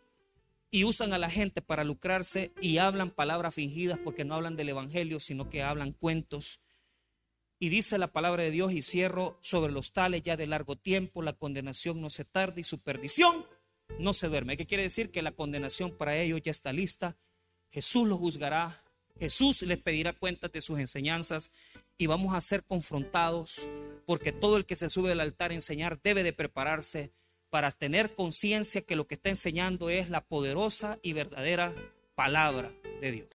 y 0.69 0.86
usan 0.86 1.13
a 1.13 1.19
la 1.19 1.30
gente 1.30 1.61
para 1.61 1.84
lucrarse 1.84 2.51
y 2.59 2.80
hablan 2.80 3.11
palabras 3.11 3.53
fingidas 3.53 3.99
porque 4.03 4.26
no 4.26 4.36
hablan 4.36 4.55
del 4.55 4.69
Evangelio, 4.69 5.19
sino 5.19 5.49
que 5.49 5.61
hablan 5.61 5.91
cuentos. 5.91 6.61
Y 7.59 7.69
dice 7.69 7.97
la 7.97 8.07
palabra 8.07 8.43
de 8.43 8.51
Dios 8.51 8.74
y 8.74 8.82
cierro 8.82 9.38
sobre 9.41 9.71
los 9.71 9.93
tales 9.93 10.24
ya 10.24 10.36
de 10.36 10.47
largo 10.47 10.76
tiempo, 10.76 11.21
la 11.21 11.34
condenación 11.34 12.01
no 12.01 12.09
se 12.09 12.26
tarda 12.26 12.59
y 12.59 12.63
su 12.63 12.80
perdición 12.80 13.45
no 13.99 14.13
se 14.13 14.27
duerme. 14.27 14.57
¿Qué 14.57 14.65
quiere 14.65 14.83
decir? 14.83 15.11
Que 15.11 15.21
la 15.21 15.31
condenación 15.31 15.91
para 15.91 16.17
ellos 16.17 16.41
ya 16.43 16.51
está 16.51 16.73
lista. 16.73 17.17
Jesús 17.71 18.07
los 18.07 18.19
juzgará. 18.19 18.83
Jesús 19.19 19.61
les 19.63 19.77
pedirá 19.77 20.13
cuentas 20.13 20.51
de 20.51 20.61
sus 20.61 20.79
enseñanzas 20.79 21.51
y 21.97 22.07
vamos 22.07 22.35
a 22.35 22.41
ser 22.41 22.63
confrontados 22.63 23.67
porque 24.05 24.31
todo 24.31 24.57
el 24.57 24.65
que 24.65 24.75
se 24.75 24.89
sube 24.89 25.11
al 25.11 25.19
altar 25.19 25.51
a 25.51 25.53
enseñar 25.53 26.01
debe 26.01 26.23
de 26.23 26.33
prepararse 26.33 27.11
para 27.49 27.71
tener 27.71 28.15
conciencia 28.15 28.81
que 28.81 28.95
lo 28.95 29.05
que 29.05 29.15
está 29.15 29.29
enseñando 29.29 29.89
es 29.89 30.09
la 30.09 30.25
poderosa 30.25 30.97
y 31.03 31.13
verdadera 31.13 31.73
palabra 32.15 32.71
de 32.99 33.11
Dios. 33.11 33.29